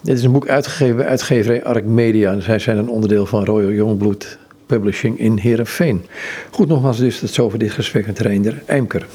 Dit 0.01 0.17
is 0.17 0.23
een 0.23 0.31
boek 0.31 0.47
uitgegeven 0.47 0.95
bij 0.95 1.05
uitgeverij 1.05 1.63
Ark 1.63 1.85
Media. 1.85 2.31
En 2.31 2.41
zij 2.41 2.59
zijn 2.59 2.77
een 2.77 2.89
onderdeel 2.89 3.25
van 3.25 3.45
Royal 3.45 3.71
Youngblood 3.71 4.37
Publishing 4.65 5.19
in 5.19 5.37
Heerenveen. 5.37 6.05
Goed, 6.51 6.67
nogmaals 6.67 6.97
dus, 6.97 7.19
dat 7.19 7.29
zo 7.29 7.49
voor 7.49 7.59
dit 7.59 7.71
gesprek 7.71 8.05
met 8.05 8.19
Reinder 8.19 8.61
Eimker. 8.65 9.05